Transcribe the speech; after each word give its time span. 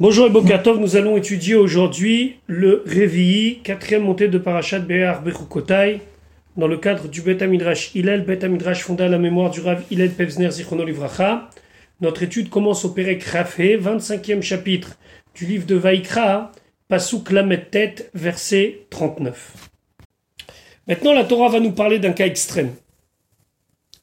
Bonjour 0.00 0.28
et 0.28 0.30
Bokatov, 0.30 0.80
nous 0.80 0.96
allons 0.96 1.18
étudier 1.18 1.56
aujourd'hui 1.56 2.36
le 2.46 2.82
Révi, 2.86 3.58
quatrième 3.62 4.04
montée 4.04 4.28
de 4.28 4.38
Parashat 4.38 4.78
Be'ar 4.78 5.20
Bechukotai, 5.20 6.00
dans 6.56 6.68
le 6.68 6.78
cadre 6.78 7.06
du 7.06 7.20
Bet 7.20 7.46
Midrash 7.46 7.94
Hillel, 7.94 8.24
Bet 8.24 8.48
Midrash 8.48 8.82
fondé 8.82 9.04
à 9.04 9.08
la 9.08 9.18
mémoire 9.18 9.50
du 9.50 9.60
Rav 9.60 9.84
Hillel 9.90 10.12
Pevzner 10.12 10.50
Zichrono 10.52 10.86
Livracha. 10.86 11.50
Notre 12.00 12.22
étude 12.22 12.48
commence 12.48 12.86
au 12.86 12.94
Perek 12.94 13.22
Rafé, 13.24 13.76
25e 13.76 14.40
chapitre 14.40 14.96
du 15.34 15.44
livre 15.44 15.66
de 15.66 15.74
Vaikra, 15.74 16.50
Pasuk 16.88 17.30
Lamet 17.30 17.66
Tet, 17.70 18.08
verset 18.14 18.86
39. 18.88 19.68
Maintenant, 20.88 21.12
la 21.12 21.24
Torah 21.24 21.50
va 21.50 21.60
nous 21.60 21.72
parler 21.72 21.98
d'un 21.98 22.12
cas 22.12 22.24
extrême. 22.24 22.72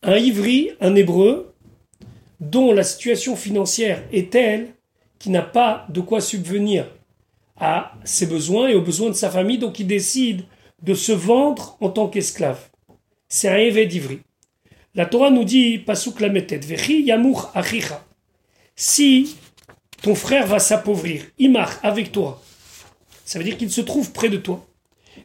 Un 0.04 0.18
ivri, 0.18 0.70
un 0.80 0.94
hébreu, 0.94 1.56
dont 2.40 2.72
la 2.72 2.84
situation 2.84 3.36
financière 3.36 4.04
est 4.14 4.30
telle 4.30 4.68
qui 5.20 5.30
n'a 5.30 5.42
pas 5.42 5.86
de 5.90 6.02
quoi 6.02 6.22
subvenir 6.22 6.86
à 7.60 7.94
ses 8.04 8.28
besoins 8.28 8.68
et 8.68 8.76
aux 8.76 8.82
besoins 8.82 9.10
de 9.10 9.16
sa 9.16 9.30
famille, 9.30 9.58
donc 9.58 9.80
il 9.80 9.88
décide 9.88 10.44
de 10.82 10.94
se 10.94 11.12
vendre 11.12 11.78
en 11.82 11.90
tant 11.90 12.08
qu'esclave. 12.08 12.70
C'est 13.28 13.50
un 13.50 13.58
évêque 13.58 13.90
d'Ivry. 13.90 14.20
La 14.94 15.06
Torah 15.06 15.32
nous 15.32 15.44
dit, 15.44 15.80
Pasuk 15.80 16.20
Vechi 16.20 17.04
yamour 17.04 17.52
achicha. 17.54 18.04
Si 18.76 19.36
ton 20.02 20.16
frère 20.16 20.46
va 20.46 20.60
s'appauvrir, 20.60 21.24
imar 21.40 21.80
avec 21.84 22.12
toi, 22.12 22.42
ça 23.26 23.40
veut 23.40 23.46
dire 23.46 23.58
qu'il 23.58 23.72
se 23.72 23.82
trouve 23.82 24.12
près 24.12 24.30
de 24.30 24.38
toi. 24.38 24.66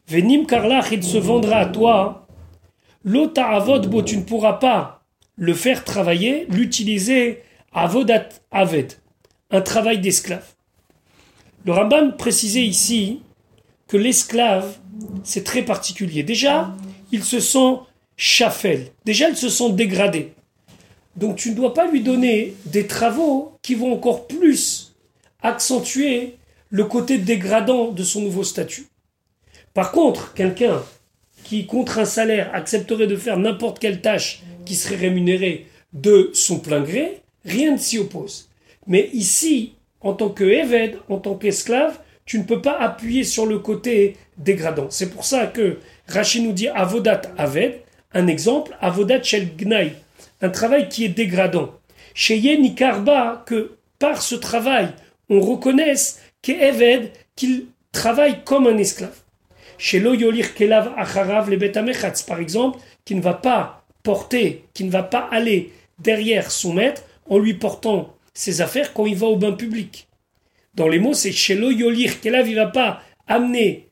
Venim 0.08 0.46
karlach, 0.46 0.90
il 0.90 1.04
se 1.04 1.18
vendra 1.18 1.58
à 1.58 1.66
toi. 1.66 2.26
L'ota 3.04 3.48
avod 3.48 3.88
bo, 3.88 4.02
tu 4.02 4.16
ne 4.16 4.22
pourras 4.22 4.54
pas 4.54 5.04
le 5.36 5.54
faire 5.54 5.84
travailler, 5.84 6.46
l'utiliser 6.48 7.42
avodat 7.72 8.28
aved 8.50 8.92
un 9.52 9.60
travail 9.60 10.00
d'esclave. 10.00 10.46
Le 11.64 11.72
Ramban 11.72 12.10
précisait 12.12 12.64
ici 12.64 13.20
que 13.86 13.96
l'esclave, 13.96 14.78
c'est 15.22 15.44
très 15.44 15.62
particulier. 15.62 16.22
Déjà, 16.22 16.74
il 17.12 17.22
se 17.22 17.38
sent 17.38 17.76
chafel. 18.16 18.88
Déjà, 19.04 19.28
il 19.28 19.36
se 19.36 19.48
sent 19.48 19.72
dégradé. 19.72 20.32
Donc, 21.16 21.36
tu 21.36 21.50
ne 21.50 21.54
dois 21.54 21.74
pas 21.74 21.86
lui 21.86 22.00
donner 22.00 22.54
des 22.66 22.86
travaux 22.86 23.52
qui 23.62 23.74
vont 23.74 23.92
encore 23.92 24.26
plus 24.26 24.94
accentuer 25.42 26.38
le 26.70 26.84
côté 26.84 27.18
dégradant 27.18 27.92
de 27.92 28.02
son 28.02 28.22
nouveau 28.22 28.44
statut. 28.44 28.86
Par 29.74 29.92
contre, 29.92 30.32
quelqu'un 30.32 30.82
qui, 31.44 31.66
contre 31.66 31.98
un 31.98 32.06
salaire, 32.06 32.50
accepterait 32.54 33.06
de 33.06 33.16
faire 33.16 33.36
n'importe 33.36 33.78
quelle 33.78 34.00
tâche 34.00 34.42
qui 34.64 34.74
serait 34.74 34.96
rémunérée 34.96 35.66
de 35.92 36.30
son 36.32 36.58
plein 36.58 36.80
gré, 36.80 37.20
rien 37.44 37.72
ne 37.72 37.76
s'y 37.76 37.98
oppose. 37.98 38.48
Mais 38.86 39.10
ici, 39.12 39.74
en 40.00 40.14
tant 40.14 40.28
que 40.28 41.10
en 41.10 41.18
tant 41.18 41.34
qu'esclave, 41.34 41.98
tu 42.24 42.38
ne 42.38 42.44
peux 42.44 42.62
pas 42.62 42.78
appuyer 42.78 43.24
sur 43.24 43.46
le 43.46 43.58
côté 43.58 44.16
dégradant. 44.38 44.86
C'est 44.90 45.10
pour 45.10 45.24
ça 45.24 45.46
que 45.46 45.78
Rachid 46.08 46.44
nous 46.44 46.52
dit 46.52 46.68
Avodat 46.68 47.22
Aved, 47.36 47.80
un 48.14 48.26
exemple, 48.26 48.76
Avodat 48.80 49.22
Shel 49.22 49.56
Gnai, 49.56 49.92
un 50.40 50.50
travail 50.50 50.88
qui 50.88 51.04
est 51.04 51.08
dégradant. 51.08 51.72
Chez 52.14 52.38
Nikarba, 52.58 53.44
que 53.46 53.72
par 53.98 54.22
ce 54.22 54.34
travail, 54.34 54.88
on 55.28 55.40
reconnaisse 55.40 56.20
qu'Eved, 56.42 57.10
qu'il 57.36 57.66
travaille 57.92 58.42
comme 58.44 58.66
un 58.66 58.78
esclave. 58.78 59.16
Chez 59.78 60.00
Loyolir 60.00 60.54
Kelav 60.54 60.92
Acharav 60.96 61.50
le 61.50 62.26
par 62.26 62.40
exemple, 62.40 62.78
qui 63.04 63.14
ne 63.14 63.20
va 63.20 63.34
pas 63.34 63.84
porter, 64.02 64.64
qui 64.74 64.84
ne 64.84 64.90
va 64.90 65.02
pas 65.02 65.28
aller 65.30 65.72
derrière 65.98 66.50
son 66.50 66.72
maître 66.72 67.02
en 67.28 67.38
lui 67.38 67.54
portant 67.54 68.14
ses 68.34 68.60
affaires 68.60 68.92
quand 68.92 69.06
il 69.06 69.16
va 69.16 69.26
au 69.26 69.36
bain 69.36 69.52
public. 69.52 70.08
Dans 70.74 70.88
les 70.88 70.98
mots, 70.98 71.14
c'est 71.14 71.32
chez 71.32 71.54
Yolir, 71.54 72.20
qu'Elav, 72.20 72.48
il 72.48 72.56
va 72.56 72.66
pas 72.66 73.02
amener 73.26 73.88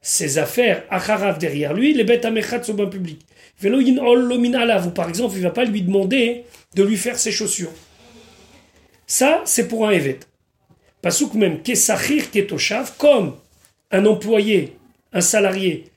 ses 0.00 0.38
affaires 0.38 0.84
à 0.90 0.96
Harav 0.96 1.38
derrière 1.38 1.74
lui, 1.74 1.92
les 1.92 2.04
bêtes 2.04 2.24
amechatz 2.24 2.68
au 2.70 2.74
bain 2.74 2.86
public. 2.86 3.20
Ol 3.62 4.22
lomin 4.22 4.54
alav, 4.54 4.86
ou 4.86 4.90
par 4.90 5.08
exemple, 5.08 5.34
il 5.36 5.42
va 5.42 5.50
pas 5.50 5.64
lui 5.64 5.82
demander 5.82 6.44
de 6.74 6.82
lui 6.82 6.96
faire 6.96 7.18
ses 7.18 7.32
chaussures. 7.32 7.72
Ça, 9.06 9.42
c'est 9.44 9.68
pour 9.68 9.86
un 9.86 9.90
évêque. 9.90 10.22
Pasouk 11.02 11.34
même, 11.34 11.60
kesachir 11.62 12.30
ketoshav, 12.30 12.92
comme 12.96 13.36
un 13.90 14.06
employé, 14.06 14.76
un 15.12 15.20
salarié, 15.20 15.90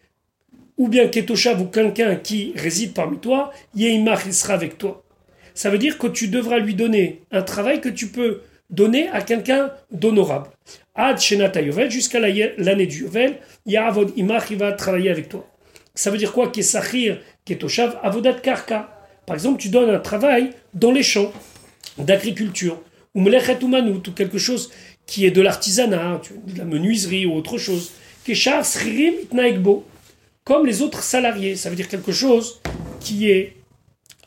ou 0.77 0.87
bien 0.87 1.07
ketoshav 1.07 1.61
ou 1.61 1.65
quelqu'un 1.65 2.15
qui 2.15 2.53
réside 2.55 2.93
parmi 2.93 3.19
toi, 3.19 3.51
yeimach, 3.75 4.23
il 4.25 4.33
sera 4.33 4.55
avec 4.55 4.77
toi 4.77 5.02
ça 5.53 5.69
veut 5.69 5.77
dire 5.77 5.97
que 5.97 6.07
tu 6.07 6.27
devras 6.27 6.59
lui 6.59 6.75
donner 6.75 7.21
un 7.31 7.41
travail 7.41 7.81
que 7.81 7.89
tu 7.89 8.07
peux 8.07 8.41
donner 8.69 9.07
à 9.09 9.21
quelqu'un 9.21 9.71
d'honorable. 9.91 10.49
Ad 10.95 11.19
Shenata 11.19 11.61
Yovel, 11.61 11.91
jusqu'à 11.91 12.19
l'année 12.19 12.87
du 12.87 13.01
Yovel, 13.01 13.37
Yaravod 13.65 14.11
Imach, 14.15 14.45
il 14.51 14.57
va 14.57 14.71
travailler 14.71 15.09
avec 15.09 15.29
toi. 15.29 15.47
Ça 15.95 16.09
veut 16.09 16.17
dire 16.17 16.33
quoi? 16.33 16.49
Kesachir, 16.49 17.19
Ketoshav, 17.45 17.99
Avodat 18.01 18.33
Karka. 18.33 18.89
Par 19.25 19.35
exemple, 19.35 19.61
tu 19.61 19.69
donnes 19.69 19.89
un 19.89 19.99
travail 19.99 20.51
dans 20.73 20.91
les 20.91 21.03
champs 21.03 21.31
d'agriculture, 21.97 22.81
ou 23.13 23.21
Melechet 23.21 23.63
ou 23.63 23.99
quelque 24.15 24.39
chose 24.39 24.71
qui 25.05 25.25
est 25.25 25.31
de 25.31 25.41
l'artisanat, 25.41 26.21
de 26.47 26.57
la 26.57 26.65
menuiserie 26.65 27.25
ou 27.25 27.35
autre 27.35 27.57
chose. 27.57 27.91
Keshar 28.25 28.65
Sririm 28.65 29.13
Itnaegbo, 29.23 29.85
comme 30.43 30.65
les 30.65 30.81
autres 30.81 31.03
salariés. 31.03 31.55
Ça 31.55 31.69
veut 31.69 31.75
dire 31.75 31.87
quelque 31.87 32.11
chose 32.11 32.61
qui 32.99 33.29
est 33.29 33.55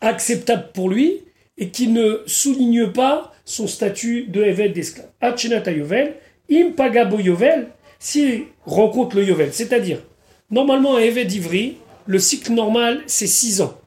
acceptable 0.01 0.71
pour 0.73 0.91
lui 0.91 1.23
et 1.59 1.69
qui 1.71 1.89
ne 1.89 2.23
souligne 2.27 2.89
pas 2.89 3.33
son 3.45 3.67
statut 3.67 4.25
de 4.25 4.43
évêque 4.43 4.73
d'esclave. 4.73 5.09
Achenata 5.21 5.73
Yovel, 5.73 6.17
impagabo 6.51 7.19
Yovel, 7.19 7.69
s'il 7.99 8.45
rencontre 8.65 9.17
le 9.17 9.25
Yovel, 9.25 9.53
c'est-à-dire, 9.53 10.03
normalement, 10.51 10.97
un 10.97 11.01
évêque 11.01 11.29
d'Ivry, 11.29 11.77
le 12.06 12.19
cycle 12.19 12.53
normal, 12.53 13.03
c'est 13.06 13.27
6 13.27 13.62
ans. 13.62 13.79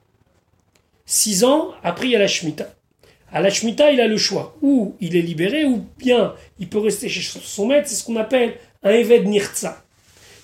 6 1.05 1.43
ans, 1.43 1.71
après, 1.83 2.07
il 2.07 2.11
y 2.11 2.15
a 2.15 2.19
la 2.19 2.27
Shemitah. 2.27 2.73
À 3.31 3.41
la 3.41 3.49
Shemitah, 3.49 3.91
il 3.91 4.01
a 4.01 4.07
le 4.07 4.17
choix. 4.17 4.57
Ou 4.61 4.95
il 4.99 5.15
est 5.15 5.21
libéré, 5.21 5.65
ou 5.65 5.85
bien 5.97 6.33
il 6.59 6.67
peut 6.67 6.79
rester 6.79 7.09
chez 7.09 7.21
son 7.21 7.67
maître. 7.67 7.87
C'est 7.87 7.95
ce 7.95 8.03
qu'on 8.03 8.15
appelle 8.15 8.55
un 8.83 8.91
évêque 8.91 9.25
Nirtza. 9.25 9.83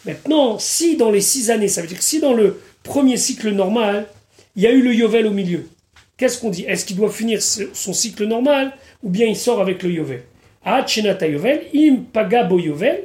Maintenant, 0.06 0.60
si 0.60 0.98
dans 0.98 1.12
les 1.12 1.22
6 1.22 1.50
années, 1.50 1.68
ça 1.68 1.82
veut 1.82 1.88
dire 1.88 1.98
que 1.98 2.04
si 2.04 2.20
dans 2.20 2.34
le 2.34 2.62
premier 2.84 3.18
cycle 3.18 3.50
normal, 3.52 4.08
il 4.56 4.64
y 4.64 4.68
a 4.68 4.72
eu 4.72 4.82
le 4.82 4.94
Yovel 4.94 5.28
au 5.28 5.32
milieu. 5.32 5.68
Qu'est-ce 6.18 6.40
qu'on 6.40 6.50
dit? 6.50 6.64
Est-ce 6.68 6.86
qu'il 6.86 6.96
doit 6.96 7.12
finir 7.12 7.42
son 7.42 7.94
cycle 7.94 8.26
normal 8.26 8.74
ou 9.04 9.10
bien 9.10 9.28
il 9.28 9.36
sort 9.36 9.60
avec 9.60 9.84
le 9.84 9.92
Yovel? 9.92 10.24
Ah, 10.64 10.86
Chenata 10.86 11.28
Yovel, 11.28 11.64
im 11.76 11.98
pagabo 12.12 12.60
Yovel. 12.60 13.04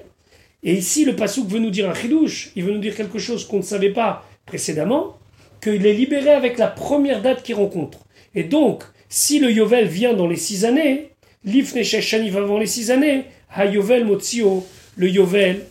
Et 0.62 0.74
ici, 0.74 1.04
le 1.04 1.16
Passouk 1.16 1.48
veut 1.48 1.58
nous 1.58 1.70
dire 1.70 1.88
un 1.88 1.94
chidouche, 1.94 2.50
il 2.54 2.64
veut 2.64 2.72
nous 2.72 2.80
dire 2.80 2.94
quelque 2.94 3.18
chose 3.18 3.46
qu'on 3.46 3.58
ne 3.58 3.62
savait 3.62 3.92
pas 3.92 4.28
précédemment, 4.46 5.18
qu'il 5.62 5.86
est 5.86 5.92
libéré 5.92 6.30
avec 6.30 6.58
la 6.58 6.68
première 6.68 7.22
date 7.22 7.42
qu'il 7.42 7.54
rencontre. 7.54 7.98
Et 8.34 8.44
donc, 8.44 8.84
si 9.08 9.40
le 9.40 9.50
Yovel 9.50 9.86
vient 9.86 10.14
dans 10.14 10.28
les 10.28 10.36
six 10.36 10.64
années, 10.64 11.10
l'Ifne 11.44 11.82
Shani 11.82 12.30
va 12.30 12.40
avant 12.40 12.58
les 12.58 12.66
six 12.66 12.90
années, 12.90 13.24
Ha 13.54 13.66
Yovel 13.66 14.04
Motsio, 14.04 14.66
le 14.96 15.08
Yovel 15.08 15.64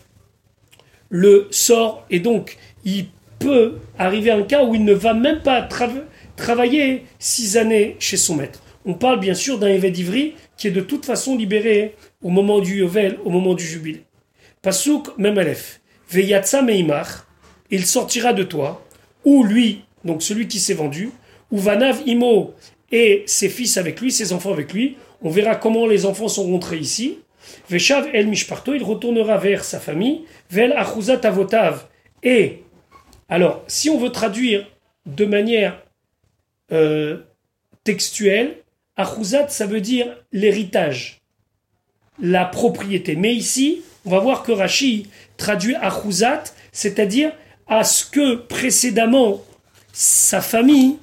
le 1.09 1.47
sort, 1.51 2.05
et 2.09 2.19
donc 2.19 2.57
il 2.85 3.07
peut 3.39 3.79
arriver 3.97 4.31
un 4.31 4.43
cas 4.43 4.63
où 4.63 4.75
il 4.75 4.83
ne 4.83 4.93
va 4.93 5.13
même 5.13 5.41
pas 5.41 5.67
travailler 6.35 7.05
six 7.17 7.57
années 7.57 7.95
chez 7.99 8.17
son 8.17 8.35
maître. 8.35 8.61
On 8.85 8.93
parle 8.93 9.19
bien 9.19 9.33
sûr 9.33 9.57
d'un 9.57 9.67
évêque 9.67 9.93
d'Ivry 9.93 10.35
qui 10.57 10.67
est 10.67 10.71
de 10.71 10.81
toute 10.81 11.05
façon 11.05 11.35
libéré 11.35 11.95
au 12.21 12.29
moment 12.29 12.59
du 12.59 12.79
Yovel, 12.79 13.17
au 13.23 13.29
moment 13.29 13.53
du 13.53 13.65
jubilé. 13.65 14.03
Pasuk 14.61 15.17
même. 15.17 15.39
Veyatsa 16.09 16.63
meimach, 16.63 17.25
il 17.69 17.85
sortira 17.85 18.33
de 18.33 18.43
toi, 18.43 18.83
ou 19.23 19.43
lui, 19.43 19.83
donc 20.03 20.23
celui 20.23 20.47
qui 20.47 20.59
s'est 20.59 20.73
vendu, 20.73 21.11
ou 21.51 21.57
Vanav 21.57 22.01
Imo 22.07 22.55
et 22.91 23.23
ses 23.27 23.47
fils 23.47 23.77
avec 23.77 24.01
lui, 24.01 24.11
ses 24.11 24.33
enfants 24.33 24.51
avec 24.51 24.73
lui. 24.73 24.97
On 25.21 25.29
verra 25.29 25.55
comment 25.55 25.85
les 25.85 26.05
enfants 26.05 26.27
sont 26.27 26.47
rentrés 26.47 26.77
ici. 26.77 27.19
Veshav 27.69 28.09
el 28.13 28.27
mishparto, 28.27 28.73
il 28.73 28.83
retournera 28.83 29.37
vers 29.37 29.63
sa 29.63 29.79
famille. 29.79 30.21
Vel 30.49 30.73
achuzat 30.73 31.19
avotav 31.23 31.85
et 32.23 32.63
alors, 33.29 33.63
si 33.67 33.89
on 33.89 33.97
veut 33.97 34.09
traduire 34.09 34.65
de 35.05 35.25
manière 35.25 35.81
euh, 36.71 37.19
textuelle, 37.83 38.57
Achouzat, 38.97 39.49
ça 39.49 39.67
veut 39.67 39.81
dire 39.81 40.07
l'héritage, 40.31 41.21
la 42.19 42.45
propriété. 42.45 43.15
Mais 43.15 43.33
ici, 43.33 43.83
on 44.05 44.09
va 44.09 44.19
voir 44.19 44.43
que 44.43 44.51
Rashi 44.51 45.07
traduit 45.37 45.75
Achouzat, 45.75 46.43
c'est-à-dire 46.71 47.31
à 47.67 47.83
ce 47.83 48.03
que 48.03 48.35
précédemment 48.35 49.41
sa 49.93 50.41
famille 50.41 50.97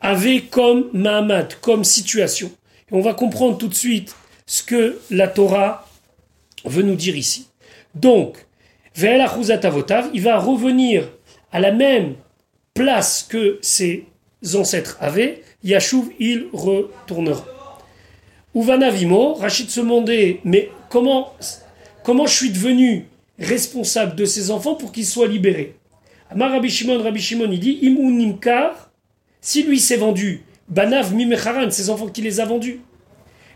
avait 0.00 0.42
comme 0.42 0.88
Mahamad, 0.92 1.54
comme 1.60 1.84
situation. 1.84 2.50
Et 2.90 2.94
on 2.94 3.00
va 3.00 3.12
comprendre 3.12 3.58
tout 3.58 3.68
de 3.68 3.74
suite 3.74 4.14
ce 4.46 4.62
que 4.62 5.00
la 5.10 5.26
Torah 5.26 5.88
veut 6.64 6.82
nous 6.82 6.94
dire 6.94 7.16
ici. 7.16 7.48
Donc, 7.94 8.46
Ve'el 8.94 9.20
Achouzat 9.20 9.60
Avotav, 9.64 10.08
il 10.14 10.22
va 10.22 10.38
revenir 10.38 11.10
à 11.52 11.60
la 11.60 11.72
même 11.72 12.14
place 12.74 13.26
que 13.28 13.58
ses 13.62 14.06
ancêtres 14.54 14.98
avaient, 15.00 15.42
Yashuv, 15.64 16.10
il 16.18 16.46
retournera. 16.52 17.44
Uvanavimo, 18.54 19.34
Rachid 19.34 19.68
se 19.68 19.80
demandait, 19.80 20.40
mais 20.44 20.70
comment, 20.88 21.34
comment 22.02 22.26
je 22.26 22.34
suis 22.34 22.50
devenu 22.50 23.06
responsable 23.38 24.14
de 24.16 24.24
ces 24.24 24.50
enfants 24.50 24.74
pour 24.74 24.92
qu'ils 24.92 25.06
soient 25.06 25.28
libérés? 25.28 25.76
Amar 26.30 26.50
Rabbi 26.52 26.70
Shimon, 26.70 27.02
Rabbi 27.02 27.20
Shimon, 27.20 27.50
il 27.50 27.60
dit, 27.60 27.78
Imun 27.82 28.12
Nimkar, 28.12 28.90
si 29.40 29.62
lui 29.62 29.78
s'est 29.78 29.96
vendu, 29.96 30.42
Banav 30.68 31.14
Mimecharan, 31.14 31.70
ses 31.70 31.90
enfants 31.90 32.08
qui 32.08 32.22
les 32.22 32.40
a 32.40 32.44
vendus. 32.44 32.80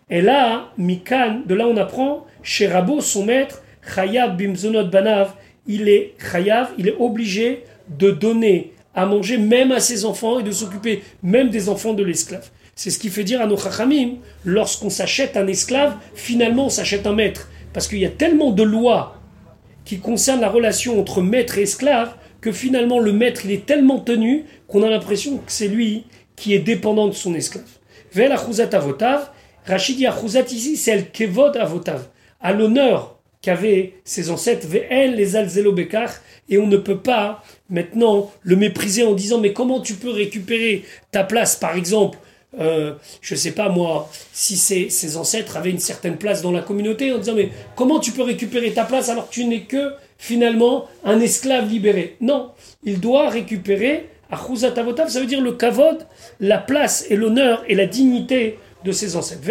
Et 0.08 0.20
là, 0.20 0.72
Mikan, 0.76 1.42
de 1.46 1.54
là 1.54 1.66
on 1.66 1.76
apprend, 1.76 2.26
chez 2.42 2.66
Rabo, 2.66 3.00
son 3.00 3.24
maître, 3.24 3.62
Chayav 3.94 4.36
Bimzonot 4.36 4.86
Banav, 4.86 5.34
il 5.66 5.88
est 5.88 6.14
Chayav, 6.18 6.70
il 6.78 6.88
est 6.88 6.96
obligé 6.98 7.64
de 7.90 8.10
donner 8.10 8.72
à 8.94 9.06
manger 9.06 9.38
même 9.38 9.72
à 9.72 9.80
ses 9.80 10.04
enfants 10.04 10.40
et 10.40 10.42
de 10.42 10.50
s'occuper 10.50 11.02
même 11.22 11.50
des 11.50 11.68
enfants 11.68 11.94
de 11.94 12.02
l'esclave. 12.02 12.50
C'est 12.74 12.90
ce 12.90 12.98
qui 12.98 13.10
fait 13.10 13.24
dire 13.24 13.40
à 13.40 13.46
nos 13.46 13.56
chachamim, 13.56 14.16
lorsqu'on 14.44 14.90
s'achète 14.90 15.36
un 15.36 15.46
esclave, 15.46 15.96
finalement 16.14 16.66
on 16.66 16.70
s'achète 16.70 17.06
un 17.06 17.12
maître. 17.12 17.50
Parce 17.72 17.86
qu'il 17.86 17.98
y 17.98 18.06
a 18.06 18.10
tellement 18.10 18.50
de 18.50 18.62
lois 18.62 19.20
qui 19.84 19.98
concernent 19.98 20.40
la 20.40 20.48
relation 20.48 20.98
entre 20.98 21.22
maître 21.22 21.58
et 21.58 21.62
esclave 21.62 22.14
que 22.40 22.52
finalement 22.52 22.98
le 22.98 23.12
maître 23.12 23.42
il 23.44 23.52
est 23.52 23.66
tellement 23.66 23.98
tenu 23.98 24.44
qu'on 24.66 24.82
a 24.82 24.90
l'impression 24.90 25.38
que 25.38 25.52
c'est 25.52 25.68
lui 25.68 26.04
qui 26.36 26.54
est 26.54 26.58
dépendant 26.58 27.06
de 27.06 27.12
son 27.12 27.34
esclave. 27.34 27.68
Vel 28.12 28.32
achuzat 28.32 28.70
avotav, 28.72 29.30
Rachid 29.66 29.96
dit 29.96 30.06
achuzat 30.06 30.46
ici 30.50 30.76
c'est 30.76 30.96
le 30.96 31.02
kevod 31.02 31.56
avotav, 31.56 32.08
à 32.40 32.52
l'honneur 32.52 33.19
qu'avaient 33.42 33.94
ses 34.04 34.30
ancêtres, 34.30 34.66
les 34.70 35.36
alzelobekar, 35.36 36.10
et 36.48 36.58
on 36.58 36.66
ne 36.66 36.76
peut 36.76 36.98
pas 36.98 37.42
maintenant 37.68 38.30
le 38.42 38.56
mépriser 38.56 39.04
en 39.04 39.14
disant 39.14 39.38
mais 39.38 39.52
comment 39.52 39.80
tu 39.80 39.94
peux 39.94 40.10
récupérer 40.10 40.84
ta 41.10 41.24
place? 41.24 41.56
Par 41.56 41.76
exemple 41.76 42.18
euh, 42.58 42.94
je 43.20 43.36
sais 43.36 43.52
pas 43.52 43.68
moi, 43.68 44.10
si 44.32 44.56
ses, 44.56 44.90
ses, 44.90 45.16
ancêtres 45.16 45.56
avaient 45.56 45.70
une 45.70 45.78
certaine 45.78 46.16
place 46.16 46.42
dans 46.42 46.50
la 46.50 46.62
communauté, 46.62 47.12
en 47.12 47.18
disant 47.18 47.36
mais 47.36 47.50
comment 47.76 48.00
tu 48.00 48.10
peux 48.10 48.22
récupérer 48.22 48.72
ta 48.72 48.84
place 48.84 49.08
alors 49.08 49.28
que 49.28 49.34
tu 49.34 49.44
n'es 49.44 49.62
que 49.62 49.92
finalement 50.18 50.88
un 51.04 51.20
esclave 51.20 51.68
libéré? 51.68 52.16
Non, 52.20 52.50
il 52.82 52.98
doit 52.98 53.28
récupérer 53.28 54.08
Avotav, 54.32 55.08
ça 55.08 55.20
veut 55.20 55.26
dire 55.26 55.40
le 55.40 55.52
kavod, 55.52 56.06
la 56.38 56.58
place 56.58 57.06
et 57.10 57.16
l'honneur 57.16 57.64
et 57.68 57.74
la 57.74 57.86
dignité 57.86 58.58
de 58.84 58.92
ses 58.92 59.16
ancêtres. 59.16 59.42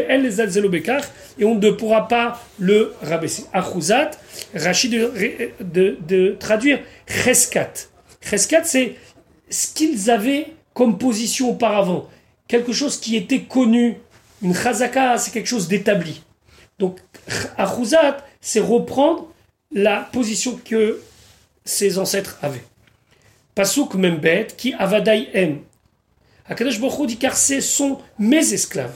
Et 1.37 1.45
on 1.45 1.55
ne 1.55 1.71
pourra 1.71 2.07
pas 2.07 2.41
le 2.57 2.93
rabaisser. 3.01 3.45
Achuzat, 3.53 4.11
Rachid 4.55 4.91
de, 4.91 5.97
de, 6.07 6.35
traduire 6.39 6.79
Cheskat. 7.07 7.73
Cheskat, 8.21 8.63
c'est 8.63 8.95
ce 9.49 9.73
qu'ils 9.73 10.09
avaient 10.09 10.53
comme 10.73 10.97
position 10.97 11.51
auparavant. 11.51 12.09
Quelque 12.47 12.73
chose 12.73 12.99
qui 12.99 13.15
était 13.15 13.41
connu. 13.41 13.97
Une 14.41 14.55
chazaka, 14.55 15.17
c'est 15.17 15.31
quelque 15.31 15.47
chose 15.47 15.67
d'établi. 15.67 16.21
Donc, 16.79 16.99
Achuzat, 17.57 18.17
c'est 18.39 18.61
reprendre 18.61 19.27
la 19.71 20.07
position 20.11 20.59
que 20.63 21.01
ses 21.65 21.97
ancêtres 21.99 22.37
avaient. 22.41 22.63
Pasuk 23.53 23.95
Membet, 23.95 24.47
qui 24.55 24.73
avadai 24.73 25.27
em. 25.35 25.59
Akadosh 26.47 26.79
Baruch 26.79 27.07
dit 27.07 27.17
car 27.17 27.37
ce 27.37 27.61
sont 27.61 27.99
mes 28.17 28.53
esclaves. 28.53 28.95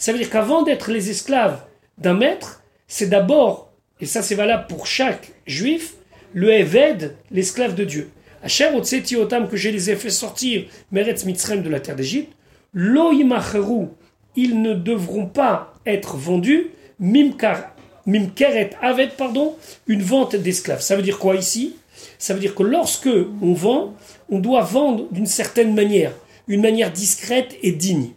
Ça 0.00 0.12
veut 0.12 0.18
dire 0.18 0.30
qu'avant 0.30 0.62
d'être 0.62 0.90
les 0.90 1.10
esclaves 1.10 1.60
d'un 1.98 2.14
maître, 2.14 2.62
c'est 2.88 3.10
d'abord, 3.10 3.70
et 4.00 4.06
ça 4.06 4.22
c'est 4.22 4.34
valable 4.34 4.66
pour 4.66 4.86
chaque 4.86 5.30
juif, 5.46 5.92
le 6.32 6.50
Eved, 6.50 7.16
l'esclave 7.30 7.74
de 7.74 7.84
Dieu. 7.84 8.10
Asher 8.42 8.70
Otseti 8.74 9.16
Otam, 9.16 9.46
que 9.46 9.58
je 9.58 9.68
les 9.68 9.90
ai 9.90 9.96
fait 9.96 10.08
sortir, 10.08 10.64
Meretz 10.90 11.26
Mitzrem 11.26 11.62
de 11.62 11.68
la 11.68 11.80
terre 11.80 11.96
d'Égypte, 11.96 12.32
Lo 12.72 13.12
ils 13.12 14.62
ne 14.62 14.72
devront 14.72 15.26
pas 15.26 15.74
être 15.84 16.16
vendus, 16.16 16.70
Mimkar, 16.98 17.76
Mimkeret 18.06 18.70
Aved, 18.80 19.10
pardon, 19.18 19.54
une 19.86 20.02
vente 20.02 20.34
d'esclaves. 20.34 20.80
Ça 20.80 20.96
veut 20.96 21.02
dire 21.02 21.18
quoi 21.18 21.36
ici? 21.36 21.76
Ça 22.18 22.32
veut 22.32 22.40
dire 22.40 22.54
que 22.54 22.62
lorsque 22.62 23.10
on 23.42 23.52
vend, 23.52 23.94
on 24.30 24.38
doit 24.38 24.62
vendre 24.62 25.08
d'une 25.10 25.26
certaine 25.26 25.74
manière, 25.74 26.14
une 26.48 26.62
manière 26.62 26.90
discrète 26.90 27.54
et 27.62 27.72
digne. 27.72 28.12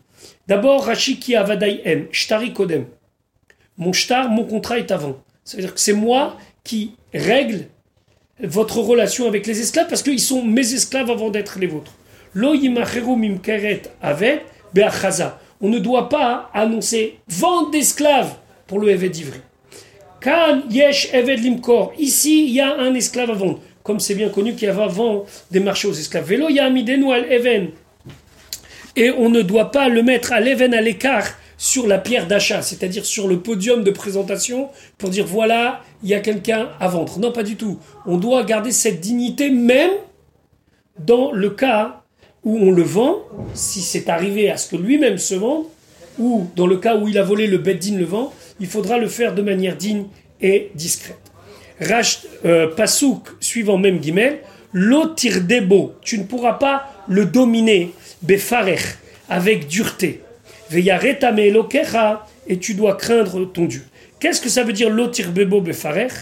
D'abord, 0.54 0.86
Rachiki 0.86 1.36
Avadai 1.36 1.82
M, 1.84 2.06
Shtari 2.12 2.54
Kodem. 2.54 2.86
Mon 3.80 3.92
shtar, 3.92 4.30
mon 4.30 4.44
contrat 4.44 4.78
est 4.78 4.92
avant. 4.92 5.16
Ça 5.44 5.58
veut 5.58 5.64
dire 5.64 5.74
que 5.74 5.80
c'est 5.80 5.94
moi 5.94 6.38
qui 6.64 6.92
règle 7.12 7.66
votre 8.40 8.78
relation 8.78 9.28
avec 9.28 9.48
les 9.48 9.60
esclaves 9.62 9.88
parce 9.90 10.04
qu'ils 10.04 10.20
sont 10.20 10.46
mes 10.46 10.76
esclaves 10.76 11.10
avant 11.10 11.32
d'être 11.32 11.58
les 11.58 11.66
vôtres. 11.66 11.94
Lo 12.36 12.54
mimkeret 12.54 13.82
avec 14.00 14.44
On 15.60 15.70
ne 15.70 15.80
doit 15.80 16.08
pas 16.08 16.52
annoncer 16.54 17.18
vente 17.28 17.72
d'esclaves 17.72 18.36
pour 18.68 18.80
le 18.80 18.90
Eved 18.90 19.10
d'Ivry. 19.12 19.42
Kan 20.22 20.62
yesh 20.70 21.12
Eved 21.14 21.44
limkor. 21.44 21.94
Ici, 21.98 22.46
il 22.46 22.54
y 22.54 22.62
a 22.62 22.76
un 22.78 22.94
esclave 22.94 23.32
à 23.32 23.34
vendre 23.34 23.60
comme 23.82 24.00
c'est 24.00 24.16
bien 24.16 24.30
connu 24.30 24.54
qu'il 24.54 24.68
y 24.68 24.72
avait 24.72 24.84
avant 24.84 25.26
des 25.50 25.60
marchés 25.60 25.88
aux 25.88 25.94
esclaves. 25.94 26.26
Vélo 26.26 26.48
Yamidenu 26.50 27.12
al 27.12 27.32
Even. 27.32 27.72
Et 28.96 29.12
on 29.12 29.30
ne 29.30 29.42
doit 29.42 29.72
pas 29.72 29.90
le 29.90 30.04
mettre 30.04 30.34
à 30.34 30.40
l'Even 30.40 30.74
à 30.74 30.82
l'écart 30.82 31.28
sur 31.58 31.88
la 31.88 31.98
pierre 31.98 32.28
d'achat, 32.28 32.62
c'est-à-dire 32.62 33.06
sur 33.06 33.28
le 33.28 33.40
podium 33.40 33.84
de 33.84 33.92
présentation 33.92 34.70
pour 34.98 35.10
dire 35.10 35.26
voilà, 35.26 35.82
il 36.04 36.10
y 36.10 36.14
a 36.14 36.20
quelqu'un 36.20 36.70
à 36.80 36.88
vendre. 36.88 37.20
Non, 37.20 37.32
pas 37.32 37.44
du 37.44 37.56
tout. 37.56 37.80
On 38.06 38.18
doit 38.18 38.44
garder 38.44 38.72
cette 38.72 39.00
dignité 39.00 39.50
même 39.50 39.92
dans 41.00 41.32
le 41.32 41.50
cas 41.50 42.04
où 42.44 42.58
on 42.58 42.72
le 42.72 42.84
vend, 42.84 43.20
si 43.54 43.82
c'est 43.82 44.10
arrivé 44.10 44.50
à 44.52 44.58
ce 44.58 44.70
que 44.70 44.76
lui-même 44.76 45.18
se 45.18 45.36
vende, 45.36 45.66
ou 46.20 46.48
dans 46.56 46.68
le 46.68 46.78
cas 46.78 46.98
où 46.98 47.08
il 47.08 47.18
a 47.18 47.24
volé 47.24 47.48
le 47.48 47.58
beddin 47.58 47.98
le 47.98 48.06
vend, 48.06 48.34
il 48.60 48.68
faudra 48.68 48.98
le 48.98 49.08
faire 49.08 49.34
de 49.34 49.42
manière 49.42 49.78
digne 49.78 50.06
et 50.42 50.72
discrète. 50.76 51.32
Rash, 51.80 52.24
euh, 52.46 52.68
Pasouk, 52.68 53.30
suivant 53.40 53.78
même 53.78 54.00
guillemets, 54.00 54.42
l'otir 54.74 55.42
debo, 55.42 55.94
tu 56.02 56.20
ne 56.20 56.24
pourras 56.24 56.54
pas 56.54 56.90
le 57.08 57.26
dominer, 57.26 57.94
befarech, 58.24 58.98
avec 59.30 59.68
dureté. 59.68 60.22
Veyaretame 60.70 61.50
lokecha, 61.50 62.26
et 62.48 62.58
tu 62.58 62.74
dois 62.74 62.96
craindre 62.96 63.46
ton 63.46 63.66
Dieu. 63.66 63.84
Qu'est-ce 64.20 64.42
que 64.42 64.50
ça 64.50 64.64
veut 64.64 64.74
dire 64.74 64.90
l'otir 64.90 65.32
bebo 65.32 65.62
befarech? 65.62 66.14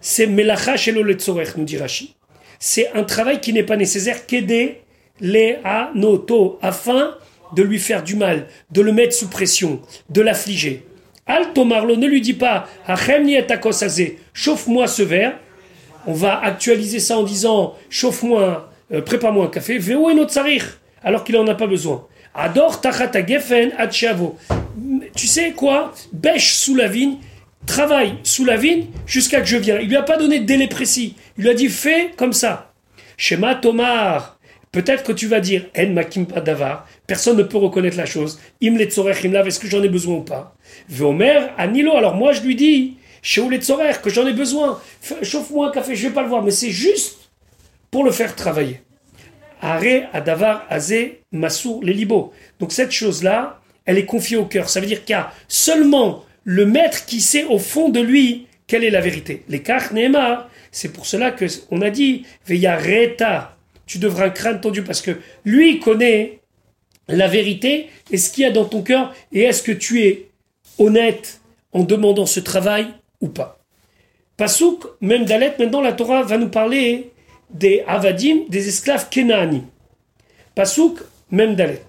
C'est 0.00 0.26
melacha 0.26 0.76
shelo 0.76 1.04
nous 1.04 1.64
dit 1.64 1.78
Rashi. 1.78 2.14
C'est 2.58 2.90
un 2.94 3.04
travail 3.04 3.40
qui 3.40 3.52
n'est 3.52 3.62
pas 3.62 3.76
nécessaire 3.76 4.26
qu'aider 4.26 4.82
les 5.20 5.58
anoto, 5.64 6.58
afin 6.62 7.16
de 7.54 7.62
lui 7.62 7.78
faire 7.78 8.02
du 8.02 8.16
mal, 8.16 8.46
de 8.70 8.80
le 8.80 8.92
mettre 8.92 9.14
sous 9.14 9.28
pression, 9.28 9.80
de 10.10 10.20
l'affliger. 10.20 10.84
Alto 11.26 11.64
Marlo, 11.64 11.96
ne 11.96 12.06
lui 12.06 12.20
dit 12.20 12.34
pas 12.34 12.68
chauffe-moi 14.34 14.86
ce 14.86 15.02
verre. 15.02 15.38
On 16.06 16.12
va 16.12 16.40
actualiser 16.40 16.98
ça 16.98 17.18
en 17.18 17.22
disant 17.22 17.76
chauffe-moi, 17.90 18.70
euh, 18.92 19.02
prépare-moi 19.02 19.46
un 19.46 19.48
café. 19.48 19.78
Veo 19.78 20.10
et 20.10 20.14
alors 21.04 21.24
qu'il 21.24 21.34
n'en 21.34 21.46
a 21.46 21.54
pas 21.54 21.66
besoin. 21.66 22.06
Adore 22.34 22.80
tachata 22.80 23.24
gefen 23.26 23.72
Tu 25.14 25.26
sais 25.26 25.52
quoi? 25.52 25.92
Bêche 26.12 26.54
sous 26.54 26.74
la 26.74 26.88
vigne, 26.88 27.18
travaille 27.66 28.14
sous 28.22 28.44
la 28.44 28.56
vigne 28.56 28.86
jusqu'à 29.06 29.40
que 29.40 29.46
je 29.46 29.56
vienne. 29.56 29.78
Il 29.82 29.88
lui 29.88 29.96
a 29.96 30.02
pas 30.02 30.16
donné 30.16 30.40
de 30.40 30.44
délai 30.44 30.68
précis. 30.68 31.16
Il 31.36 31.44
lui 31.44 31.50
a 31.50 31.54
dit 31.54 31.68
fais 31.68 32.10
comme 32.16 32.32
ça. 32.32 32.72
Shema 33.16 33.54
Tomar. 33.54 34.38
Peut-être 34.72 35.04
que 35.04 35.12
tu 35.12 35.26
vas 35.26 35.40
dire 35.40 35.66
En 35.76 35.90
makim 35.90 36.24
davar. 36.24 36.86
Personne 37.06 37.36
ne 37.36 37.42
peut 37.42 37.58
reconnaître 37.58 37.98
la 37.98 38.06
chose. 38.06 38.40
Im 38.62 38.76
le 38.76 38.84
est-ce 38.84 39.60
que 39.60 39.68
j'en 39.68 39.82
ai 39.82 39.88
besoin 39.90 40.16
ou 40.16 40.22
pas? 40.22 40.56
Veomer, 40.88 41.50
Anilo, 41.58 41.94
alors 41.94 42.14
moi 42.14 42.32
je 42.32 42.40
lui 42.40 42.56
dis, 42.56 42.96
chez 43.20 43.42
Tzorer, 43.58 44.00
que 44.02 44.08
j'en 44.08 44.26
ai 44.26 44.32
besoin, 44.32 44.80
chauffe-moi 45.22 45.68
un 45.68 45.70
café, 45.70 45.94
je 45.94 46.08
vais 46.08 46.14
pas 46.14 46.22
le 46.22 46.28
voir, 46.28 46.42
mais 46.42 46.50
c'est 46.50 46.70
juste 46.70 47.30
pour 47.90 48.02
le 48.04 48.10
faire 48.10 48.34
travailler. 48.34 48.80
Adavar, 49.62 50.66
Azé, 50.68 51.22
Massour, 51.32 51.82
les 51.82 51.94
libos. 51.94 52.32
Donc 52.58 52.72
cette 52.72 52.90
chose-là, 52.90 53.60
elle 53.84 53.98
est 53.98 54.06
confiée 54.06 54.36
au 54.36 54.44
cœur. 54.44 54.68
Ça 54.68 54.80
veut 54.80 54.86
dire 54.86 55.04
qu'il 55.04 55.14
y 55.14 55.18
a 55.18 55.32
seulement 55.48 56.24
le 56.44 56.66
maître 56.66 57.06
qui 57.06 57.20
sait 57.20 57.44
au 57.44 57.58
fond 57.58 57.88
de 57.88 58.00
lui 58.00 58.46
quelle 58.66 58.84
est 58.84 58.90
la 58.90 59.00
vérité. 59.00 59.44
Les 59.48 59.62
Neymar, 59.92 60.48
c'est 60.70 60.92
pour 60.92 61.06
cela 61.06 61.32
qu'on 61.32 61.82
a 61.82 61.90
dit, 61.90 62.24
Veya 62.46 62.76
Reta, 62.76 63.56
tu 63.86 63.98
devras 63.98 64.30
craindre 64.30 64.60
ton 64.60 64.70
Dieu, 64.70 64.84
parce 64.84 65.02
que 65.02 65.18
lui 65.44 65.78
connaît 65.78 66.40
la 67.08 67.28
vérité 67.28 67.90
et 68.10 68.16
ce 68.16 68.30
qu'il 68.30 68.44
y 68.44 68.46
a 68.46 68.50
dans 68.50 68.64
ton 68.64 68.82
cœur, 68.82 69.14
et 69.32 69.42
est-ce 69.42 69.62
que 69.62 69.72
tu 69.72 70.02
es 70.02 70.28
honnête 70.78 71.40
en 71.72 71.82
demandant 71.82 72.26
ce 72.26 72.40
travail 72.40 72.86
ou 73.20 73.28
pas. 73.28 73.58
Pasouk, 74.36 74.84
même 75.00 75.24
Dalet, 75.24 75.54
maintenant 75.58 75.80
la 75.80 75.92
Torah 75.92 76.22
va 76.22 76.38
nous 76.38 76.48
parler 76.48 77.11
des 77.52 77.84
Avadim, 77.86 78.44
des 78.48 78.68
esclaves 78.68 79.08
Kenani. 79.10 79.62
Pasouk, 80.54 81.00
même 81.30 81.54
Dalet. 81.54 81.82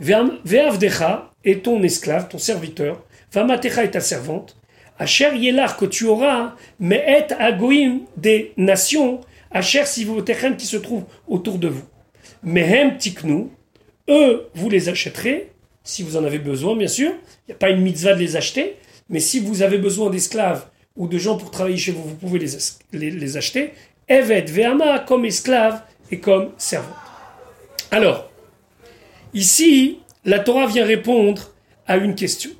Ve'avdecha 0.00 1.32
est 1.44 1.64
ton 1.64 1.82
esclave, 1.82 2.28
ton 2.28 2.38
serviteur. 2.38 3.04
Vamatecha 3.32 3.84
est 3.84 3.92
ta 3.92 4.00
servante. 4.00 4.56
Asher 4.98 5.36
Yelar 5.36 5.76
que 5.76 5.86
tu 5.86 6.06
auras, 6.06 6.54
mais 6.78 7.02
est 7.06 7.32
Agoim 7.32 8.00
des 8.16 8.52
nations. 8.56 9.20
Asher 9.50 9.84
Sivotechem 9.84 10.56
qui 10.56 10.66
se 10.66 10.76
trouvent 10.76 11.04
autour 11.26 11.58
de 11.58 11.68
vous. 11.68 11.84
Mehem 12.42 12.96
Tiknu, 12.96 13.48
eux, 14.08 14.48
vous 14.54 14.68
les 14.68 14.88
achèterez 14.88 15.52
si 15.84 16.02
vous 16.02 16.16
en 16.16 16.24
avez 16.24 16.38
besoin, 16.38 16.76
bien 16.76 16.88
sûr. 16.88 17.10
Il 17.10 17.50
n'y 17.50 17.54
a 17.54 17.58
pas 17.58 17.70
une 17.70 17.82
mitzvah 17.82 18.14
de 18.14 18.20
les 18.20 18.36
acheter, 18.36 18.76
mais 19.08 19.20
si 19.20 19.40
vous 19.40 19.62
avez 19.62 19.78
besoin 19.78 20.10
d'esclaves 20.10 20.66
ou 20.96 21.08
de 21.08 21.18
gens 21.18 21.36
pour 21.36 21.50
travailler 21.50 21.76
chez 21.76 21.92
vous, 21.92 22.02
vous 22.02 22.14
pouvez 22.14 22.38
les, 22.38 23.10
les, 23.10 23.36
acheter. 23.36 23.72
Evet 24.08 24.50
ve'ama 24.50 24.98
comme 25.00 25.24
esclave 25.24 25.82
et 26.10 26.18
comme 26.20 26.50
servante. 26.58 26.94
Alors, 27.90 28.30
ici, 29.34 30.00
la 30.24 30.38
Torah 30.38 30.66
vient 30.66 30.84
répondre 30.84 31.50
à 31.86 31.96
une 31.96 32.14
question. 32.14 32.50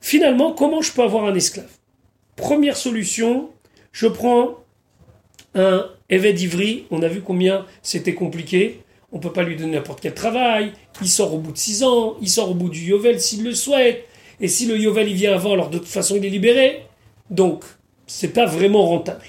Finalement, 0.00 0.52
comment 0.52 0.82
je 0.82 0.92
peux 0.92 1.02
avoir 1.02 1.24
un 1.24 1.34
esclave? 1.34 1.70
Première 2.36 2.76
solution, 2.76 3.50
je 3.92 4.06
prends 4.06 4.56
un 5.54 5.88
évêque 6.10 6.34
d'Ivry. 6.34 6.86
On 6.90 7.02
a 7.02 7.08
vu 7.08 7.22
combien 7.22 7.64
c'était 7.82 8.14
compliqué. 8.14 8.80
On 9.12 9.18
ne 9.18 9.22
peut 9.22 9.32
pas 9.32 9.44
lui 9.44 9.56
donner 9.56 9.76
n'importe 9.76 10.00
quel 10.00 10.14
travail. 10.14 10.72
Il 11.00 11.08
sort 11.08 11.32
au 11.32 11.38
bout 11.38 11.52
de 11.52 11.56
6 11.56 11.84
ans. 11.84 12.16
Il 12.20 12.28
sort 12.28 12.50
au 12.50 12.54
bout 12.54 12.68
du 12.68 12.80
Yovel 12.80 13.20
s'il 13.20 13.44
le 13.44 13.54
souhaite. 13.54 14.04
Et 14.40 14.48
si 14.48 14.66
le 14.66 14.76
Yovel 14.76 15.08
il 15.08 15.14
vient 15.14 15.34
avant, 15.34 15.52
alors 15.52 15.70
de 15.70 15.78
toute 15.78 15.86
façon 15.86 16.16
il 16.16 16.24
est 16.24 16.30
libéré. 16.30 16.86
Donc, 17.30 17.64
c'est 18.06 18.32
pas 18.32 18.46
vraiment 18.46 18.84
rentable. 18.84 19.24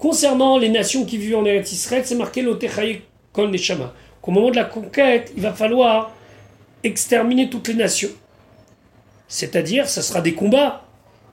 Concernant 0.00 0.56
les 0.56 0.70
nations 0.70 1.04
qui 1.04 1.18
vivent 1.18 1.36
en 1.36 1.44
Eretz 1.44 1.72
Israël, 1.72 2.02
c'est 2.06 2.14
marqué 2.14 2.40
l'Otechaye 2.40 3.02
Kol 3.34 3.50
Neshama. 3.50 3.92
Qu'au 4.22 4.30
moment 4.30 4.50
de 4.50 4.56
la 4.56 4.64
conquête, 4.64 5.30
il 5.36 5.42
va 5.42 5.52
falloir 5.52 6.10
exterminer 6.82 7.50
toutes 7.50 7.68
les 7.68 7.74
nations. 7.74 8.08
C'est-à-dire, 9.28 9.86
ça 9.90 10.00
sera 10.00 10.22
des 10.22 10.32
combats 10.32 10.86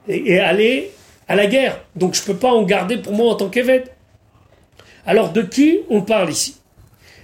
et, 0.09 0.37
aller 0.39 0.91
à 1.29 1.37
la 1.37 1.47
guerre. 1.47 1.81
Donc 1.95 2.13
je 2.13 2.21
ne 2.21 2.25
peux 2.25 2.35
pas 2.35 2.51
en 2.51 2.63
garder 2.63 2.97
pour 2.97 3.13
moi 3.13 3.31
en 3.31 3.35
tant 3.35 3.47
qu'évêque. 3.47 3.87
Alors 5.05 5.31
de 5.31 5.43
qui 5.43 5.79
on 5.89 6.01
parle 6.01 6.29
ici? 6.29 6.57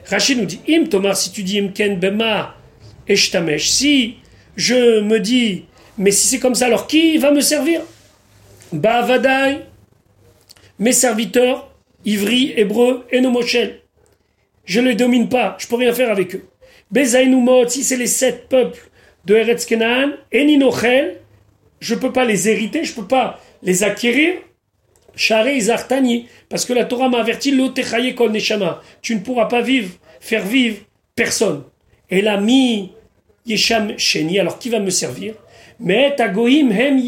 Rachid 0.06 0.40
nous 0.40 0.46
dit 0.46 0.62
Im 0.70 0.86
Thomas, 0.86 1.16
si 1.16 1.34
tu 1.34 1.44
dis 1.44 1.60
Imken 1.60 2.00
Bema 2.00 2.56
Eshtamesh, 3.06 3.70
si 3.70 4.16
je 4.56 5.02
me 5.02 5.20
dis, 5.20 5.66
mais 5.98 6.12
si 6.12 6.28
c'est 6.28 6.40
comme 6.40 6.56
ça, 6.56 6.68
alors 6.68 6.88
qui 6.88 7.18
va 7.18 7.32
me 7.32 7.42
servir? 7.42 7.82
Bavadai, 8.72 9.60
mes 10.80 10.92
serviteurs, 10.92 11.70
Ivri, 12.06 12.54
Hébreu 12.56 13.06
et. 13.12 13.22
Je 14.66 14.80
ne 14.80 14.90
les 14.90 14.96
domine 14.96 15.30
pas, 15.30 15.56
je 15.60 15.68
peux 15.68 15.76
rien 15.76 15.94
faire 15.94 16.12
avec 16.12 16.36
eux. 16.36 16.46
Bezaïnoumot, 16.92 17.68
si 17.68 17.84
c'est 17.84 17.98
les 17.98 18.08
sept 18.08 18.48
peuples 18.50 18.90
de 19.26 19.36
Eretz 19.36 19.66
Kenaan, 19.66 20.14
Eninochel, 20.32 21.20
je 21.80 21.96
ne 21.96 22.00
peux 22.00 22.14
pas 22.14 22.24
les 22.24 22.48
hériter, 22.50 22.84
je 22.84 22.92
ne 22.92 23.02
peux 23.02 23.08
pas 23.08 23.40
les 23.62 23.84
acquérir. 23.84 24.36
Charé 25.16 25.58
Izartani, 25.58 26.28
parce 26.50 26.66
que 26.66 26.74
la 26.74 26.86
Torah 26.86 27.10
m'a 27.10 27.20
averti, 27.20 27.52
l'otechaye 27.52 28.16
kol 28.16 28.32
neshama. 28.32 28.82
Tu 29.02 29.16
ne 29.16 29.20
pourras 29.20 29.46
pas 29.46 29.62
vivre, 29.62 29.92
faire 30.20 30.46
vivre 30.46 30.78
personne. 31.16 31.64
Et 32.10 32.22
la 32.22 32.38
mi 32.38 32.94
yesham 33.46 33.98
sheni, 33.98 34.40
alors 34.40 34.58
qui 34.58 34.70
va 34.70 34.80
me 34.80 34.90
servir? 34.90 35.36
Mais 35.80 36.16
hem 36.18 37.00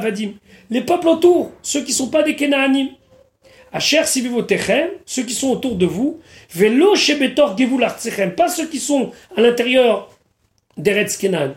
vadim. 0.00 0.32
Les 0.72 0.80
peuples 0.80 1.08
autour, 1.08 1.50
ceux 1.60 1.82
qui 1.82 1.90
ne 1.90 1.96
sont 1.96 2.08
pas 2.08 2.22
des 2.22 2.34
Kenaanim. 2.34 2.88
Asher 3.74 4.06
sivivotechem, 4.06 4.88
ceux 5.04 5.22
qui 5.22 5.34
sont 5.34 5.50
autour 5.50 5.76
de 5.76 5.84
vous. 5.84 6.18
Velo 6.54 6.96
shebetor 6.96 7.54
pas 8.34 8.48
ceux 8.48 8.66
qui 8.66 8.78
sont 8.78 9.10
à 9.36 9.42
l'intérieur 9.42 10.08
d'Eretz 10.78 11.18
Kenan. 11.18 11.52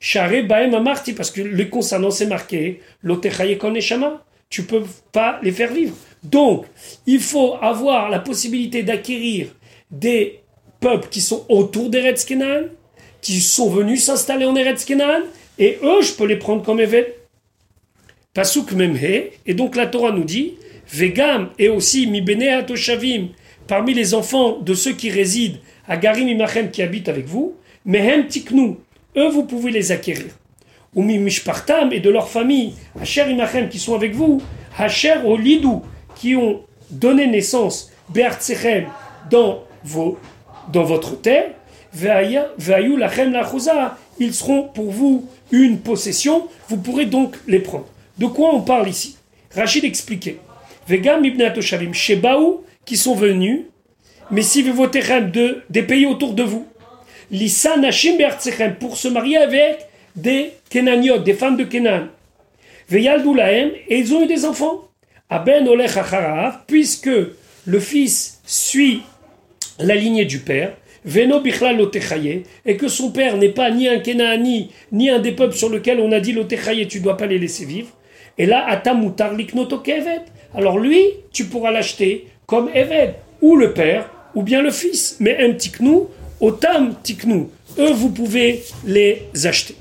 Share 0.00 0.42
baem 0.42 0.74
amarti, 0.74 1.12
parce 1.12 1.30
que 1.30 1.42
le 1.42 1.64
concernant 1.66 2.10
c'est 2.10 2.26
marqué, 2.26 2.80
l'otechaye 3.04 3.56
kol 3.56 3.72
neshama 3.72 4.24
tu 4.50 4.64
peux 4.64 4.82
pas 5.12 5.38
les 5.44 5.52
faire 5.52 5.72
vivre. 5.72 5.94
Donc, 6.24 6.66
il 7.06 7.20
faut 7.20 7.54
avoir 7.60 8.10
la 8.10 8.18
possibilité 8.18 8.82
d'acquérir 8.82 9.46
des 9.92 10.40
peuples 10.80 11.08
qui 11.08 11.20
sont 11.20 11.46
autour 11.48 11.88
d'Eretz 11.88 12.24
Kenan, 12.24 12.64
qui 13.20 13.40
sont 13.40 13.70
venus 13.70 14.02
s'installer 14.02 14.44
en 14.44 14.56
Eretz 14.56 14.84
Kenan, 14.84 15.20
et 15.56 15.78
eux, 15.84 16.02
je 16.02 16.14
peux 16.14 16.26
les 16.26 16.36
prendre 16.36 16.64
comme 16.64 16.80
évêques. 16.80 17.14
Pasuk 18.36 18.72
Memhe, 18.72 19.30
et 19.46 19.54
donc 19.54 19.76
la 19.76 19.86
Torah 19.86 20.12
nous 20.12 20.22
dit, 20.22 20.56
Vegam, 20.92 21.48
et 21.58 21.70
aussi 21.70 22.06
mi 22.06 22.22
Atoshavim, 22.50 23.28
parmi 23.66 23.94
les 23.94 24.12
enfants 24.12 24.58
de 24.58 24.74
ceux 24.74 24.92
qui 24.92 25.08
résident 25.08 25.56
à 25.88 25.96
Garim 25.96 26.28
Imachem 26.28 26.70
qui 26.70 26.82
habitent 26.82 27.08
avec 27.08 27.24
vous, 27.24 27.54
Mehem 27.86 28.26
Tiknu, 28.26 28.74
eux 29.16 29.28
vous 29.30 29.44
pouvez 29.44 29.70
les 29.70 29.90
acquérir 29.90 30.26
ou 30.94 31.02
mishpartam 31.02 31.94
et 31.94 32.00
de 32.00 32.10
leur 32.10 32.28
famille, 32.28 32.74
Hacher 33.00 33.30
imachem 33.30 33.70
qui 33.70 33.78
sont 33.78 33.94
avec 33.94 34.14
vous, 34.14 34.42
Hacher 34.76 35.14
au 35.24 35.38
lidou 35.38 35.80
qui 36.14 36.36
ont 36.36 36.60
donné 36.90 37.26
naissance, 37.26 37.90
Be'artsechem 38.10 38.84
dans 39.30 39.62
dans 40.70 40.84
votre 40.84 41.18
terre, 41.22 41.52
Ve'ayu 41.94 42.98
lachem 42.98 43.32
lachouza, 43.32 43.96
ils 44.18 44.34
seront 44.34 44.64
pour 44.64 44.90
vous 44.90 45.24
une 45.50 45.78
possession, 45.78 46.48
vous 46.68 46.76
pourrez 46.76 47.06
donc 47.06 47.36
les 47.46 47.60
prendre. 47.60 47.86
De 48.18 48.26
quoi 48.26 48.54
on 48.54 48.62
parle 48.62 48.88
ici? 48.88 49.16
Rachid 49.54 49.84
expliquait. 49.84 50.38
Vegam 50.88 51.24
ibn 51.24 51.42
Atoshavim, 51.42 51.92
Shebaou, 51.92 52.64
qui 52.84 52.96
sont 52.96 53.14
venus, 53.14 53.62
mais 54.30 54.42
si 54.42 54.62
vous 54.62 54.72
votez 54.72 55.00
de 55.00 55.62
des 55.68 55.82
pays 55.82 56.06
autour 56.06 56.32
de 56.34 56.42
vous, 56.42 56.66
Lisa 57.30 57.76
Nashim 57.76 58.18
pour 58.78 58.96
se 58.96 59.08
marier 59.08 59.36
avec 59.36 59.86
des 60.14 60.52
Kenaniot, 60.70 61.18
des 61.18 61.34
femmes 61.34 61.56
de 61.56 61.64
Kenan. 61.64 62.06
Veyaldoulahem, 62.88 63.70
et 63.88 63.98
ils 63.98 64.14
ont 64.14 64.22
eu 64.22 64.26
des 64.26 64.44
enfants. 64.44 64.88
Aben 65.28 65.66
Olech 65.66 65.98
puisque 66.68 67.10
le 67.66 67.80
fils 67.80 68.40
suit 68.46 69.02
la 69.80 69.96
lignée 69.96 70.24
du 70.24 70.38
père, 70.38 70.76
Veno 71.04 71.40
Bichlal 71.40 71.76
Lotechaye, 71.76 72.44
et 72.64 72.76
que 72.76 72.88
son 72.88 73.10
père 73.10 73.36
n'est 73.36 73.50
pas 73.50 73.70
ni 73.70 73.88
un 73.88 73.98
Kenani, 73.98 74.70
ni 74.92 75.10
un 75.10 75.18
des 75.18 75.32
peuples 75.32 75.56
sur 75.56 75.68
lesquels 75.68 76.00
on 76.00 76.12
a 76.12 76.20
dit 76.20 76.32
Lotechaye, 76.32 76.86
tu 76.86 77.00
dois 77.00 77.16
pas 77.16 77.26
les 77.26 77.38
laisser 77.38 77.64
vivre. 77.64 77.88
Et 78.38 78.46
là, 78.46 78.66
Atamutar 78.68 79.34
Liknoto 79.34 79.78
Kevet. 79.78 80.22
Alors 80.54 80.78
lui, 80.78 81.02
tu 81.32 81.44
pourras 81.46 81.70
l'acheter 81.70 82.28
comme 82.46 82.70
Eved, 82.74 83.14
ou 83.40 83.56
le 83.56 83.72
père, 83.72 84.10
ou 84.34 84.42
bien 84.42 84.62
le 84.62 84.70
fils. 84.70 85.16
Mais 85.20 85.38
un 85.38 85.52
Tiknou, 85.52 86.08
Otam 86.40 86.94
Tiknou, 87.02 87.50
eux, 87.78 87.92
vous 87.92 88.10
pouvez 88.10 88.64
les 88.84 89.26
acheter. 89.44 89.74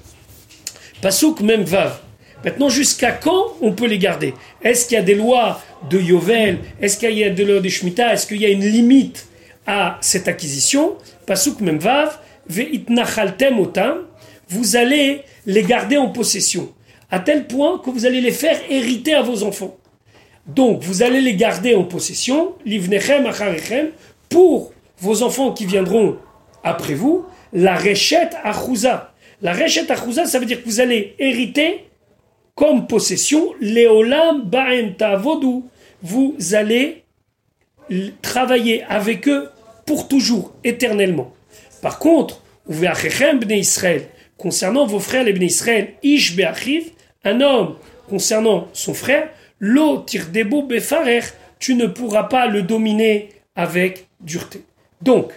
Pasouk 1.02 1.42
même 1.42 1.64
Vav. 1.64 2.00
Maintenant, 2.44 2.70
jusqu'à 2.70 3.12
quand 3.12 3.54
on 3.62 3.72
peut 3.72 3.88
les 3.88 3.98
garder? 3.98 4.34
Est-ce 4.64 4.88
qu'il 4.88 4.96
y 4.96 5.00
a 5.00 5.04
des 5.04 5.16
lois 5.16 5.62
de 5.90 6.00
Yovel? 6.00 6.60
Est-ce 6.82 6.98
qu'il 6.98 7.18
y 7.18 7.24
a 7.24 7.30
des 7.30 7.44
lois 7.44 7.60
de 7.60 7.70
Shemitah? 7.70 8.14
Est-ce 8.14 8.28
qu'il 8.28 8.42
y 8.42 8.46
a 8.46 8.50
une 8.50 8.66
limite 8.66 9.28
à 9.66 9.98
cette 10.02 10.28
acquisition? 10.28 10.96
Pasouk 11.26 11.60
même 11.62 11.80
Vav, 11.80 12.20
ve'itnachaltem 12.48 13.60
otam, 13.60 13.98
vous 14.50 14.76
allez 14.76 15.22
les 15.46 15.64
garder 15.64 15.98
en 15.98 16.10
possession, 16.10 16.72
à 17.12 17.20
tel 17.20 17.48
point 17.48 17.80
que 17.80 17.90
vous 17.90 18.06
allez 18.06 18.22
les 18.22 18.32
faire 18.32 18.60
hériter 18.70 19.14
à 19.14 19.22
vos 19.22 19.44
enfants. 19.44 19.78
Donc, 20.48 20.84
vous 20.84 21.02
allez 21.02 21.22
les 21.22 21.36
garder 21.36 21.76
en 21.76 21.84
possession, 21.84 22.54
livnechem 22.66 23.32
pour 24.30 24.74
vos 25.00 25.24
enfants 25.24 25.52
qui 25.52 25.66
viendront 25.66 26.18
après 26.64 26.94
vous, 26.94 27.26
la 27.54 27.76
rechet 27.76 28.30
achouza, 28.44 29.16
la 29.42 29.54
Rechet 29.54 29.92
Achouza, 29.92 30.26
ça 30.26 30.40
veut 30.40 30.46
dire 30.46 30.62
que 30.64 30.66
vous 30.68 30.80
allez 30.80 31.16
hériter 31.20 31.86
comme 32.56 32.88
possession 32.88 33.54
Leolam 33.60 34.44
Ba'enta 34.44 35.18
Vodou. 35.18 35.70
Vous 36.02 36.36
allez 36.54 37.04
travailler 38.22 38.84
avec 38.84 39.28
eux 39.28 39.50
pour 39.86 40.08
toujours, 40.08 40.54
éternellement. 40.64 41.34
Par 41.82 42.00
contre, 42.00 42.42
Israël, 42.68 44.08
concernant 44.38 44.86
vos 44.86 45.00
frères 45.00 45.24
les 45.24 45.34
Bnei 45.34 45.48
Israël, 45.48 45.94
Ish 46.04 46.36
un 47.24 47.42
homme 47.42 47.76
concernant 48.08 48.68
son 48.74 48.94
frère, 48.94 49.30
Lo 49.60 50.00
Tirdebo 50.00 50.64
Befarer, 50.64 51.22
tu 51.60 51.76
ne 51.76 51.88
pourras 51.88 52.24
pas 52.24 52.48
le 52.48 52.62
dominer 52.62 53.30
avec 53.56 54.08
dureté. 54.20 54.62
Donc, 55.02 55.32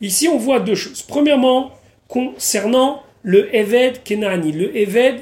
ici 0.00 0.28
on 0.28 0.38
voit 0.38 0.60
deux 0.60 0.74
choses. 0.74 1.02
Premièrement, 1.02 1.72
concernant 2.08 3.02
le 3.22 3.54
Eved 3.54 4.02
Kenani, 4.04 4.52
le 4.52 4.76
Eved 4.76 5.20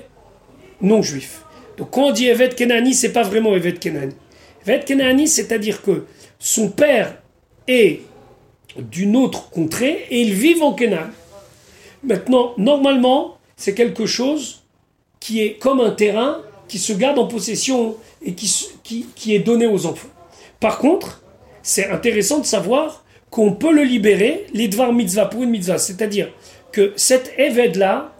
non 0.81 1.03
juif. 1.03 1.43
Donc 1.79 1.91
quand 1.91 2.09
on 2.09 2.13
dit 2.13 2.29
Eved 2.29 2.55
Kenani, 2.55 2.95
c'est 2.95 3.13
pas 3.13 3.23
vraiment 3.23 3.55
Eved 3.57 3.79
Kenani. 3.79 4.15
Eved 4.67 4.85
Kenani, 4.85 5.27
c'est-à-dire 5.27 5.83
que 5.83 6.05
son 6.39 6.69
père 6.71 7.17
est 7.67 8.01
d'une 8.77 9.17
autre 9.17 9.51
contrée 9.51 10.07
et 10.11 10.21
ils 10.21 10.35
vivent 10.35 10.63
en 10.63 10.75
Kenan. 10.75 11.11
Maintenant, 12.05 12.55
normalement, 12.59 13.39
c'est 13.57 13.75
quelque 13.75 14.07
chose 14.07 14.63
qui 15.21 15.41
est 15.41 15.59
comme 15.59 15.81
un 15.81 15.91
terrain 15.91 16.39
qui 16.69 16.79
se 16.79 16.93
garde 16.93 17.19
en 17.19 17.27
possession 17.27 17.97
et 18.23 18.35
qui, 18.35 18.67
qui, 18.83 19.35
est 19.35 19.39
donné 19.39 19.67
aux 19.67 19.87
enfants. 19.87 20.09
Par 20.61 20.79
contre, 20.79 21.23
c'est 21.63 21.89
intéressant 21.89 22.41
de 22.41 22.47
savoir 22.47 23.05
qu'on 23.31 23.53
peut 23.53 23.73
le 23.73 23.83
libérer, 23.83 24.47
l'idvar 24.53 24.93
mitzvah 24.93 25.27
pour 25.27 25.43
une 25.43 25.51
mitzvah. 25.51 25.79
C'est-à-dire, 25.79 26.31
que 26.75 26.93
cet 26.97 27.33
évêque-là, 27.39 28.13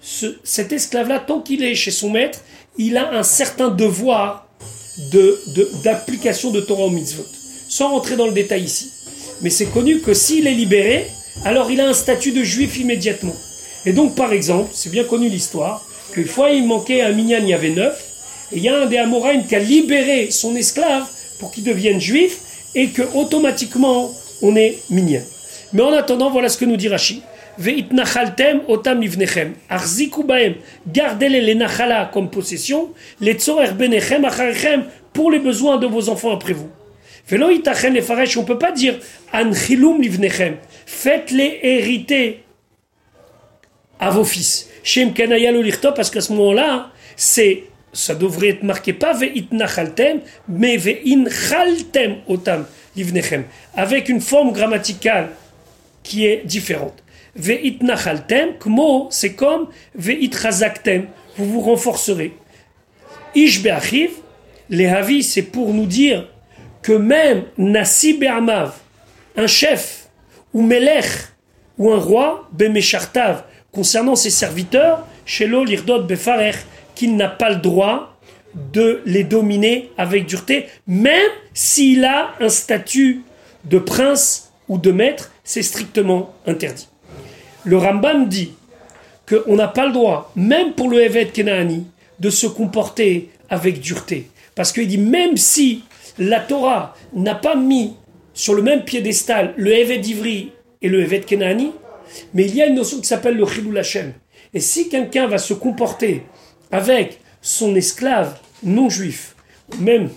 cet 0.00 0.72
esclave-là, 0.72 1.20
tant 1.20 1.40
qu'il 1.40 1.62
est 1.62 1.74
chez 1.74 1.90
son 1.90 2.10
maître, 2.10 2.40
il 2.78 2.96
a 2.96 3.12
un 3.12 3.22
certain 3.22 3.68
devoir 3.68 4.48
d'application 5.84 6.50
de, 6.50 6.60
de 6.60 6.64
Torah 6.64 6.84
au 6.84 6.90
mitzvot. 6.90 7.26
Sans 7.68 7.90
rentrer 7.90 8.16
dans 8.16 8.26
le 8.26 8.32
détail 8.32 8.62
ici. 8.62 8.90
Mais 9.42 9.50
c'est 9.50 9.66
connu 9.66 10.00
que 10.00 10.14
s'il 10.14 10.46
est 10.46 10.54
libéré, 10.54 11.06
alors 11.44 11.70
il 11.70 11.80
a 11.80 11.88
un 11.88 11.94
statut 11.94 12.32
de 12.32 12.42
juif 12.42 12.78
immédiatement. 12.78 13.36
Et 13.86 13.92
donc, 13.92 14.14
par 14.14 14.32
exemple, 14.32 14.70
c'est 14.72 14.90
bien 14.90 15.04
connu 15.04 15.28
l'histoire, 15.28 15.84
qu'une 16.12 16.26
fois 16.26 16.50
il 16.50 16.66
manquait 16.66 17.00
un 17.00 17.12
minyan, 17.12 17.38
il 17.42 17.48
y 17.48 17.54
avait 17.54 17.70
neuf, 17.70 18.04
et 18.52 18.56
il 18.56 18.62
y 18.62 18.68
a 18.68 18.82
un 18.82 18.86
des 18.86 18.98
Amoraïm 18.98 19.46
qui 19.46 19.54
a 19.54 19.58
libéré 19.58 20.30
son 20.30 20.56
esclave 20.56 21.06
pour 21.38 21.50
qu'il 21.52 21.64
devienne 21.64 22.00
juif, 22.00 22.38
et 22.74 22.88
que 22.88 23.02
automatiquement 23.14 24.12
on 24.42 24.56
est 24.56 24.78
minyan. 24.90 25.22
Mais 25.72 25.82
en 25.82 25.92
attendant, 25.92 26.30
voilà 26.30 26.48
ce 26.48 26.58
que 26.58 26.64
nous 26.64 26.76
dit 26.76 26.88
Rashi. 26.88 27.22
Ve'itnachaltem 27.58 28.62
otam 28.68 29.02
ivnechem. 29.02 29.54
Arziku 29.68 30.22
baem. 30.22 30.54
Gardez-les 30.86 31.40
les 31.40 31.54
nachala 31.54 32.08
comme 32.12 32.30
possession. 32.30 32.90
Les 33.20 33.34
tzorer 33.34 33.72
benechem 33.72 34.24
acharechem 34.24 34.84
pour 35.12 35.30
les 35.30 35.40
besoins 35.40 35.76
de 35.76 35.86
vos 35.86 36.08
enfants 36.08 36.32
après 36.32 36.52
vous. 36.52 36.68
Velo 37.28 37.50
itachen 37.50 37.92
les 37.92 38.02
faresh. 38.02 38.36
On 38.36 38.44
peut 38.44 38.58
pas 38.58 38.72
dire 38.72 38.98
anchilum 39.32 40.00
livnechem. 40.00 40.56
Faites-les 40.86 41.60
hériter 41.62 42.44
à 44.00 44.10
vos 44.10 44.24
fils. 44.24 44.68
Shem 44.82 45.12
kanayalo 45.12 45.60
lichto 45.62 45.92
parce 45.92 46.10
qu'à 46.10 46.20
ce 46.20 46.32
moment-là, 46.32 46.90
c'est 47.16 47.64
ça 47.92 48.14
devrait 48.14 48.48
être 48.48 48.62
marqué 48.62 48.92
pas 48.92 49.12
ve'itnachaltem, 49.12 50.20
mais 50.48 50.76
ve'inchaltem 50.76 52.16
otam 52.28 52.66
livnechem. 52.96 53.44
Avec 53.74 54.08
une 54.08 54.20
forme 54.20 54.52
grammaticale 54.52 55.30
qui 56.02 56.26
est 56.26 56.42
différente. 56.44 57.02
Ve'itnachaltem, 57.36 58.58
kmo, 58.58 59.08
c'est 59.10 59.34
comme 59.34 59.68
ve'itchazaktem, 59.94 61.06
vous 61.36 61.44
vous 61.44 61.60
renforcerez. 61.60 62.32
Ish 63.34 63.62
be'achiv, 63.62 64.10
les 64.70 64.86
havis, 64.86 65.22
c'est 65.22 65.42
pour 65.42 65.72
nous 65.74 65.86
dire 65.86 66.26
que 66.88 66.94
même 66.94 67.42
Nasi 67.58 68.14
be'amav, 68.14 68.72
un 69.36 69.46
chef, 69.46 70.08
ou 70.54 70.62
melech, 70.62 71.04
ou 71.76 71.92
un 71.92 71.98
roi, 71.98 72.48
be'meshartav, 72.52 73.44
concernant 73.72 74.16
ses 74.16 74.30
serviteurs, 74.30 75.06
shelo 75.26 75.64
lirdot 75.64 76.04
befarech, 76.04 76.56
qu'il 76.94 77.14
n'a 77.16 77.28
pas 77.28 77.50
le 77.50 77.56
droit 77.56 78.18
de 78.72 79.02
les 79.04 79.22
dominer 79.22 79.90
avec 79.98 80.24
dureté, 80.24 80.68
même 80.86 81.30
s'il 81.52 82.06
a 82.06 82.30
un 82.40 82.48
statut 82.48 83.20
de 83.66 83.78
prince 83.78 84.50
ou 84.66 84.78
de 84.78 84.90
maître, 84.90 85.30
c'est 85.44 85.62
strictement 85.62 86.34
interdit. 86.46 86.88
Le 87.64 87.76
Rambam 87.76 88.30
dit 88.30 88.54
qu'on 89.28 89.56
n'a 89.56 89.68
pas 89.68 89.84
le 89.84 89.92
droit, 89.92 90.32
même 90.36 90.72
pour 90.72 90.88
le 90.88 91.02
Evet 91.02 91.32
Kenaani, 91.34 91.84
de 92.18 92.30
se 92.30 92.46
comporter 92.46 93.28
avec 93.50 93.78
dureté. 93.78 94.30
Parce 94.54 94.72
qu'il 94.72 94.88
dit, 94.88 94.96
même 94.96 95.36
si 95.36 95.84
la 96.18 96.40
Torah 96.40 96.94
n'a 97.12 97.34
pas 97.34 97.56
mis 97.56 97.94
sur 98.34 98.54
le 98.54 98.62
même 98.62 98.84
piédestal 98.84 99.54
le 99.56 99.72
Evet 99.72 99.98
d'Ivry 99.98 100.52
et 100.82 100.88
le 100.88 101.02
Evet 101.02 101.20
Kenaani, 101.20 101.72
mais 102.34 102.44
il 102.46 102.54
y 102.54 102.62
a 102.62 102.66
une 102.66 102.76
notion 102.76 103.00
qui 103.00 103.06
s'appelle 103.06 103.36
le 103.36 103.46
Chilou 103.46 103.76
Hashem. 103.76 104.12
Et 104.54 104.60
si 104.60 104.88
quelqu'un 104.88 105.26
va 105.26 105.38
se 105.38 105.54
comporter 105.54 106.22
avec 106.70 107.20
son 107.42 107.74
esclave 107.74 108.38
non 108.62 108.88
juif, 108.88 109.34
même 109.78 110.08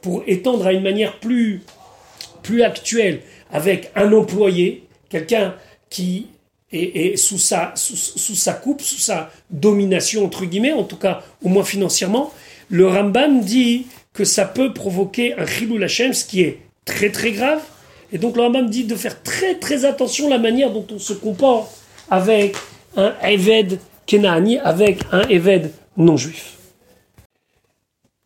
pour 0.00 0.22
étendre 0.26 0.66
à 0.66 0.72
une 0.72 0.82
manière 0.82 1.18
plus, 1.18 1.62
plus 2.42 2.62
actuelle, 2.62 3.20
avec 3.50 3.90
un 3.94 4.12
employé, 4.12 4.86
quelqu'un 5.08 5.54
qui 5.90 6.28
est, 6.72 7.16
sous, 7.16 7.38
sa, 7.38 7.72
sous, 7.74 8.34
sa 8.34 8.54
coupe, 8.54 8.80
sous 8.80 8.98
sa 8.98 9.30
domination, 9.50 10.24
entre 10.24 10.46
guillemets, 10.46 10.72
en 10.72 10.84
tout 10.84 10.96
cas 10.96 11.22
au 11.42 11.48
moins 11.48 11.64
financièrement, 11.64 12.32
le 12.70 12.86
Rambam 12.86 13.42
dit 13.42 13.86
que 14.12 14.24
ça 14.24 14.44
peut 14.44 14.72
provoquer 14.72 15.38
un 15.38 15.46
chilou 15.46 15.78
lachem, 15.78 16.12
ce 16.12 16.24
qui 16.24 16.42
est 16.42 16.60
très 16.84 17.10
très 17.10 17.32
grave. 17.32 17.62
Et 18.12 18.18
donc 18.18 18.36
le 18.36 18.42
Rambam 18.42 18.68
dit 18.68 18.84
de 18.84 18.94
faire 18.94 19.22
très 19.22 19.54
très 19.54 19.84
attention 19.84 20.26
à 20.26 20.30
la 20.30 20.38
manière 20.38 20.70
dont 20.70 20.86
on 20.92 20.98
se 20.98 21.14
comporte 21.14 21.70
avec 22.10 22.56
un 22.96 23.14
Eved 23.22 23.78
Kenaani, 24.06 24.58
avec 24.58 25.00
un 25.12 25.22
Eved 25.28 25.72
non 25.96 26.16
juif. 26.16 26.58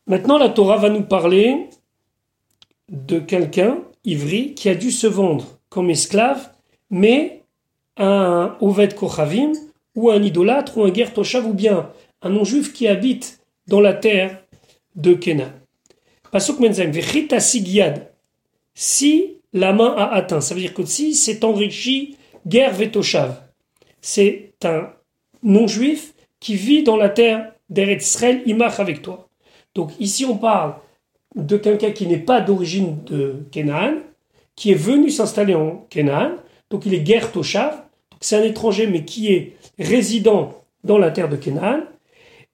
Maintenant, 0.08 0.38
la 0.38 0.48
Torah 0.48 0.76
va 0.76 0.88
nous 0.88 1.02
parler 1.02 1.66
de 2.88 3.18
quelqu'un, 3.18 3.78
Ivri, 4.04 4.54
qui 4.54 4.68
a 4.68 4.76
dû 4.76 4.92
se 4.92 5.08
vendre 5.08 5.58
comme 5.68 5.90
esclave, 5.90 6.50
mais 6.90 7.42
un 7.96 8.56
Oved 8.60 8.94
Kochavim, 8.94 9.52
ou 9.96 10.10
un 10.10 10.22
idolâtre, 10.22 10.78
ou 10.78 10.84
un 10.84 10.90
guerre 10.90 11.12
Toshav, 11.12 11.46
ou 11.46 11.54
bien 11.54 11.90
un 12.22 12.30
non-juif 12.30 12.72
qui 12.72 12.86
habite 12.86 13.40
dans 13.66 13.80
la 13.80 13.94
terre 13.94 14.42
de 14.94 15.14
Kenan. 15.14 15.50
Menzem, 16.32 16.92
Sigiad, 17.40 18.10
si 18.74 19.38
la 19.52 19.72
main 19.72 19.94
a 19.96 20.12
atteint, 20.14 20.40
ça 20.40 20.54
veut 20.54 20.60
dire 20.60 20.74
que 20.74 20.84
si 20.84 21.14
c'est 21.14 21.44
enrichi, 21.44 22.16
guerre 22.46 22.74
Vetoshav, 22.74 23.40
c'est 24.00 24.52
un 24.64 24.90
non-juif 25.42 26.14
qui 26.40 26.54
vit 26.54 26.82
dans 26.82 26.96
la 26.96 27.08
terre 27.08 27.52
d'Eretz 27.70 28.04
Israël, 28.06 28.42
Imach 28.46 28.78
avec 28.78 29.02
toi. 29.02 29.28
Donc 29.74 29.92
ici 29.98 30.24
on 30.24 30.36
parle 30.36 30.74
de 31.34 31.56
quelqu'un 31.56 31.90
qui 31.90 32.06
n'est 32.06 32.18
pas 32.18 32.40
d'origine 32.40 33.02
de 33.04 33.46
Kenan, 33.50 33.94
qui 34.54 34.72
est 34.72 34.74
venu 34.74 35.10
s'installer 35.10 35.54
en 35.54 35.86
Kenan, 35.90 36.36
donc 36.70 36.86
il 36.86 36.94
est 36.94 37.00
guerre 37.00 37.32
Toshav, 37.32 37.82
c'est 38.20 38.36
un 38.36 38.42
étranger 38.42 38.86
mais 38.86 39.04
qui 39.04 39.32
est 39.32 39.56
résident 39.78 40.54
dans 40.84 40.98
la 40.98 41.10
terre 41.10 41.28
de 41.28 41.36
Kenan, 41.36 41.80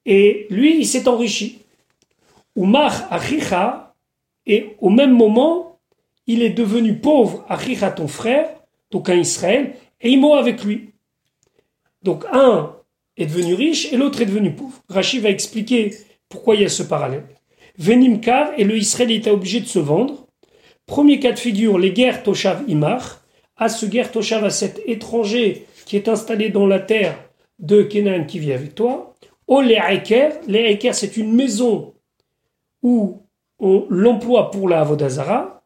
et 0.05 0.47
lui 0.49 0.79
il 0.79 0.85
s'est 0.85 1.07
enrichi. 1.07 1.62
Umar 2.55 3.07
Achicha, 3.11 3.95
et 4.45 4.75
au 4.79 4.89
même 4.89 5.15
moment, 5.15 5.79
il 6.27 6.41
est 6.43 6.51
devenu 6.51 6.99
pauvre, 6.99 7.45
Achicha 7.49 7.91
ton 7.91 8.07
frère, 8.07 8.49
donc 8.91 9.09
un 9.09 9.15
Israël, 9.15 9.73
et 10.01 10.09
il 10.09 10.19
mourra 10.19 10.39
avec 10.39 10.63
lui. 10.63 10.93
Donc 12.03 12.25
un 12.31 12.75
est 13.17 13.25
devenu 13.25 13.53
riche 13.53 13.91
et 13.91 13.97
l'autre 13.97 14.21
est 14.21 14.25
devenu 14.25 14.51
pauvre. 14.51 14.81
Rachid 14.89 15.21
va 15.21 15.29
expliquer 15.29 15.91
pourquoi 16.29 16.55
il 16.55 16.61
y 16.61 16.65
a 16.65 16.69
ce 16.69 16.83
parallèle. 16.83 17.23
Venimkar 17.77 18.51
et 18.57 18.65
le 18.65 18.77
Israël 18.77 19.11
était 19.11 19.31
obligé 19.31 19.61
de 19.61 19.65
se 19.65 19.79
vendre. 19.79 20.27
Premier 20.85 21.19
cas 21.19 21.31
de 21.31 21.39
figure, 21.39 21.79
les 21.79 21.91
guerres 21.91 22.23
Toshav 22.23 22.63
Imar. 22.67 23.21
À 23.55 23.69
ce 23.69 23.85
guerre 23.85 24.11
Toshav, 24.11 24.43
à 24.43 24.49
cet 24.49 24.81
étranger 24.85 25.65
qui 25.85 25.95
est 25.95 26.07
installé 26.07 26.49
dans 26.49 26.67
la 26.67 26.79
terre 26.79 27.17
de 27.59 27.83
Kenan 27.83 28.25
qui 28.25 28.39
vit 28.39 28.51
avec 28.51 28.75
toi. 28.75 29.15
Oh 29.47 29.61
les. 29.61 29.79
Les 30.47 30.79
c'est 30.91 31.17
une 31.17 31.33
maison 31.33 31.92
où 32.83 33.21
on 33.59 33.85
l'emploie 33.89 34.51
pour 34.51 34.69
la 34.69 34.81
Avodazara. 34.81 35.63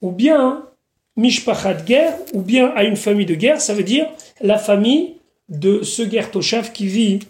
Ou 0.00 0.10
bien 0.10 0.68
Mishpachat 1.16 1.82
guerre, 1.82 2.16
ou 2.32 2.40
bien 2.42 2.72
à 2.74 2.84
une 2.84 2.96
famille 2.96 3.26
de 3.26 3.34
guerre, 3.34 3.60
ça 3.60 3.74
veut 3.74 3.84
dire 3.84 4.08
la 4.40 4.58
famille 4.58 5.16
de 5.48 5.82
ce 5.82 6.02
guerre 6.02 6.30
Toshav 6.30 6.72
qui 6.72 6.86
vit 6.86 7.20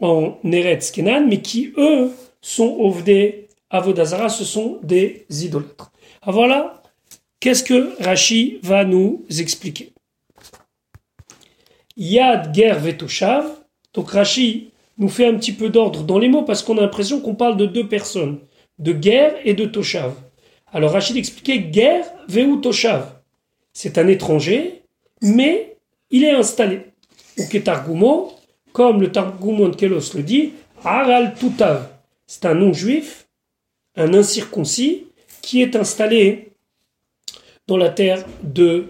en 0.00 0.36
Eretz 0.44 0.90
Kenan, 0.90 1.26
mais 1.28 1.40
qui 1.40 1.72
eux 1.76 2.10
sont 2.40 2.76
Ovdé 2.80 3.48
Avodazara, 3.70 4.28
ce 4.28 4.44
sont 4.44 4.78
des 4.82 5.26
idolâtres. 5.30 5.92
Ah, 6.22 6.32
voilà, 6.32 6.82
qu'est-ce 7.40 7.62
que 7.62 8.02
Rashi 8.02 8.58
va 8.62 8.84
nous 8.84 9.24
expliquer? 9.38 9.92
Yad 11.96 12.54
Ger 12.54 12.74
Vetoshav, 12.74 13.46
donc 13.94 14.10
Rashi 14.10 14.70
nous 14.98 15.08
fait 15.08 15.26
un 15.26 15.34
petit 15.34 15.52
peu 15.52 15.68
d'ordre 15.68 16.02
dans 16.02 16.18
les 16.18 16.28
mots 16.28 16.42
parce 16.42 16.62
qu'on 16.62 16.76
a 16.78 16.80
l'impression 16.80 17.20
qu'on 17.20 17.34
parle 17.34 17.56
de 17.56 17.66
deux 17.66 17.88
personnes, 17.88 18.40
de 18.82 18.92
guerre 18.92 19.34
et 19.44 19.54
de 19.54 19.64
Toshav. 19.64 20.14
Alors 20.72 20.92
Rachid 20.92 21.16
expliquait 21.16 21.60
guerre 21.60 22.04
Veu 22.28 22.60
Toshav. 22.60 23.06
C'est 23.72 23.96
un 23.96 24.08
étranger, 24.08 24.82
mais 25.22 25.76
il 26.10 26.24
est 26.24 26.32
installé. 26.32 26.80
Ou 27.38 27.46
Ketargumo, 27.46 28.32
comme 28.72 29.00
le 29.00 29.10
Targumon 29.10 29.68
de 29.68 29.76
Kelos 29.76 30.14
le 30.14 30.22
dit, 30.22 30.52
Aral 30.84 31.34
Tutav. 31.34 31.88
C'est 32.26 32.44
un 32.44 32.54
non-juif, 32.54 33.26
un 33.96 34.12
incirconcis, 34.14 35.06
qui 35.42 35.62
est 35.62 35.76
installé 35.76 36.52
dans 37.66 37.76
la 37.76 37.88
terre 37.88 38.24
de 38.42 38.88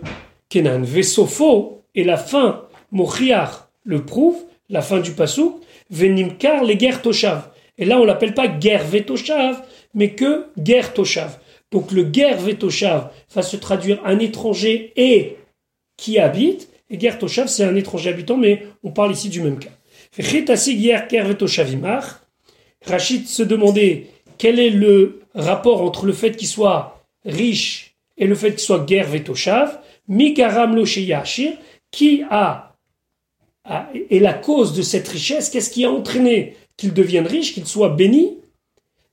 Kenan. 0.49 0.83
Vesofo 0.83 1.83
et 1.95 2.05
la 2.05 2.17
fin, 2.17 2.67
Mochiar 2.91 3.69
le 3.85 4.05
prouve, 4.05 4.45
la 4.69 4.83
fin 4.83 5.01
du 5.01 5.13
Passouk, 5.13 5.61
Venimkar 5.91 6.65
les 6.65 6.77
guerres 6.77 7.03
Toshav. 7.03 7.51
Et 7.79 7.85
là, 7.85 7.99
on 7.99 8.05
l'appelle 8.05 8.35
pas 8.35 8.49
guerre 8.49 8.85
Vetoshav, 8.85 9.63
mais 9.95 10.13
que 10.13 10.47
guerre 10.59 10.95
Toshav. 10.95 11.39
Donc 11.71 11.91
le 11.91 12.03
guerre 12.03 12.39
Vetoshav 12.39 13.11
va 13.35 13.43
se 13.43 13.57
traduire 13.57 14.01
un 14.05 14.19
étranger 14.19 14.93
et 14.97 15.37
qui 15.97 16.19
habite, 16.19 16.69
et 16.91 16.99
guerre 16.99 17.19
Toshav, 17.19 17.49
c'est 17.49 17.65
un 17.65 17.75
étranger 17.77 18.11
habitant, 18.11 18.37
mais 18.37 18.67
on 18.83 18.91
parle 18.91 19.13
ici 19.13 19.29
du 19.29 19.41
même 19.41 19.59
cas. 19.59 19.71
Rachid 22.85 23.27
se 23.27 23.43
demandait 23.43 24.07
quel 24.39 24.59
est 24.59 24.71
le 24.71 25.21
rapport 25.35 25.83
entre 25.83 26.05
le 26.05 26.13
fait 26.13 26.37
qu'il 26.37 26.49
soit 26.49 27.03
riche 27.25 27.95
et 28.19 28.27
le 28.27 28.35
fait 28.35 28.51
qu'il 28.51 28.61
soit 28.61 28.85
guerre 28.85 29.09
vetoshav, 29.09 29.79
Mikaram 30.09 30.75
lo 30.75 30.85
qui 31.91 32.23
a, 32.31 32.75
est 34.11 34.19
la 34.19 34.35
cause 34.35 34.75
de 34.75 34.83
cette 34.83 35.09
richesse, 35.09 35.49
qu'est-ce 35.49 35.71
qui 35.71 35.85
a 35.85 35.91
entraîné 35.91 36.57
qu'il 36.77 36.93
devienne 36.93 37.27
riche, 37.27 37.55
qu'il 37.55 37.67
soit 37.67 37.91
béni? 37.91 38.39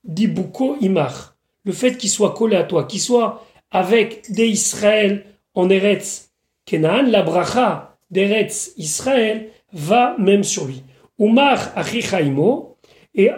Dibuko 0.04 0.78
imar, 0.82 1.36
le 1.64 1.72
fait 1.72 1.98
qu'il 1.98 2.10
soit 2.10 2.34
collé 2.34 2.56
à 2.56 2.64
toi, 2.64 2.86
qu'il 2.86 3.02
soit 3.02 3.46
avec 3.72 4.32
des 4.32 4.48
Israël 4.48 5.26
en 5.54 5.70
Eretz 5.70 6.30
Kenan, 6.66 7.04
la 7.04 7.24
bracha 7.24 7.98
d'Eretz 8.12 8.74
Israël, 8.78 9.50
va 9.74 10.16
même 10.18 10.44
sur 10.44 10.66
lui. 10.66 10.84
Umar 11.20 11.72
Achichaimo, 11.76 12.78
et 13.16 13.32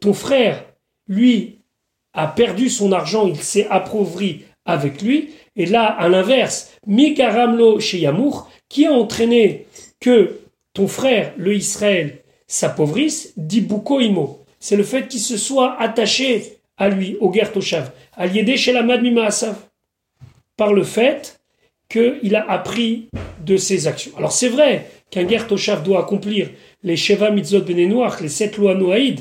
ton 0.00 0.12
frère, 0.12 0.64
lui, 1.08 1.58
a 2.12 2.28
perdu 2.28 2.68
son 2.68 2.92
argent, 2.92 3.26
il 3.26 3.40
s'est 3.40 3.66
appauvri 3.68 4.44
avec 4.64 5.02
lui. 5.02 5.30
Et 5.56 5.66
là, 5.66 5.86
à 5.86 6.08
l'inverse, 6.08 6.72
Mikaramlo 6.86 7.80
chez 7.80 7.98
Yamour, 7.98 8.50
qui 8.68 8.86
a 8.86 8.92
entraîné 8.92 9.66
que 10.00 10.40
ton 10.74 10.86
frère, 10.86 11.32
le 11.36 11.54
Israël, 11.54 12.22
s'appauvrisse, 12.46 13.32
dit 13.36 13.62
Bukoimo. 13.62 14.43
C'est 14.64 14.76
le 14.76 14.82
fait 14.82 15.08
qu'il 15.08 15.20
se 15.20 15.36
soit 15.36 15.78
attaché 15.78 16.56
à 16.78 16.88
lui, 16.88 17.18
au 17.20 17.30
Gertoshav, 17.30 17.90
à 18.14 18.26
l'aider 18.26 18.56
chez 18.56 18.72
la 18.72 18.82
par 20.56 20.72
le 20.72 20.82
fait 20.84 21.38
qu'il 21.90 22.34
a 22.34 22.50
appris 22.50 23.10
de 23.44 23.58
ses 23.58 23.86
actions. 23.86 24.12
Alors 24.16 24.32
c'est 24.32 24.48
vrai 24.48 24.86
qu'un 25.10 25.28
Gertoshav 25.28 25.82
doit 25.82 26.00
accomplir 26.00 26.48
les 26.82 26.96
Sheva 26.96 27.30
Mitzot 27.30 27.60
Benenoach, 27.60 28.22
les 28.22 28.30
sept 28.30 28.56
lois 28.56 28.74
Noaïd, 28.74 29.20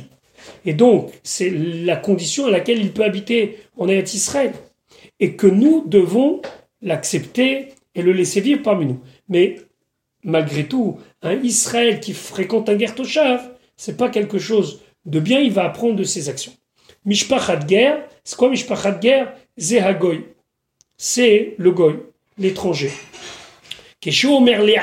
et 0.65 0.71
donc 0.71 1.11
c'est 1.23 1.49
la 1.49 1.97
condition 1.97 2.45
à 2.45 2.49
laquelle 2.49 2.79
il 2.79 2.93
peut 2.93 3.03
habiter 3.03 3.57
en 3.77 3.89
Israël, 3.89 4.53
et 5.19 5.33
que 5.33 5.47
nous 5.47 5.83
devons 5.85 6.41
l'accepter 6.81 7.73
et 7.95 8.01
le 8.01 8.13
laisser 8.13 8.39
vivre 8.39 8.61
parmi 8.61 8.85
nous. 8.85 9.01
Mais 9.27 9.57
malgré 10.23 10.63
tout, 10.69 10.99
un 11.21 11.35
Israël 11.43 11.99
qui 11.99 12.13
fréquente 12.13 12.69
un 12.69 12.79
Gertoshav, 12.79 13.41
c'est 13.75 13.97
pas 13.97 14.07
quelque 14.07 14.39
chose 14.39 14.79
de 15.05 15.19
bien, 15.19 15.39
il 15.39 15.51
va 15.51 15.65
apprendre 15.65 15.95
de 15.95 16.03
ses 16.03 16.29
actions. 16.29 16.53
Mishpachat 17.05 17.57
guerre, 17.57 17.97
c'est 18.23 18.37
quoi 18.37 18.49
Mishpachat 18.49 18.93
guerre? 18.93 19.33
Zehagoy. 19.57 20.25
C'est 20.97 21.55
le 21.57 21.71
goy, 21.71 21.99
l'étranger. 22.37 22.91
Omer 24.25 24.63
le 24.63 24.73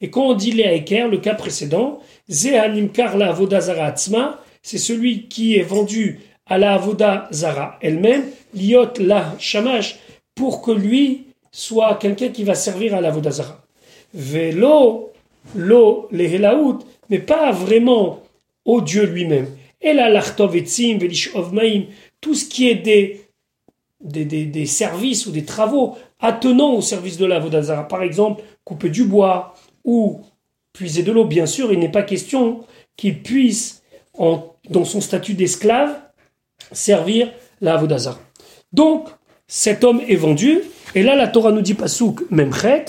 et 0.00 0.10
quand 0.10 0.26
on 0.26 0.34
dit 0.34 0.52
le 0.52 1.08
le 1.08 1.18
cas 1.18 1.34
précédent, 1.34 2.00
Zehanimkar 2.28 3.16
la 3.16 3.30
Avodazara 3.30 3.86
Atzma, 3.86 4.40
c'est 4.62 4.78
celui 4.78 5.28
qui 5.28 5.56
est 5.56 5.62
vendu 5.62 6.20
à 6.44 6.58
la 6.58 6.74
Avodazara 6.74 7.78
elle-même, 7.80 8.24
liot 8.54 8.92
la 8.98 9.34
Shamash, 9.38 9.98
pour 10.34 10.60
que 10.60 10.70
lui 10.70 11.24
soit 11.50 11.94
quelqu'un 11.94 12.28
qui 12.28 12.44
va 12.44 12.54
servir 12.54 12.94
à 12.94 13.00
la 13.00 13.08
Avodazara. 13.08 13.64
Velo, 14.12 15.12
lo, 15.54 16.08
le 16.10 16.78
mais 17.08 17.18
pas 17.18 17.52
vraiment 17.52 18.20
au 18.66 18.82
Dieu 18.82 19.06
lui-même. 19.06 19.46
Et 19.80 19.94
là, 19.94 20.10
l'artovetzim, 20.10 20.98
maim, 21.52 21.84
tout 22.20 22.34
ce 22.34 22.44
qui 22.44 22.68
est 22.68 22.74
des, 22.74 23.22
des, 24.00 24.24
des, 24.24 24.66
services 24.66 25.26
ou 25.26 25.30
des 25.30 25.44
travaux 25.44 25.96
attenant 26.20 26.74
au 26.74 26.80
service 26.82 27.16
de 27.16 27.24
la 27.24 27.38
Vodazara. 27.38 27.88
Par 27.88 28.02
exemple, 28.02 28.42
couper 28.64 28.90
du 28.90 29.04
bois 29.04 29.54
ou 29.84 30.20
puiser 30.72 31.02
de 31.02 31.12
l'eau. 31.12 31.24
Bien 31.24 31.46
sûr, 31.46 31.72
il 31.72 31.78
n'est 31.78 31.90
pas 31.90 32.02
question 32.02 32.64
qu'il 32.96 33.22
puisse, 33.22 33.82
en, 34.18 34.54
dans 34.68 34.84
son 34.84 35.00
statut 35.00 35.34
d'esclave, 35.34 35.96
servir 36.72 37.32
la 37.60 37.76
Vodazara. 37.76 38.18
Donc, 38.72 39.08
cet 39.46 39.84
homme 39.84 40.00
est 40.08 40.16
vendu, 40.16 40.60
et 40.94 41.02
là 41.02 41.14
la 41.14 41.28
Torah 41.28 41.52
nous 41.52 41.60
dit 41.60 41.74
Pasouk 41.74 42.28
Memchet, 42.30 42.86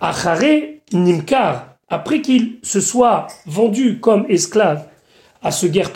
Achare 0.00 0.78
Nimkar, 0.92 1.67
après 1.88 2.20
qu'il 2.20 2.58
se 2.62 2.80
soit 2.80 3.26
vendu 3.46 4.00
comme 4.00 4.26
esclave 4.28 4.88
à 5.42 5.50
ce 5.50 5.66
guerre 5.66 5.92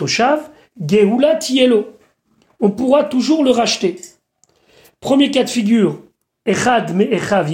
Geoula 0.81 1.37
Tielo. 1.37 1.98
On 2.61 2.70
pourra 2.70 3.05
toujours 3.05 3.44
le 3.44 3.50
racheter. 3.50 4.00
Premier 5.00 5.31
cas 5.31 5.44
de 5.44 5.50
figure, 5.50 6.00
Echad 6.46 6.94
me 6.94 7.12
Echav 7.12 7.50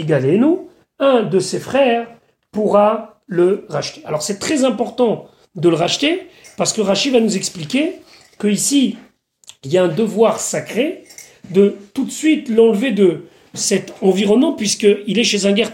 un 1.00 1.22
de 1.22 1.38
ses 1.38 1.60
frères 1.60 2.08
pourra 2.50 3.20
le 3.26 3.66
racheter. 3.68 4.04
Alors 4.04 4.22
c'est 4.22 4.38
très 4.38 4.64
important 4.64 5.26
de 5.54 5.68
le 5.68 5.76
racheter 5.76 6.28
parce 6.56 6.72
que 6.72 6.80
Rachid 6.80 7.12
va 7.12 7.20
nous 7.20 7.36
expliquer 7.36 7.96
que 8.38 8.48
ici 8.48 8.96
il 9.64 9.72
y 9.72 9.78
a 9.78 9.84
un 9.84 9.88
devoir 9.88 10.40
sacré 10.40 11.04
de 11.50 11.76
tout 11.94 12.04
de 12.04 12.10
suite 12.10 12.48
l'enlever 12.48 12.90
de 12.90 13.24
cet 13.54 13.94
environnement 14.02 14.52
puisqu'il 14.52 15.18
est 15.18 15.24
chez 15.24 15.46
un 15.46 15.52
guerre. 15.52 15.72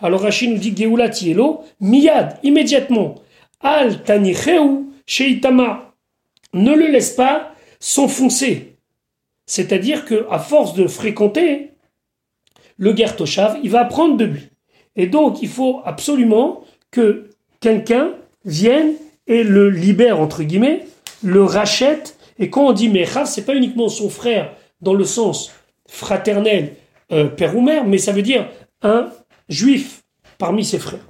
Alors 0.00 0.22
Rachid 0.22 0.50
nous 0.50 0.58
dit 0.58 0.74
Geoula 0.76 1.08
Tielo, 1.08 1.62
Miyad, 1.80 2.38
immédiatement. 2.42 3.16
Al 3.60 4.02
Tanicheu 4.02 4.84
chez 5.06 5.28
Itama. 5.28 5.94
Ne 6.54 6.74
le 6.74 6.88
laisse 6.88 7.10
pas 7.10 7.54
s'enfoncer. 7.80 8.76
C'est-à-dire 9.46 10.04
que 10.04 10.26
à 10.30 10.38
force 10.38 10.74
de 10.74 10.86
fréquenter 10.86 11.70
le 12.76 12.92
guerre 12.92 13.16
il 13.62 13.70
va 13.70 13.80
apprendre 13.80 14.16
de 14.16 14.24
lui. 14.24 14.48
Et 14.96 15.06
donc, 15.06 15.42
il 15.42 15.48
faut 15.48 15.80
absolument 15.84 16.64
que 16.90 17.30
quelqu'un 17.60 18.12
vienne 18.44 18.94
et 19.26 19.44
le 19.44 19.70
libère, 19.70 20.20
entre 20.20 20.42
guillemets, 20.42 20.86
le 21.22 21.44
rachète. 21.44 22.18
Et 22.38 22.50
quand 22.50 22.66
on 22.66 22.72
dit 22.72 22.88
Mechav, 22.88 23.26
c'est 23.26 23.46
pas 23.46 23.54
uniquement 23.54 23.88
son 23.88 24.10
frère 24.10 24.52
dans 24.80 24.94
le 24.94 25.04
sens 25.04 25.52
fraternel, 25.88 26.74
euh, 27.12 27.26
père 27.26 27.56
ou 27.56 27.60
mère, 27.60 27.84
mais 27.84 27.98
ça 27.98 28.12
veut 28.12 28.22
dire 28.22 28.48
un 28.82 29.08
juif 29.48 30.02
parmi 30.38 30.64
ses 30.64 30.78
frères. 30.78 31.06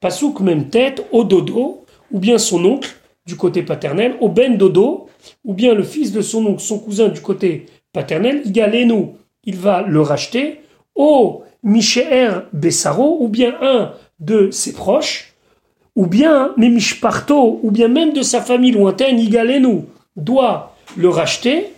Pasouk 0.00 0.40
même 0.40 0.68
tête, 0.68 1.06
au 1.12 1.24
dodo, 1.24 1.84
ou 2.10 2.18
bien 2.18 2.38
son 2.38 2.64
oncle 2.64 2.90
du 3.26 3.36
côté 3.36 3.62
paternel, 3.62 4.16
au 4.20 4.28
ben 4.28 4.56
dodo, 4.56 5.08
ou 5.44 5.54
bien 5.54 5.74
le 5.74 5.82
fils 5.82 6.12
de 6.12 6.20
son 6.20 6.46
oncle, 6.46 6.60
son 6.60 6.78
cousin 6.78 7.08
du 7.08 7.20
côté 7.20 7.66
paternel, 7.92 8.42
Igaleno, 8.44 9.16
il 9.44 9.56
va 9.56 9.82
le 9.82 10.00
racheter, 10.00 10.60
au 10.94 11.42
Michéer 11.62 12.30
Bessaro, 12.52 13.18
ou 13.20 13.28
bien 13.28 13.54
un 13.60 13.92
de 14.20 14.50
ses 14.50 14.72
proches, 14.72 15.34
ou 15.94 16.06
bien 16.06 16.52
Mimishparto, 16.56 17.60
ou 17.62 17.70
bien 17.70 17.88
même 17.88 18.12
de 18.12 18.22
sa 18.22 18.40
famille 18.40 18.72
lointaine, 18.72 19.18
Igalenu, 19.18 19.82
doit 20.14 20.76
le 20.96 21.08
racheter, 21.08 21.72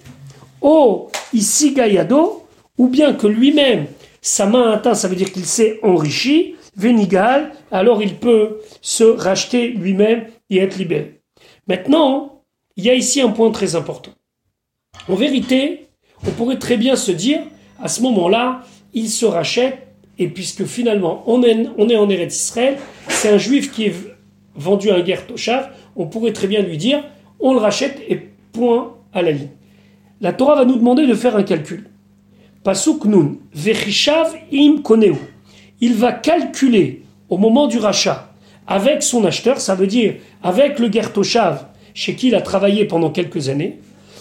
au 0.60 1.08
Isigayado, 1.32 2.37
ou 2.78 2.88
bien 2.88 3.12
que 3.12 3.26
lui-même, 3.26 3.86
sa 4.22 4.46
main 4.46 4.70
atteint, 4.70 4.94
ça 4.94 5.08
veut 5.08 5.16
dire 5.16 5.32
qu'il 5.32 5.44
s'est 5.44 5.78
enrichi, 5.82 6.54
Vénigal, 6.76 7.52
alors 7.72 8.02
il 8.02 8.14
peut 8.14 8.58
se 8.80 9.02
racheter 9.02 9.68
lui-même 9.68 10.26
et 10.48 10.58
être 10.58 10.78
libéré. 10.78 11.20
Maintenant, 11.66 12.42
il 12.76 12.84
y 12.84 12.90
a 12.90 12.94
ici 12.94 13.20
un 13.20 13.30
point 13.30 13.50
très 13.50 13.74
important. 13.74 14.12
En 15.08 15.16
vérité, 15.16 15.88
on 16.26 16.30
pourrait 16.30 16.58
très 16.58 16.76
bien 16.76 16.94
se 16.94 17.10
dire, 17.10 17.40
à 17.82 17.88
ce 17.88 18.00
moment-là, 18.02 18.62
il 18.94 19.08
se 19.08 19.26
rachète, 19.26 19.88
et 20.18 20.28
puisque 20.28 20.64
finalement 20.64 21.24
on 21.26 21.42
est, 21.42 21.66
en 21.76 22.08
Eretz 22.08 22.34
Israël, 22.34 22.78
c'est 23.08 23.28
un 23.28 23.38
juif 23.38 23.72
qui 23.72 23.86
est 23.86 23.94
vendu 24.54 24.90
à 24.90 24.96
un 24.96 25.00
guerre 25.00 25.26
Toshav, 25.26 25.70
on 25.96 26.06
pourrait 26.06 26.32
très 26.32 26.46
bien 26.46 26.62
lui 26.62 26.76
dire, 26.76 27.04
on 27.40 27.52
le 27.52 27.58
rachète 27.58 28.00
et 28.08 28.28
point 28.52 28.96
à 29.12 29.22
la 29.22 29.32
ligne. 29.32 29.50
La 30.20 30.32
Torah 30.32 30.56
va 30.56 30.64
nous 30.64 30.76
demander 30.76 31.06
de 31.06 31.14
faire 31.14 31.36
un 31.36 31.44
calcul. 31.44 31.87
Pasuk 32.64 33.04
nun, 33.04 33.38
vechishav 33.54 34.34
im 34.52 34.82
koneu. 34.82 35.14
Il 35.80 35.94
va 35.94 36.12
calculer 36.12 37.02
au 37.28 37.38
moment 37.38 37.66
du 37.66 37.78
rachat 37.78 38.28
avec 38.68 39.02
son 39.02 39.24
acheteur, 39.24 39.60
ça 39.60 39.74
veut 39.74 39.86
dire 39.86 40.16
avec 40.42 40.78
le 40.78 40.88
guerre 40.88 41.12
Toshav, 41.12 41.64
chez 41.94 42.14
qui 42.14 42.28
il 42.28 42.34
a 42.34 42.42
travaillé 42.42 42.84
pendant 42.84 43.10
quelques 43.10 43.48
années, 43.48 43.78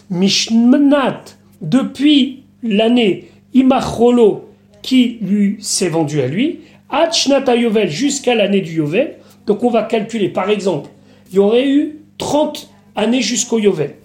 Mishmnat, 0.10 1.22
depuis 1.62 2.44
l'année 2.64 3.30
Imachrolo, 3.54 4.50
qui 4.82 5.18
lui 5.22 5.58
s'est 5.60 5.90
vendu 5.90 6.22
à 6.22 6.28
lui, 6.28 6.62
Hachnata 6.90 7.58
Yovel 7.58 7.90
jusqu'à 7.90 8.36
l'année 8.36 8.62
du 8.62 8.76
Yovel. 8.76 9.16
Donc 9.46 9.64
on 9.64 9.70
va 9.70 9.84
calculer, 9.84 10.30
par 10.30 10.50
exemple, 10.50 10.90
il 11.30 11.36
y 11.36 11.40
aurait 11.40 11.68
eu 11.68 11.98
30 12.18 12.70
années 12.96 13.22
jusqu'au 13.22 13.60
Yovel. 13.60 13.96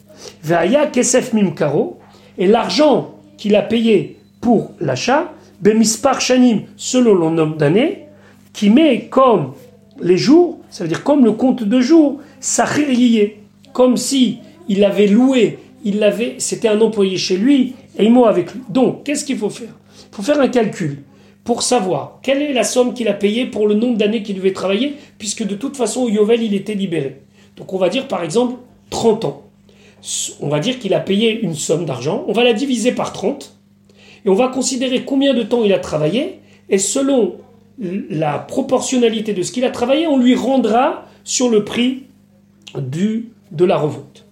Kesef 0.92 1.33
Mimkaro, 1.33 2.01
et 2.37 2.49
l'argent 2.49 3.14
qu'il 3.37 3.55
a 3.55 3.62
payé 3.62 4.18
pour 4.43 4.73
l'achat, 4.81 5.33
Bemispar 5.61 6.21
Shanim, 6.21 6.65
selon 6.77 7.15
le 7.15 7.35
nombre 7.35 7.57
d'années, 7.57 8.07
qui 8.53 8.69
met 8.69 9.07
comme 9.07 9.55
les 10.01 10.19
jours, 10.19 10.59
ça 10.69 10.85
veut 10.85 10.89
dire 10.89 11.05
comme 11.05 11.25
le 11.25 11.33
compte 11.33 11.63
de 11.63 11.81
jours, 11.81 12.21
Sahir 12.41 13.31
comme 13.73 13.97
si 13.97 14.41
il 14.69 14.85
avait 14.85 15.07
loué, 15.07 15.59
il 15.85 16.01
l'avait, 16.01 16.35
c'était 16.39 16.69
un 16.69 16.81
employé 16.81 17.17
chez 17.17 17.37
lui, 17.37 17.75
et 17.99 18.05
il 18.05 18.19
avec 18.27 18.53
lui. 18.53 18.61
Donc, 18.69 19.05
qu'est-ce 19.05 19.25
qu'il 19.25 19.39
faut 19.39 19.49
faire? 19.49 19.75
Il 20.11 20.17
faut 20.17 20.23
faire 20.23 20.41
un 20.41 20.49
calcul 20.49 20.99
pour 21.45 21.63
savoir 21.63 22.19
quelle 22.23 22.43
est 22.43 22.53
la 22.53 22.65
somme 22.65 22.95
qu'il 22.95 23.09
a 23.09 23.15
payée 23.15 23.47
pour 23.47 23.67
le 23.67 23.75
nombre 23.75 23.97
d'années 23.97 24.23
qu'il 24.23 24.37
devait 24.37 24.53
travailler, 24.53 24.97
puisque 25.19 25.47
de 25.47 25.55
toute 25.55 25.77
façon, 25.77 26.09
Yovel, 26.09 26.43
il 26.43 26.55
était 26.55 26.75
libéré. 26.75 27.23
Donc 27.57 27.73
on 27.73 27.79
va 27.79 27.89
dire 27.89 28.09
par 28.09 28.25
exemple 28.25 28.57
30 28.91 29.25
ans. 29.25 29.43
On 30.41 30.49
va 30.49 30.59
dire 30.59 30.81
qu'il 30.81 30.95
a 30.95 31.01
payé 31.01 31.41
une 31.43 31.55
somme 31.55 31.85
d'argent, 31.85 32.25
on 32.27 32.33
va 32.33 32.43
la 32.43 32.53
diviser 32.53 32.91
par 32.93 33.13
30, 33.13 33.52
et 34.25 34.29
on 34.29 34.35
va 34.35 34.49
considérer 34.49 35.05
combien 35.05 35.35
de 35.35 35.43
temps 35.43 35.65
il 35.65 35.73
a 35.73 35.79
travaillé, 35.79 36.41
et 36.69 36.79
selon 36.79 37.37
la 37.79 38.39
proportionnalité 38.39 39.33
de 39.35 39.43
ce 39.43 39.53
qu'il 39.53 39.65
a 39.65 39.71
travaillé, 39.71 40.07
on 40.07 40.19
lui 40.19 40.35
rendra 40.35 41.07
sur 41.25 41.49
le 41.49 41.65
prix 41.65 42.05
du, 42.77 43.31
de 43.51 43.65
la 43.65 43.77
revente. 43.77 44.27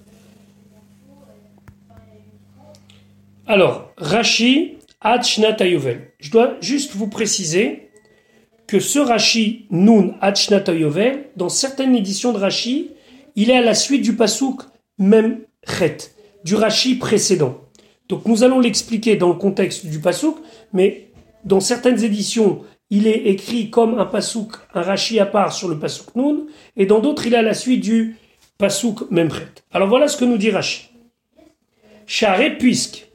Alors, 3.46 3.90
Rashi, 3.96 4.76
je 5.02 6.30
dois 6.30 6.54
juste 6.60 6.94
vous 6.94 7.08
préciser 7.08 7.88
que 8.68 8.78
ce 8.78 9.00
Rashi 9.00 9.66
Nun 9.70 10.14
Hachnata 10.20 10.72
Yovel, 10.72 11.24
dans 11.36 11.48
certaines 11.48 11.96
éditions 11.96 12.32
de 12.32 12.38
Rashi, 12.38 12.90
il 13.34 13.50
est 13.50 13.56
à 13.56 13.62
la 13.62 13.74
suite 13.74 14.02
du 14.02 14.14
Pasouk 14.14 14.62
même 14.98 15.40
Chet, 15.66 16.12
du 16.44 16.54
Rashi 16.54 16.96
précédent. 16.96 17.58
Donc 18.10 18.26
nous 18.26 18.42
allons 18.42 18.58
l'expliquer 18.58 19.14
dans 19.14 19.28
le 19.28 19.36
contexte 19.36 19.86
du 19.86 20.00
Pasouk, 20.00 20.36
mais 20.72 21.10
dans 21.44 21.60
certaines 21.60 22.02
éditions, 22.02 22.64
il 22.90 23.06
est 23.06 23.28
écrit 23.28 23.70
comme 23.70 24.00
un 24.00 24.04
Pasouk, 24.04 24.56
un 24.74 24.82
Rashi 24.82 25.20
à 25.20 25.26
part 25.26 25.52
sur 25.52 25.68
le 25.68 25.78
Pasouk 25.78 26.16
Nun, 26.16 26.46
et 26.76 26.86
dans 26.86 26.98
d'autres, 26.98 27.28
il 27.28 27.36
à 27.36 27.42
la 27.42 27.54
suite 27.54 27.82
du 27.82 28.16
Pasouk 28.58 29.08
Memchet. 29.12 29.62
Alors 29.70 29.88
voilà 29.88 30.08
ce 30.08 30.16
que 30.16 30.24
nous 30.24 30.38
dit 30.38 30.50
Rashi. 30.50 30.90
Share 32.04 32.58
puisque 32.58 33.06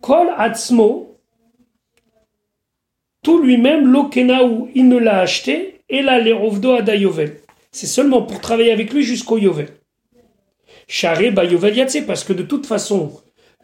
Kol 0.00 0.26
Atzmo, 0.36 1.16
tout 3.22 3.40
lui-même, 3.40 3.86
l'Okenaou, 3.86 4.68
il 4.74 4.88
ne 4.88 4.98
l'a 4.98 5.20
acheté, 5.20 5.82
et 5.88 6.02
là, 6.02 6.18
les 6.18 6.32
Ada 6.32 6.96
Yovel. 6.96 7.40
C'est 7.70 7.86
seulement 7.86 8.22
pour 8.22 8.40
travailler 8.40 8.72
avec 8.72 8.92
lui 8.92 9.04
jusqu'au 9.04 9.38
Yovel. 9.38 9.68
Share 10.88 11.32
ba 11.32 11.44
Yovel 11.44 11.76
Yatse, 11.76 11.98
parce 12.04 12.24
que 12.24 12.32
de 12.32 12.42
toute 12.42 12.66
façon, 12.66 13.12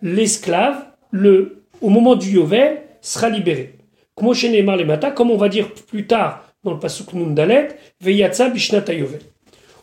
l'esclave, 0.02 0.86
le, 1.10 1.62
au 1.80 1.88
moment 1.88 2.14
du 2.14 2.30
Yovel, 2.30 2.82
sera 3.00 3.28
libéré. 3.28 3.74
Comme 4.14 5.30
on 5.30 5.36
va 5.36 5.48
dire 5.48 5.72
plus 5.72 6.06
tard 6.06 6.44
dans 6.62 6.72
le 6.72 6.78
Pasuk 6.78 7.14
Nundalet, 7.14 7.68
Veyatsa 8.00 8.50
Bishnata 8.50 8.92
Yovel. 8.92 9.20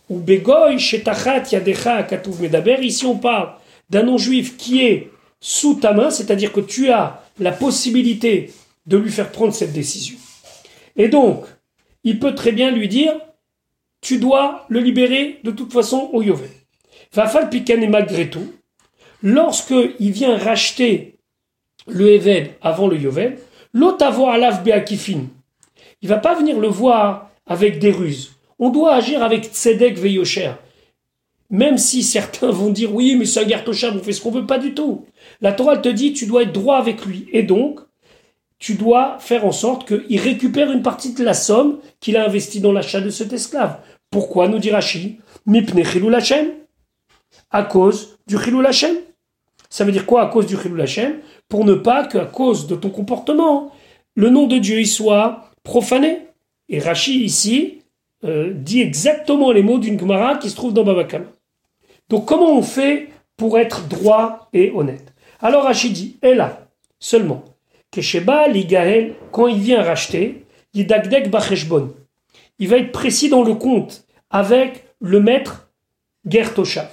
Ou 0.09 0.19
Begoy 0.19 0.79
Shetachat 0.79 1.43
Yadecha 1.51 2.03
Katuv 2.03 2.41
Medaber, 2.41 2.77
ici 2.81 3.05
on 3.05 3.17
parle 3.17 3.53
d'un 3.89 4.03
non-juif 4.03 4.57
qui 4.57 4.85
est 4.85 5.09
sous 5.39 5.75
ta 5.75 5.93
main, 5.93 6.09
c'est-à-dire 6.09 6.51
que 6.51 6.61
tu 6.61 6.89
as 6.91 7.23
la 7.39 7.51
possibilité 7.51 8.51
de 8.85 8.97
lui 8.97 9.11
faire 9.11 9.31
prendre 9.31 9.53
cette 9.53 9.73
décision. 9.73 10.17
Et 10.95 11.09
donc, 11.09 11.45
il 12.03 12.19
peut 12.19 12.35
très 12.35 12.51
bien 12.51 12.71
lui 12.71 12.87
dire, 12.87 13.13
tu 14.01 14.17
dois 14.17 14.65
le 14.69 14.79
libérer 14.79 15.39
de 15.43 15.51
toute 15.51 15.73
façon 15.73 16.09
au 16.13 16.21
Yovel. 16.21 16.49
Vafal 17.13 17.49
Pikan 17.49 17.81
et 17.81 17.87
malgré 17.87 18.29
tout, 18.29 18.53
lorsque 19.23 19.73
il 19.99 20.11
vient 20.11 20.37
racheter 20.37 21.17
le 21.87 22.11
Eved 22.11 22.51
avant 22.61 22.87
le 22.87 22.97
Yovel, 22.97 23.37
l'otavo 23.73 24.27
alav 24.27 24.63
beakifin, 24.63 25.27
il 26.01 26.09
va 26.09 26.17
pas 26.17 26.35
venir 26.35 26.59
le 26.59 26.67
voir 26.67 27.31
avec 27.45 27.79
des 27.79 27.91
ruses. 27.91 28.35
On 28.59 28.69
doit 28.69 28.95
agir 28.95 29.23
avec 29.23 29.45
tzedek 29.45 29.97
veyosher. 29.97 30.51
Même 31.49 31.77
si 31.77 32.03
certains 32.03 32.51
vont 32.51 32.69
dire 32.69 32.93
oui, 32.93 33.15
mais 33.15 33.25
c'est 33.25 33.41
un 33.41 33.45
gartocham, 33.45 33.97
on 33.97 34.03
fait 34.03 34.11
ce 34.11 34.21
qu'on 34.21 34.31
veut, 34.31 34.45
pas 34.45 34.59
du 34.59 34.73
tout. 34.73 35.05
La 35.39 35.53
Torah 35.53 35.77
te 35.77 35.89
dit 35.89 36.13
tu 36.13 36.25
dois 36.25 36.43
être 36.43 36.51
droit 36.51 36.77
avec 36.77 37.05
lui. 37.05 37.27
Et 37.31 37.43
donc, 37.43 37.79
tu 38.59 38.73
dois 38.73 39.17
faire 39.19 39.45
en 39.45 39.51
sorte 39.51 39.87
qu'il 39.87 40.19
récupère 40.19 40.71
une 40.71 40.81
partie 40.81 41.13
de 41.13 41.23
la 41.23 41.33
somme 41.33 41.79
qu'il 41.99 42.17
a 42.17 42.25
investie 42.25 42.59
dans 42.59 42.73
l'achat 42.73 43.01
de 43.01 43.09
cet 43.09 43.31
esclave. 43.31 43.79
Pourquoi 44.09 44.47
nous 44.47 44.59
dit 44.59 44.71
Rashi? 44.71 45.19
Mipne 45.45 45.83
chilou 45.83 46.13
Hashem 46.13 46.47
À 47.51 47.63
cause 47.63 48.17
du 48.27 48.37
chilou 48.37 48.61
Hashem. 48.61 48.95
Ça 49.69 49.83
veut 49.83 49.91
dire 49.91 50.05
quoi 50.05 50.21
à 50.23 50.27
cause 50.27 50.45
du 50.45 50.57
chilou 50.57 50.81
Hashem? 50.81 51.19
Pour 51.49 51.65
ne 51.65 51.73
pas 51.73 52.05
qu'à 52.05 52.25
cause 52.25 52.67
de 52.67 52.75
ton 52.75 52.89
comportement, 52.89 53.71
le 54.15 54.29
nom 54.29 54.47
de 54.47 54.57
Dieu 54.57 54.79
y 54.79 54.85
soit 54.85 55.51
profané. 55.63 56.27
Et 56.69 56.79
Rashi 56.79 57.23
ici 57.23 57.79
euh, 58.23 58.51
dit 58.53 58.81
exactement 58.81 59.51
les 59.51 59.63
mots 59.63 59.77
d'une 59.77 59.99
Gemara 59.99 60.35
qui 60.37 60.49
se 60.49 60.55
trouve 60.55 60.73
dans 60.73 60.83
Babakam. 60.83 61.25
Donc 62.09 62.25
comment 62.25 62.51
on 62.51 62.61
fait 62.61 63.09
pour 63.35 63.59
être 63.59 63.87
droit 63.87 64.49
et 64.53 64.71
honnête? 64.71 65.13
Alors 65.39 65.63
Rashi 65.63 65.91
dit, 65.91 66.17
et 66.23 66.33
là, 66.33 66.67
seulement, 66.99 67.43
Kesheba 67.91 68.47
Ligael, 68.47 69.15
quand 69.31 69.47
il 69.47 69.59
vient 69.59 69.83
racheter, 69.83 70.45
Yidagdek 70.73 71.29
Bacheshbon, 71.29 71.93
il 72.59 72.67
va 72.67 72.77
être 72.77 72.91
précis 72.91 73.29
dans 73.29 73.43
le 73.43 73.53
compte 73.53 74.05
avec 74.29 74.85
le 74.99 75.19
maître 75.19 75.69
Gertoshav. 76.25 76.89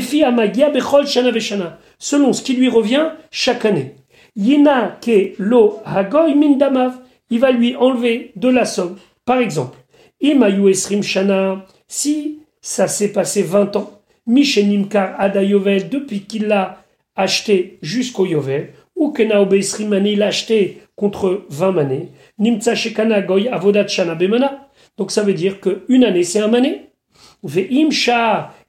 Filles 0.00 0.24
Amagia 0.24 0.70
Bechol 0.70 1.06
Shana 1.06 1.78
selon 1.98 2.32
ce 2.32 2.42
qui 2.42 2.54
lui 2.54 2.68
revient 2.68 3.10
chaque 3.30 3.64
année. 3.64 3.94
Yina 4.36 4.98
ke 5.00 5.34
lo 5.38 5.80
hagoy 5.84 6.34
mindamav, 6.34 6.98
il 7.30 7.40
va 7.40 7.50
lui 7.50 7.74
enlever 7.76 8.32
de 8.36 8.48
la 8.48 8.64
somme. 8.64 8.96
Par 9.24 9.38
exemple, 9.38 9.78
Imayu 10.20 10.68
esrim 10.70 11.02
shana, 11.02 11.64
si 11.88 12.40
ça 12.60 12.88
s'est 12.88 13.12
passé 13.12 13.42
20 13.42 13.76
ans, 13.76 14.00
Mishenimkar 14.26 15.14
Ada 15.18 15.42
Yovel, 15.42 15.88
depuis 15.88 16.22
qu'il 16.22 16.46
l'a 16.46 16.82
acheté 17.14 17.78
jusqu'au 17.82 18.26
Yovel, 18.26 18.72
ou 18.94 19.10
Kenaobe 19.10 19.54
il 19.54 20.18
l'a 20.18 20.26
acheté 20.26 20.82
contre 20.96 21.44
20 21.50 21.72
manées, 21.72 22.08
Nimtsa 22.38 22.74
Goy 23.22 23.48
Avodat 23.48 23.86
Shana 23.86 24.14
Bemana. 24.14 24.68
Donc 24.96 25.10
ça 25.10 25.22
veut 25.22 25.34
dire 25.34 25.60
qu'une 25.60 26.04
année 26.04 26.24
c'est 26.24 26.40
un 26.40 26.48
mané. 26.48 26.82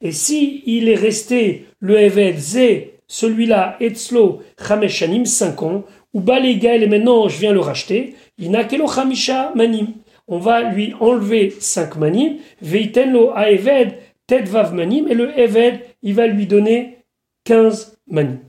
Et 0.01 0.11
si 0.11 0.63
il 0.65 0.89
est 0.89 0.95
resté 0.95 1.65
le 1.79 1.99
Evel 1.99 2.37
Ze, 2.37 2.96
celui-là, 3.07 3.77
Etzlo 3.79 4.43
Chameshanim, 4.59 5.25
5 5.25 5.63
ans, 5.63 5.83
ou 6.13 6.21
Balegael 6.21 6.83
et 6.83 6.87
maintenant 6.87 7.27
je 7.27 7.39
viens 7.39 7.53
le 7.53 7.59
racheter, 7.59 8.15
Inakelo 8.37 8.87
Chamisha 8.87 9.51
Manim. 9.55 9.87
On 10.27 10.37
va 10.39 10.61
lui 10.61 10.93
enlever 10.99 11.55
5 11.57 11.95
manim, 11.95 12.37
Veitenlo 12.61 13.31
Aeved 13.35 13.95
Vav 14.29 14.73
manim, 14.73 15.07
et 15.07 15.13
le 15.13 15.39
Eved, 15.39 15.79
il 16.03 16.15
va 16.15 16.27
lui 16.27 16.47
donner 16.47 16.97
15 17.45 17.97
manim. 18.07 18.39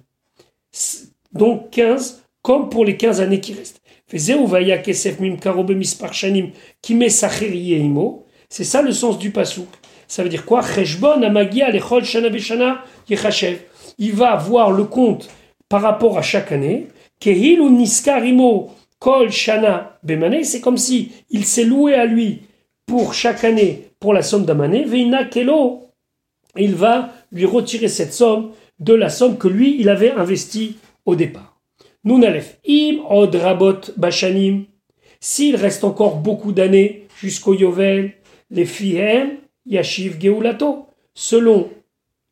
Donc 1.33 1.71
15, 1.71 2.25
comme 2.43 2.69
pour 2.69 2.85
les 2.85 2.97
15 2.97 3.21
années 3.21 3.39
qui 3.41 3.55
restent. 3.55 3.81
C'est 4.11 4.19
ça 8.65 8.83
le 8.83 8.93
sens 8.93 9.19
du 9.19 9.31
pasouk. 9.31 9.69
Ça 10.07 10.23
veut 10.23 10.31
dire 10.31 10.47
quoi? 10.47 10.63
Il 13.99 14.13
va 14.13 14.37
voir 14.37 14.71
le 14.71 14.85
compte 14.85 15.29
par 15.69 15.83
rapport 15.83 16.19
à 16.19 16.23
chaque 16.23 16.53
année. 16.53 16.89
kol 18.99 19.31
shana 19.31 20.01
C'est 20.43 20.61
comme 20.61 20.79
si 20.79 21.13
il 21.31 21.45
s'est 21.45 21.65
loué 21.65 21.95
à 21.95 22.07
lui 22.07 22.43
pour 22.87 23.13
chaque 23.13 23.45
année 23.45 23.89
pour 24.01 24.15
la 24.15 24.23
somme 24.23 24.45
d'amané, 24.45 24.85
veina 24.85 25.25
kelo, 25.25 25.89
il 26.57 26.75
va 26.75 27.11
lui 27.33 27.45
retirer 27.45 27.89
cette 27.89 28.13
somme 28.13 28.53
de 28.79 28.95
la 28.95 29.11
somme 29.11 29.39
que 29.39 29.49
lui, 29.49 29.77
il 29.81 29.89
avait 29.89 30.13
investie 30.13 30.77
au 31.05 31.15
départ. 31.15 31.61
Nun 32.05 32.23
im 32.23 33.01
od 33.11 33.35
rabot 33.35 33.81
bashanim, 33.97 34.65
s'il 35.21 35.57
reste 35.57 35.85
encore 35.85 36.17
beaucoup 36.17 36.53
d'années 36.53 37.07
jusqu'au 37.21 37.55
Yovel, 37.55 38.15
les 38.51 38.65
fihem 38.65 39.39
yashiv 39.67 40.21
geulato, 40.21 40.87
selon 41.15 41.69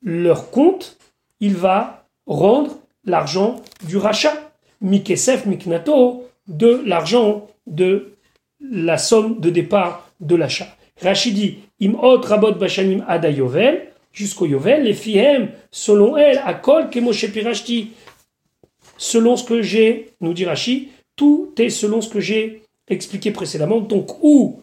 leur 0.03 0.51
compte, 0.51 0.96
il 1.41 1.55
va 1.55 2.07
rendre 2.27 2.79
l'argent 3.05 3.63
du 3.87 3.97
rachat, 3.97 4.35
mikesef 4.81 5.47
miknato, 5.47 6.29
de 6.49 6.83
l'argent 6.87 7.47
de 7.67 8.13
la 8.61 8.99
somme 8.99 9.41
de 9.41 9.51
départ 9.51 10.09
de 10.21 10.37
l'achat. 10.37 10.69
Rachidi, 11.03 11.59
imot 11.81 12.21
rabot 12.23 12.53
bashanim 12.53 13.05
ada 13.07 13.31
yovel, 13.31 13.89
jusqu'au 14.13 14.47
yovel, 14.47 14.85
les 14.85 14.95
fihem, 14.95 15.51
selon 15.71 16.17
elle, 16.17 16.39
akol 16.39 16.89
kemoshe 16.91 17.31
pirashti, 17.33 17.91
selon 18.99 19.37
ce 19.37 19.45
que 19.45 19.63
j'ai, 19.63 20.13
nous 20.21 20.33
dit 20.33 20.45
Rashi, 20.45 20.89
tout 21.17 21.53
est 21.59 21.71
selon 21.71 22.01
ce 22.01 22.09
que 22.09 22.21
j'ai 22.21 22.63
expliqué 22.89 23.31
précédemment. 23.31 23.81
Donc, 23.81 24.23
ou 24.23 24.61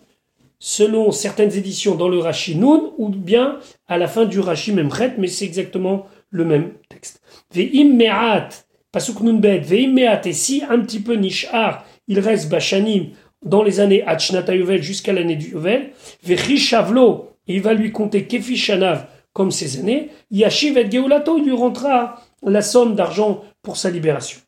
selon 0.59 1.11
certaines 1.11 1.53
éditions 1.53 1.95
dans 1.95 2.09
le 2.09 2.19
Rashi 2.19 2.55
Nun, 2.55 2.93
ou 2.97 3.09
bien 3.09 3.59
à 3.87 3.97
la 3.97 4.07
fin 4.07 4.25
du 4.25 4.39
Rashi 4.39 4.71
Memchet, 4.71 5.15
mais 5.17 5.27
c'est 5.27 5.45
exactement 5.45 6.07
le 6.33 6.43
même 6.43 6.73
texte. 6.89 7.21
Ve'im 7.53 7.95
me'at, 7.95 8.65
pasuk 8.91 9.21
nun 9.21 9.39
bet, 9.39 9.59
ve'im 9.59 9.93
me'at, 9.93 10.25
et 10.25 10.33
si 10.33 10.63
un 10.67 10.79
petit 10.79 10.99
peu 10.99 11.13
nishar, 11.13 11.85
il 12.07 12.19
reste 12.19 12.49
bashanim, 12.49 13.11
dans 13.45 13.63
les 13.63 13.79
années 13.79 14.03
Hachnata 14.03 14.55
Yovel 14.55 14.81
jusqu'à 14.81 15.13
l'année 15.13 15.35
du 15.35 15.51
Yovel, 15.51 15.91
Vechishavlo, 16.23 17.29
il 17.47 17.61
va 17.61 17.73
lui 17.73 17.91
compter 17.91 18.25
Kefishanav 18.25 19.07
comme 19.33 19.51
ces 19.51 19.79
années, 19.79 20.09
Yashiv 20.31 20.77
et 20.77 20.89
Geulato, 20.89 21.37
il 21.37 21.45
lui 21.45 21.51
rentrera 21.51 22.21
la 22.43 22.61
somme 22.61 22.95
d'argent 22.95 23.43
pour 23.61 23.77
sa 23.77 23.89
libération. 23.89 24.39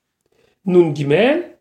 Nun 0.66 0.94
Gimel, 0.94 1.58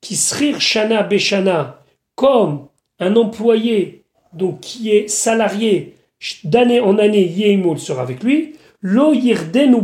qui 0.00 0.16
srir 0.16 0.60
Shana 0.60 1.02
Beshana, 1.02 1.82
comme 2.14 2.68
un 2.98 3.16
employé 3.16 4.04
donc 4.32 4.60
qui 4.60 4.90
est 4.90 5.08
salarié 5.08 5.96
d'année 6.44 6.80
en 6.80 6.98
année, 6.98 7.24
Yeimol 7.24 7.78
sera 7.78 8.02
avec 8.02 8.22
lui, 8.22 8.54
Lo 8.80 9.12
Yirdenu 9.12 9.78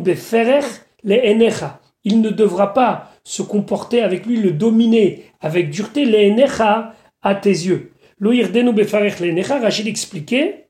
le 1.04 1.14
Enecha. 1.14 1.80
Il 2.04 2.20
ne 2.20 2.30
devra 2.30 2.74
pas 2.74 3.12
se 3.24 3.42
comporter 3.42 4.02
avec 4.02 4.26
lui, 4.26 4.36
le 4.36 4.52
dominer 4.52 5.24
avec 5.40 5.70
dureté, 5.70 6.04
les 6.04 6.34
à 7.22 7.34
tes 7.34 7.50
yeux. 7.50 7.92
Loïrdenu 8.18 8.72
befarech 8.72 9.20
les 9.20 9.42
Rachid 9.42 9.86
expliquait, 9.86 10.68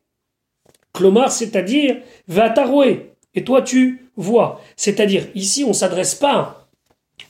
Clomar, 0.92 1.32
c'est-à-dire, 1.32 1.96
va 2.28 2.50
tarouer, 2.50 3.12
et 3.34 3.44
toi 3.44 3.62
tu 3.62 4.10
vois. 4.16 4.60
C'est-à-dire, 4.76 5.26
ici, 5.34 5.64
on 5.64 5.72
s'adresse 5.72 6.14
pas 6.14 6.68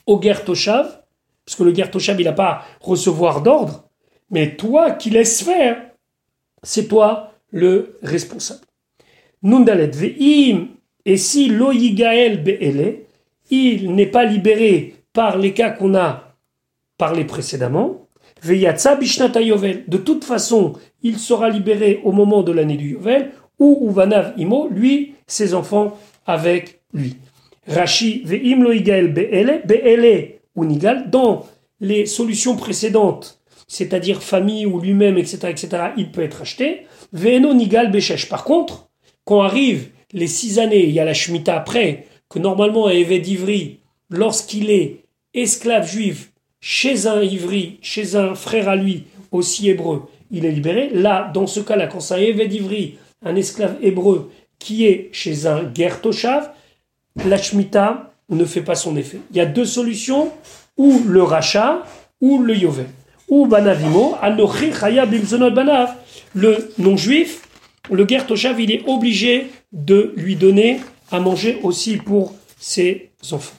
au 0.05 0.19
guerre 0.19 0.43
Toshav, 0.43 1.01
parce 1.45 1.57
que 1.57 1.63
le 1.63 1.71
guerre 1.71 1.91
Toshav, 1.91 2.19
il 2.19 2.25
n'a 2.25 2.33
pas 2.33 2.65
recevoir 2.81 3.41
d'ordre, 3.41 3.89
mais 4.29 4.55
toi 4.55 4.91
qui 4.91 5.09
laisses 5.09 5.43
faire, 5.43 5.81
c'est 6.61 6.87
toi 6.87 7.33
le 7.51 7.99
responsable. 8.01 8.65
Nundalet 9.41 9.87
ve'im, 9.87 10.69
et 11.05 11.17
si 11.17 11.49
loyigael 11.49 12.43
be'ele, 12.43 12.99
il 13.49 13.93
n'est 13.93 14.07
pas 14.07 14.25
libéré 14.25 14.95
par 15.11 15.37
les 15.37 15.53
cas 15.53 15.69
qu'on 15.69 15.95
a 15.95 16.35
parlé 16.97 17.25
précédemment, 17.25 18.07
bishnata 18.43 19.41
yovel. 19.41 19.83
De 19.87 19.97
toute 19.97 20.23
façon, 20.23 20.73
il 21.01 21.17
sera 21.17 21.49
libéré 21.49 22.01
au 22.03 22.11
moment 22.11 22.43
de 22.43 22.51
l'année 22.51 22.77
du 22.77 22.91
yovel, 22.91 23.31
ou 23.59 23.89
uvanav 23.89 24.33
imo, 24.37 24.67
lui, 24.69 25.13
ses 25.27 25.53
enfants 25.53 25.97
avec 26.25 26.81
lui. 26.93 27.17
Rashi 27.67 28.23
ve'im 28.25 28.61
loyigael 28.61 29.13
be'ele, 29.13 29.61
be'ele 29.65 30.39
ou 30.55 30.65
nigal, 30.65 31.09
dans 31.09 31.45
les 31.79 32.05
solutions 32.05 32.55
précédentes, 32.55 33.41
c'est-à-dire 33.67 34.21
famille 34.21 34.65
ou 34.65 34.79
lui-même, 34.79 35.17
etc., 35.17 35.47
etc., 35.49 35.69
il 35.97 36.11
peut 36.11 36.21
être 36.21 36.41
acheté. 36.41 36.85
Ve'eno 37.11 37.53
nigal 37.53 37.91
be'chesh. 37.91 38.29
Par 38.29 38.43
contre, 38.43 38.89
quand 39.25 39.41
arrivent 39.41 39.89
les 40.13 40.27
six 40.27 40.59
années, 40.59 40.85
il 40.85 40.91
y 40.91 40.99
a 40.99 41.05
la 41.05 41.13
Shemitah 41.13 41.57
après, 41.57 42.07
que 42.29 42.39
normalement 42.39 42.87
un 42.87 42.91
évêque 42.91 43.23
d'Ivry, 43.23 43.79
lorsqu'il 44.09 44.69
est 44.69 45.03
esclave 45.33 45.89
juif 45.89 46.31
chez 46.61 47.07
un 47.07 47.21
Ivry, 47.21 47.77
chez 47.81 48.15
un 48.15 48.35
frère 48.35 48.69
à 48.69 48.75
lui, 48.75 49.03
aussi 49.31 49.69
hébreu, 49.69 50.03
il 50.31 50.45
est 50.45 50.51
libéré. 50.51 50.89
Là, 50.93 51.31
dans 51.33 51.47
ce 51.47 51.59
cas-là, 51.59 51.87
quand 51.87 51.99
c'est 51.99 52.13
un 52.13 52.17
évêque 52.17 52.49
d'Ivry, 52.49 52.95
un 53.25 53.35
esclave 53.35 53.75
hébreu, 53.81 54.31
qui 54.59 54.85
est 54.85 55.09
chez 55.11 55.45
un 55.45 55.63
guerre 55.63 55.99
Toshav, 55.99 56.51
la 57.25 57.37
Shemitah 57.37 58.13
ne 58.29 58.45
fait 58.45 58.61
pas 58.61 58.75
son 58.75 58.95
effet. 58.95 59.19
Il 59.31 59.37
y 59.37 59.41
a 59.41 59.45
deux 59.45 59.65
solutions, 59.65 60.31
ou 60.77 61.01
le 61.05 61.21
rachat, 61.21 61.83
ou 62.21 62.41
le 62.41 62.55
yovel. 62.55 62.87
Ou 63.29 63.47
banavimo, 63.47 64.15
anochi 64.21 64.71
banav. 65.53 65.95
Le 66.33 66.71
non-juif, 66.77 67.47
le 67.91 68.05
guerre 68.05 68.25
Toshav, 68.25 68.59
il 68.59 68.71
est 68.71 68.83
obligé 68.87 69.47
de 69.73 70.13
lui 70.15 70.35
donner 70.35 70.79
à 71.11 71.19
manger 71.19 71.59
aussi 71.63 71.97
pour 71.97 72.33
ses 72.57 73.09
enfants. 73.31 73.57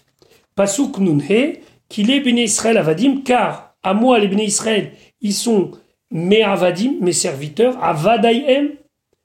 Pasuk 0.55 0.98
nunhe, 0.98 1.57
qu'il 1.88 2.11
est 2.11 2.20
béni 2.20 2.44
Israël 2.44 2.79
avadim, 2.79 3.22
car 3.22 3.74
à 3.83 3.92
moi 3.92 4.18
les 4.18 4.29
béné 4.29 4.44
Israël, 4.44 4.92
ils 5.20 5.35
sont 5.35 5.72
mes 6.11 6.42
avadim, 6.42 6.94
mes 7.00 7.12
serviteurs, 7.12 7.83
avadaïem, 7.83 8.70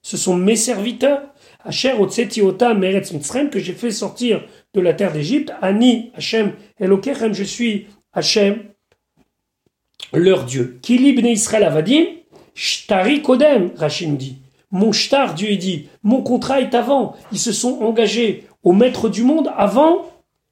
ce 0.02 0.18
sont 0.18 0.36
mes 0.36 0.56
serviteurs, 0.56 1.22
Asher 1.64 1.94
Otsetiota 1.94 2.74
Meretz 2.74 3.12
Mitzrayim, 3.12 3.50
que 3.50 3.60
j'ai 3.60 3.74
fait 3.74 3.92
sortir 3.92 4.44
de 4.74 4.82
la 4.82 4.94
terre 4.94 5.12
d'Égypte, 5.12 5.54
Ani 5.62 6.12
Hashem 6.16 6.54
Elokechem, 6.80 7.34
je 7.34 7.44
suis 7.44 7.88
Hashem, 8.14 8.64
leur 10.14 10.46
Dieu. 10.46 10.80
Kili 10.82 11.10
Israël 11.32 11.64
avadim, 11.64 12.06
Shtari 12.56 13.22
Kodem, 13.22 13.72
Rachid 13.76 14.10
nous 14.10 14.18
dit. 14.18 14.38
Mon 14.72 14.92
shtar, 14.92 15.34
Dieu 15.34 15.56
dit, 15.56 15.88
mon 16.04 16.22
contrat 16.22 16.62
est 16.62 16.76
avant. 16.76 17.16
Ils 17.32 17.40
se 17.40 17.52
sont 17.52 17.80
engagés 17.82 18.48
au 18.64 18.74
maître 18.74 19.10
du 19.10 19.24
monde 19.24 19.52
avant 19.58 20.06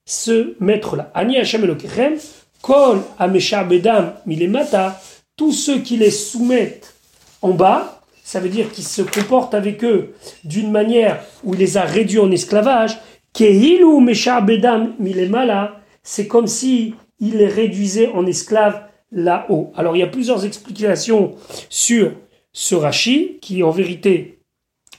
ce 0.06 0.56
maître-là. 0.60 1.12
Ani 1.14 1.38
Hashem 1.38 1.64
Elokechem, 1.64 2.16
Kol 2.62 3.02
Amesha 3.20 3.64
Bedam 3.64 4.14
Milemata, 4.26 5.00
tous 5.36 5.52
ceux 5.52 5.80
qui 5.80 5.98
les 5.98 6.12
soumettent 6.12 6.96
en 7.42 7.52
bas, 7.52 8.02
ça 8.24 8.40
veut 8.40 8.50
dire 8.50 8.72
qu'ils 8.72 8.84
se 8.84 9.02
comportent 9.02 9.54
avec 9.54 9.84
eux 9.84 10.16
d'une 10.44 10.72
manière 10.72 11.24
où 11.44 11.54
il 11.54 11.60
les 11.60 11.78
a 11.78 11.84
réduits 11.84 12.20
en 12.20 12.32
esclavage, 12.32 12.98
Kehilu 13.34 14.02
Mesha 14.02 14.42
Bedam 14.42 14.94
Milemala, 15.00 15.80
c'est 16.02 16.28
comme 16.28 16.48
si 16.48 16.96
il 17.20 17.38
les 17.38 17.48
réduisait 17.48 18.10
en 18.10 18.26
esclaves 18.26 18.82
là-haut. 19.12 19.72
Alors 19.76 19.96
il 19.96 20.00
y 20.00 20.04
a 20.04 20.08
plusieurs 20.08 20.44
explications 20.44 21.36
sur 21.70 22.12
ce 22.60 23.38
qui 23.40 23.62
en 23.62 23.70
vérité 23.70 24.40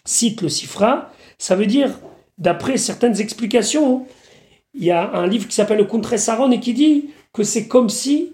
cite 0.05 0.43
le 0.43 0.49
Sifra, 0.49 1.11
ça 1.39 1.57
veut 1.57 1.67
dire, 1.67 1.91
d'après 2.39 2.77
certaines 2.77 3.21
explications, 3.21 4.07
il 4.75 4.85
y 4.85 4.93
a 4.93 5.11
un 5.13 5.27
livre 5.27 5.49
qui 5.49 5.57
s'appelle 5.57 5.79
le 5.79 5.85
Contre 5.85 6.17
Saron 6.17 6.53
et 6.53 6.61
qui 6.61 6.73
dit 6.73 7.11
que 7.33 7.43
c'est 7.43 7.67
comme 7.67 7.89
si 7.89 8.31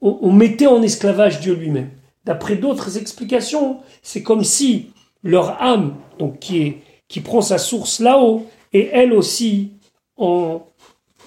on, 0.00 0.32
mettait 0.32 0.66
en 0.66 0.80
esclavage 0.80 1.40
Dieu 1.40 1.52
lui-même. 1.52 1.90
D'après 2.24 2.56
d'autres 2.56 2.96
explications, 2.96 3.80
c'est 4.02 4.22
comme 4.22 4.44
si 4.44 4.92
leur 5.22 5.60
âme, 5.62 5.94
donc 6.18 6.38
qui, 6.38 6.76
qui 7.08 7.20
prend 7.20 7.42
sa 7.42 7.58
source 7.58 8.00
là-haut, 8.00 8.46
est 8.72 8.88
elle 8.94 9.12
aussi 9.12 9.72
en, 10.16 10.66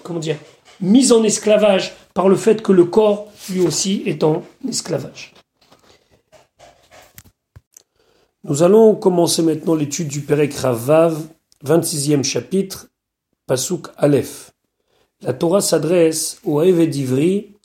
comment 0.01 0.19
dire, 0.19 0.37
mise 0.81 1.11
en 1.11 1.23
esclavage 1.23 1.93
par 2.15 2.29
le 2.29 2.35
fait 2.35 2.63
que 2.63 2.71
le 2.71 2.85
corps 2.85 3.27
lui 3.51 3.61
aussi 3.61 4.01
est 4.07 4.23
en 4.23 4.43
esclavage. 4.67 5.35
Nous 8.47 8.62
allons 8.62 8.93
commencer 8.93 9.41
maintenant 9.41 9.73
l'étude 9.73 10.08
du 10.08 10.21
Perek 10.21 10.53
Ravav, 10.53 11.19
26e 11.65 12.21
chapitre, 12.21 12.89
Pasuk 13.47 13.88
Aleph. 13.97 14.51
La 15.21 15.34
Torah 15.34 15.62
s'adresse 15.62 16.39
au 16.43 16.62
Eved 16.62 16.91
d'Ivry, 16.91 17.55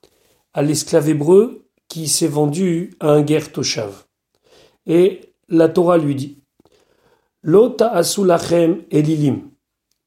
à 0.55 0.62
l'esclave 0.62 1.11
hébreu 1.11 1.66
qui 1.87 2.09
s'est 2.09 2.29
vendu 2.29 2.95
à 2.99 3.11
un 3.11 3.21
guerre 3.21 3.53
Toshav. 3.53 4.07
Et 4.87 5.35
la 5.51 5.69
Torah 5.69 5.99
lui 5.99 6.14
dit 6.14 6.38
Lota 7.43 7.93
asulachem 7.93 8.83
elilim. 8.90 9.51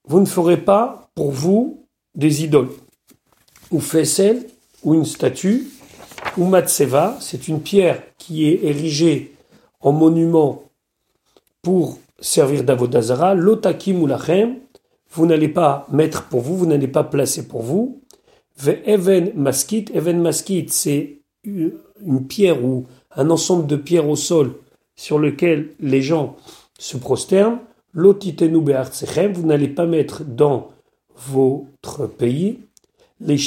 Vous 0.08 0.22
ne 0.22 0.26
ferez 0.26 0.58
pas 0.58 1.12
pour 1.14 1.30
vous 1.30 1.86
des 2.16 2.46
idoles, 2.46 2.72
ou 3.70 3.80
fessel, 3.80 4.48
ou 4.82 4.96
une 4.96 5.06
statue, 5.06 5.68
ou 6.36 6.46
matseva, 6.46 7.16
c'est 7.20 7.48
une 7.48 7.62
pierre 7.62 8.02
qui 8.18 8.48
est 8.48 8.64
érigée 8.64 9.36
en 9.84 9.92
monument 9.92 10.63
pour 11.64 11.98
servir 12.20 12.64
d'Avodazara, 12.64 13.34
l'otakim 13.34 14.02
ou 14.02 14.08
lachem, 14.08 14.58
vous 15.12 15.26
n'allez 15.26 15.48
pas 15.48 15.88
mettre 15.92 16.26
pour 16.28 16.42
vous, 16.42 16.58
vous 16.58 16.66
n'allez 16.66 16.88
pas 16.88 17.04
placer 17.04 17.48
pour 17.48 17.64
vous. 17.64 18.02
Ve 18.58 18.78
even 18.86 19.32
maskit, 19.36 19.86
even 19.96 20.22
maskit, 20.22 20.68
c'est 20.70 21.22
une 21.44 22.28
pierre 22.28 22.64
ou 22.64 22.86
un 23.16 23.30
ensemble 23.32 23.66
de 23.66 23.76
pierres 23.76 24.08
au 24.08 24.16
sol 24.16 24.54
sur 24.96 25.18
lequel 25.18 25.70
les 25.80 26.02
gens 26.02 26.36
se 26.78 26.98
prosternent. 26.98 27.60
L'otitenu 27.94 28.62
be'artsechem, 28.62 29.34
vous 29.34 29.46
n'allez 29.46 29.68
pas 29.68 29.86
mettre 29.86 30.24
dans 30.24 30.70
votre 31.16 32.08
pays 32.08 32.60
les 33.26 33.38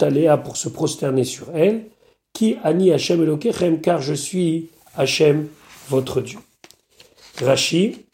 aléa 0.00 0.36
pour 0.36 0.56
se 0.56 0.68
prosterner 0.68 1.24
sur 1.24 1.46
elle. 1.54 1.86
Qui 2.32 2.56
ani 2.64 2.90
Hashem 2.90 3.22
elokechem, 3.22 3.80
car 3.80 4.02
je 4.02 4.14
suis 4.14 4.70
Hashem 4.96 5.46
votre 5.88 6.20
Dieu. 6.20 6.38
Rashi, 7.40 8.06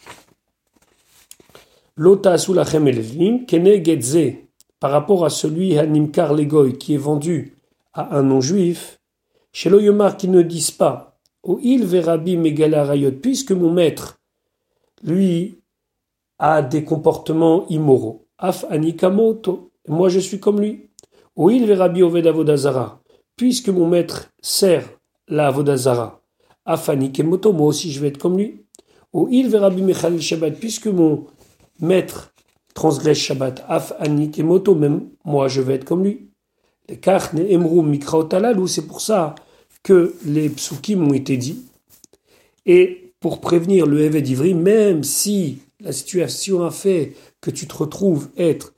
Lota 1.97 2.33
asulachem 2.33 2.89
elevim, 2.89 3.45
kenegedze, 3.47 4.37
par 4.79 4.91
rapport 4.91 5.25
à 5.27 5.31
celui 5.31 5.77
Hanimkar 5.77 6.33
Legoy 6.33 6.79
qui 6.79 6.95
est 6.95 6.99
vendu 6.99 7.59
à 7.93 8.17
un 8.17 8.23
non-juif, 8.23 8.99
chez 9.53 9.69
l'Oyomar 9.69 10.17
qui 10.17 10.29
ne 10.29 10.41
disent 10.41 10.71
pas, 10.71 11.19
O 11.43 11.59
il 11.63 11.85
verabi 11.85 12.39
puisque 13.21 13.53
mon 13.53 13.73
maître, 13.73 14.19
lui, 15.03 15.59
a 16.39 16.63
des 16.63 16.85
comportements 16.85 17.67
immoraux. 17.69 18.27
Af 18.39 18.65
anikamoto, 18.71 19.71
moi 19.89 20.09
je 20.09 20.21
suis 20.21 20.41
comme 20.41 20.61
lui. 20.61 20.91
O 21.37 21.51
il 21.51 21.71
oved 21.71 22.27
avodazara, 22.27 23.03
puisque 23.37 23.69
mon 23.69 23.87
maître 23.87 24.31
sert 24.41 24.89
la 25.29 25.49
avodazara. 25.49 26.23
Kemoto, 27.13 27.53
moi 27.53 27.67
aussi 27.67 27.93
je 27.93 28.01
vais 28.01 28.09
être 28.09 28.19
comme 28.19 28.39
lui. 28.39 28.60
Ou 29.13 29.29
il 29.31 29.49
verra 29.49 29.71
Mechalil 29.71 30.21
Shabbat, 30.21 30.59
puisque 30.59 30.87
mon 30.87 31.27
maître 31.81 32.33
transgresse 32.75 33.19
Shabbat. 33.19 33.65
Afani 33.69 34.31
Kemoto, 34.31 34.75
même 34.75 35.09
moi 35.25 35.49
je 35.49 35.61
vais 35.61 35.75
être 35.75 35.85
comme 35.85 36.05
lui. 36.05 36.29
Les 36.89 36.97
Karne 36.97 37.41
Emru 37.41 37.83
Mikraotalal, 37.83 38.57
c'est 38.69 38.87
pour 38.87 39.01
ça 39.01 39.35
que 39.83 40.15
les 40.25 40.49
psukim 40.49 41.03
ont 41.09 41.13
été 41.13 41.37
dits. 41.37 41.65
Et 42.67 43.13
pour 43.21 43.41
prévenir 43.41 43.87
le 43.87 44.01
Eved 44.01 44.25
d'Ivry, 44.25 44.55
même 44.55 45.05
si 45.05 45.59
la 45.81 45.93
situation 45.93 46.65
a 46.65 46.71
fait 46.71 47.15
que 47.41 47.51
tu 47.51 47.67
te 47.67 47.77
retrouves 47.77 48.29
être 48.37 48.75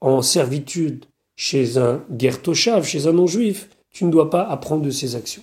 en 0.00 0.22
servitude 0.22 1.04
chez 1.36 1.78
un 1.78 2.02
guerre 2.10 2.40
chez 2.54 3.06
un 3.06 3.12
non-juif, 3.12 3.68
tu 3.90 4.04
ne 4.04 4.10
dois 4.10 4.30
pas 4.30 4.42
apprendre 4.42 4.82
de 4.82 4.90
ses 4.90 5.16
actions. 5.16 5.42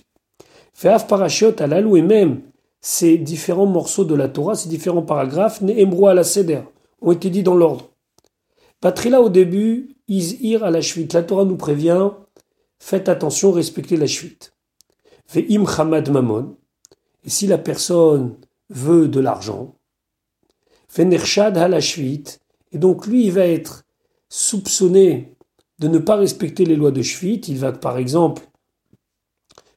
Feaf 0.72 1.06
parachot 1.06 1.54
à 1.60 1.66
et 1.66 2.02
même 2.02 2.42
ces 2.86 3.16
différents 3.16 3.64
morceaux 3.64 4.04
de 4.04 4.14
la 4.14 4.28
Torah, 4.28 4.54
ces 4.54 4.68
différents 4.68 5.00
paragraphes, 5.00 5.62
Nehemrou 5.62 6.06
à 6.06 6.12
la 6.12 6.22
Seder, 6.22 6.60
ont 7.00 7.12
été 7.12 7.30
dits 7.30 7.42
dans 7.42 7.54
l'ordre. 7.54 7.88
Patrila 8.82 9.22
au 9.22 9.30
début, 9.30 9.96
Izhir 10.06 10.62
à 10.62 10.70
la 10.70 10.82
Shvit. 10.82 11.08
La 11.14 11.22
Torah 11.22 11.46
nous 11.46 11.56
prévient, 11.56 12.10
faites 12.78 13.08
attention, 13.08 13.52
respectez 13.52 13.96
la 13.96 14.06
Shvit. 14.06 14.50
Ve'im 15.32 15.64
Hamad 15.64 16.10
Mamon. 16.10 16.56
Et 17.24 17.30
si 17.30 17.46
la 17.46 17.56
personne 17.56 18.34
veut 18.68 19.08
de 19.08 19.18
l'argent, 19.18 19.76
Venershad 20.94 21.56
à 21.56 21.68
la 21.68 21.80
Shvit. 21.80 22.24
Et 22.72 22.76
donc 22.76 23.06
lui, 23.06 23.24
il 23.24 23.32
va 23.32 23.46
être 23.46 23.86
soupçonné 24.28 25.34
de 25.78 25.88
ne 25.88 25.96
pas 25.96 26.16
respecter 26.16 26.66
les 26.66 26.76
lois 26.76 26.90
de 26.90 27.00
Shvit. 27.00 27.40
Il 27.48 27.56
va, 27.56 27.72
par 27.72 27.96
exemple, 27.96 28.46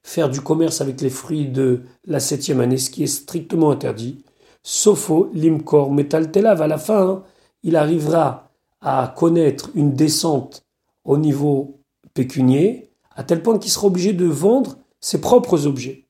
faire 0.07 0.29
du 0.29 0.39
commerce 0.39 0.79
avec 0.79 1.01
les 1.01 1.09
fruits 1.09 1.49
de 1.49 1.81
la 2.05 2.21
septième 2.21 2.61
année, 2.61 2.77
ce 2.77 2.89
qui 2.89 3.03
est 3.03 3.07
strictement 3.07 3.71
interdit. 3.71 4.23
Sopho, 4.63 5.29
limkor, 5.33 5.91
metal 5.91 6.31
telav. 6.31 6.61
À 6.61 6.67
la 6.67 6.77
fin, 6.77 7.09
hein, 7.09 7.23
il 7.61 7.75
arrivera 7.75 8.49
à 8.79 9.13
connaître 9.17 9.69
une 9.75 9.95
descente 9.95 10.63
au 11.03 11.17
niveau 11.17 11.81
pécunier, 12.13 12.89
à 13.17 13.23
tel 13.23 13.43
point 13.43 13.59
qu'il 13.59 13.69
sera 13.69 13.87
obligé 13.87 14.13
de 14.13 14.25
vendre 14.25 14.77
ses 15.01 15.19
propres 15.19 15.67
objets. 15.67 16.05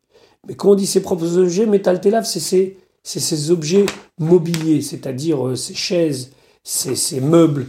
Mais 0.47 0.53
quand 0.53 0.71
on 0.71 0.75
dit 0.75 0.85
ses 0.85 1.01
propres 1.01 1.39
objets, 1.39 1.65
metal 1.65 1.99
telav, 1.99 2.23
c'est 2.23 2.77
ses, 3.03 3.51
objets 3.51 3.87
mobiliers, 4.19 4.83
c'est-à-dire 4.83 5.57
ses 5.57 5.73
euh, 5.73 5.75
chaises, 5.75 6.33
ses 6.63 7.19
meubles, 7.19 7.65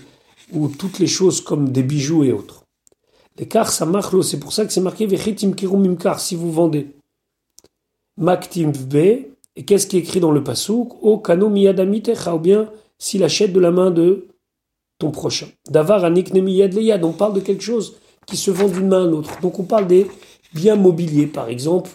ou 0.53 0.69
toutes 0.69 0.99
les 0.99 1.07
choses 1.07 1.41
comme 1.41 1.73
des 1.73 1.83
bijoux 1.83 2.25
et 2.25 2.33
autres. 2.33 2.58
L'écart, 3.39 3.71
ça 3.71 3.87
marche, 3.87 4.21
c'est 4.23 4.41
pour 4.41 4.53
ça 4.53 4.67
que 4.67 4.73
c'est 4.73 4.81
marqué 4.81 5.07
Vechitim 5.07 5.53
Kirumimkar, 5.53 6.19
si 6.19 6.35
vous 6.35 6.51
vendez. 6.51 6.89
Maktim 8.17 8.73
B, 8.73 8.97
et 9.55 9.65
qu'est-ce 9.65 9.87
qui 9.87 9.97
est 9.97 10.01
écrit 10.01 10.21
dans 10.21 10.33
le 10.33 10.43
pasouk 10.43 11.03
O 11.03 11.19
kano 11.19 11.49
miyadamitecha, 11.49 12.35
ou 12.35 12.41
bien 12.41 12.71
s'il 12.99 13.23
achète 13.23 13.53
de 13.53 13.61
la 13.61 13.71
main 13.71 13.93
de 13.93 14.27
ton 14.99 15.13
prochain. 15.13 15.47
Davar 15.71 16.05
anik 16.05 16.31
leyad, 16.31 17.05
on 17.05 17.13
parle 17.13 17.35
de 17.35 17.41
quelque 17.41 17.63
chose 17.63 17.97
qui 18.27 18.37
se 18.37 18.51
vend 18.51 18.69
d'une 18.69 18.89
main 18.89 19.05
à 19.05 19.07
l'autre. 19.07 19.41
Donc 19.41 19.61
on 19.61 19.65
parle 19.65 19.87
des 19.87 20.09
biens 20.53 20.75
mobiliers, 20.75 21.29
par 21.29 21.49
exemple, 21.49 21.91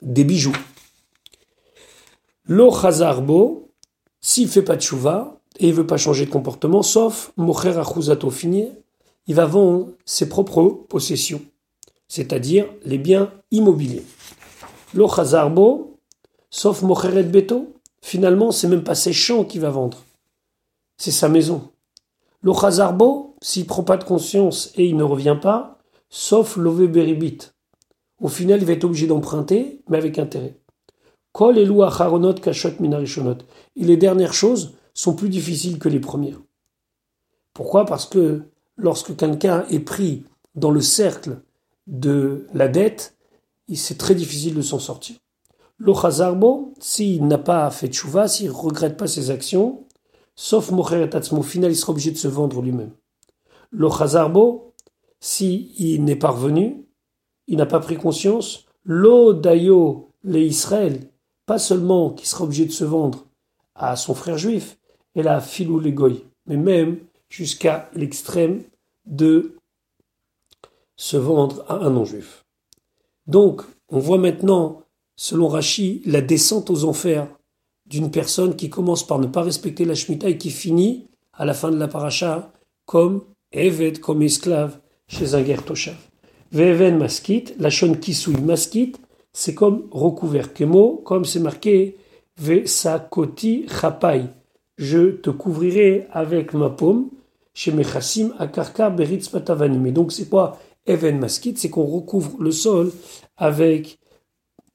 des 0.00 0.22
bijoux. 0.22 0.56
Lo 2.44 2.70
chazarbo, 2.72 3.68
s'il 4.20 4.48
fait 4.48 4.62
pas 4.62 4.76
de 4.76 4.82
chouva, 4.82 5.40
et 5.58 5.68
il 5.68 5.74
veut 5.74 5.86
pas 5.86 5.96
changer 5.96 6.26
de 6.26 6.30
comportement, 6.30 6.82
sauf 6.82 7.32
mocher 7.36 7.76
achuzato 7.76 8.30
finir, 8.30 8.68
il 9.30 9.36
va 9.36 9.46
vendre 9.46 9.92
ses 10.04 10.28
propres 10.28 10.64
possessions, 10.88 11.40
c'est-à-dire 12.08 12.66
les 12.84 12.98
biens 12.98 13.32
immobiliers. 13.52 14.02
Lo 14.92 15.06
chazarbo, 15.08 15.98
sauf 16.50 16.82
mocheret 16.82 17.22
beto, 17.22 17.72
finalement 18.02 18.50
c'est 18.50 18.66
même 18.66 18.82
pas 18.82 18.96
ses 18.96 19.12
champs 19.12 19.44
qu'il 19.44 19.60
va 19.60 19.70
vendre, 19.70 20.02
c'est 20.96 21.12
sa 21.12 21.28
maison. 21.28 21.70
Lo 22.42 22.54
chazarbo, 22.54 23.36
s'il 23.40 23.68
prend 23.68 23.84
pas 23.84 23.98
de 23.98 24.02
conscience 24.02 24.72
et 24.74 24.84
il 24.84 24.96
ne 24.96 25.04
revient 25.04 25.38
pas, 25.40 25.78
sauf 26.08 26.56
lové 26.56 26.88
beribit. 26.88 27.38
Au 28.20 28.26
final, 28.26 28.60
il 28.60 28.66
va 28.66 28.72
être 28.72 28.82
obligé 28.82 29.06
d'emprunter, 29.06 29.80
mais 29.88 29.98
avec 29.98 30.18
intérêt. 30.18 30.58
Kol 31.30 31.56
et 31.56 32.40
kashot 32.40 32.72
minarishonot. 32.80 33.38
Et 33.76 33.84
les 33.84 33.96
dernières 33.96 34.34
choses 34.34 34.74
sont 34.92 35.14
plus 35.14 35.28
difficiles 35.28 35.78
que 35.78 35.88
les 35.88 36.00
premières. 36.00 36.40
Pourquoi? 37.54 37.86
Parce 37.86 38.06
que 38.06 38.42
lorsque 38.80 39.16
quelqu'un 39.16 39.64
est 39.70 39.80
pris 39.80 40.24
dans 40.54 40.70
le 40.70 40.80
cercle 40.80 41.40
de 41.86 42.46
la 42.54 42.68
dette, 42.68 43.16
c'est 43.74 43.98
très 43.98 44.14
difficile 44.14 44.54
de 44.54 44.62
s'en 44.62 44.78
sortir. 44.78 45.16
L'ochazarbo, 45.78 46.74
s'il 46.78 47.26
n'a 47.26 47.38
pas 47.38 47.70
fait 47.70 47.88
de 47.88 47.94
chouva, 47.94 48.28
s'il 48.28 48.48
ne 48.48 48.52
regrette 48.52 48.96
pas 48.96 49.06
ses 49.06 49.30
actions, 49.30 49.86
sauf 50.34 50.70
mocher 50.70 51.08
et 51.10 51.32
au 51.32 51.42
final 51.42 51.70
il 51.70 51.76
sera 51.76 51.92
obligé 51.92 52.10
de 52.10 52.16
se 52.16 52.28
vendre 52.28 52.60
lui-même. 52.60 52.92
L'ochazarbo, 53.70 54.74
s'il 55.20 56.04
n'est 56.04 56.16
pas 56.16 56.30
revenu, 56.30 56.86
il 57.46 57.56
n'a 57.56 57.66
pas 57.66 57.80
pris 57.80 57.96
conscience, 57.96 58.66
lo 58.84 59.32
dayo 59.32 60.12
le 60.22 60.40
Israël, 60.40 61.00
pas 61.46 61.58
seulement 61.58 62.10
qu'il 62.10 62.26
sera 62.26 62.44
obligé 62.44 62.66
de 62.66 62.72
se 62.72 62.84
vendre 62.84 63.26
à 63.74 63.96
son 63.96 64.14
frère 64.14 64.36
juif, 64.36 64.78
et 65.14 65.22
la 65.22 65.40
filou 65.40 65.80
goy, 65.80 66.24
mais 66.46 66.56
même 66.56 66.98
jusqu'à 67.28 67.90
l'extrême 67.94 68.62
de 69.10 69.56
se 70.96 71.18
vendre 71.18 71.64
à 71.68 71.74
un 71.74 71.90
non-juif. 71.90 72.46
Donc, 73.26 73.62
on 73.90 73.98
voit 73.98 74.18
maintenant, 74.18 74.82
selon 75.16 75.48
Rachi, 75.48 76.02
la 76.06 76.22
descente 76.22 76.70
aux 76.70 76.84
enfers 76.84 77.28
d'une 77.86 78.10
personne 78.10 78.56
qui 78.56 78.70
commence 78.70 79.06
par 79.06 79.18
ne 79.18 79.26
pas 79.26 79.42
respecter 79.42 79.84
la 79.84 79.94
Shemitah 79.94 80.30
et 80.30 80.38
qui 80.38 80.50
finit, 80.50 81.08
à 81.34 81.44
la 81.44 81.54
fin 81.54 81.70
de 81.70 81.76
la 81.76 81.88
paracha, 81.88 82.52
comme 82.86 83.22
Eved, 83.52 84.00
comme 84.00 84.22
esclave 84.22 84.78
chez 85.08 85.34
un 85.34 85.42
guerre. 85.42 85.64
Veven 86.52 86.98
maskit, 86.98 87.54
la 87.58 87.70
shon 87.70 87.94
kisui 87.94 88.36
maskit, 88.40 88.94
c'est 89.32 89.54
comme 89.54 89.88
recouvert. 89.90 90.52
Kemo, 90.52 91.00
comme 91.04 91.24
c'est 91.24 91.40
marqué, 91.40 91.96
ve 92.36 92.66
sakoti 92.66 93.66
chapai, 93.68 94.24
je 94.76 95.10
te 95.10 95.30
couvrirai 95.30 96.06
avec 96.10 96.52
ma 96.54 96.70
paume, 96.70 97.10
chez 97.54 97.72
Mechassim, 97.72 98.32
Akarka, 98.38 98.90
Beritz, 98.90 99.28
Patavanim. 99.28 99.86
Et 99.86 99.92
donc, 99.92 100.12
c'est 100.12 100.28
quoi 100.28 100.58
Even 100.86 101.18
Maskit 101.18 101.54
C'est 101.56 101.70
qu'on 101.70 101.84
recouvre 101.84 102.36
le 102.40 102.52
sol 102.52 102.92
avec 103.36 103.98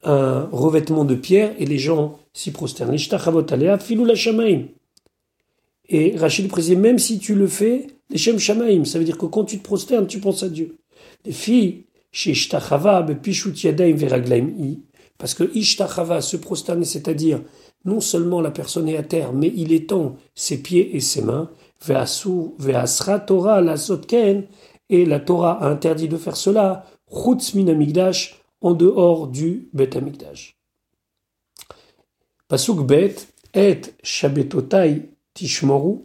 un 0.03 0.47
revêtement 0.51 1.03
de 1.03 1.15
pierre 1.15 1.53
et 1.57 1.65
les 1.65 1.79
gens 1.79 2.19
s'y 2.33 2.51
prosternent. 2.51 2.95
Et 5.87 6.17
Rachid 6.17 6.47
précise, 6.47 6.77
même 6.77 6.99
si 6.99 7.19
tu 7.19 7.35
le 7.35 7.47
fais, 7.47 7.87
les 8.09 8.17
shem 8.17 8.39
shamaim, 8.39 8.85
ça 8.85 8.99
veut 8.99 9.05
dire 9.05 9.17
que 9.17 9.25
quand 9.25 9.45
tu 9.45 9.57
te 9.59 9.63
prosternes, 9.63 10.07
tu 10.07 10.19
penses 10.19 10.43
à 10.43 10.49
Dieu. 10.49 10.77
Les 11.25 11.31
filles, 11.31 11.85
chez 12.11 12.31
Ishtachava, 12.31 13.01
Bepishut 13.01 13.55
Yadaim 13.63 13.95
Veraglaim 13.95 14.49
I, 14.59 14.79
parce 15.17 15.33
que 15.33 15.43
Ishtachava, 15.55 16.21
se 16.21 16.37
prosterner, 16.37 16.85
c'est-à-dire 16.85 17.41
non 17.83 17.99
seulement 18.01 18.41
la 18.41 18.51
personne 18.51 18.89
est 18.89 18.97
à 18.97 19.03
terre, 19.03 19.33
mais 19.33 19.51
il 19.55 19.71
étend 19.71 20.15
ses 20.33 20.61
pieds 20.61 20.95
et 20.95 20.99
ses 20.99 21.21
mains. 21.21 21.49
Ve'asra 21.81 23.19
Torah 23.19 23.61
la 23.61 23.77
sotken, 23.77 24.45
et 24.89 25.05
la 25.05 25.19
Torah 25.19 25.63
a 25.63 25.69
interdit 25.69 26.07
de 26.07 26.17
faire 26.17 26.37
cela, 26.37 26.85
chutz 27.11 27.53
en 28.61 28.73
dehors 28.73 29.27
du 29.27 29.69
Bet 29.73 29.95
Amigdash. 29.97 30.57
Pasuk 32.47 32.85
Bet, 32.85 33.15
et 33.53 33.81
Shabbatotai 34.03 35.09
tishmoru, 35.33 36.01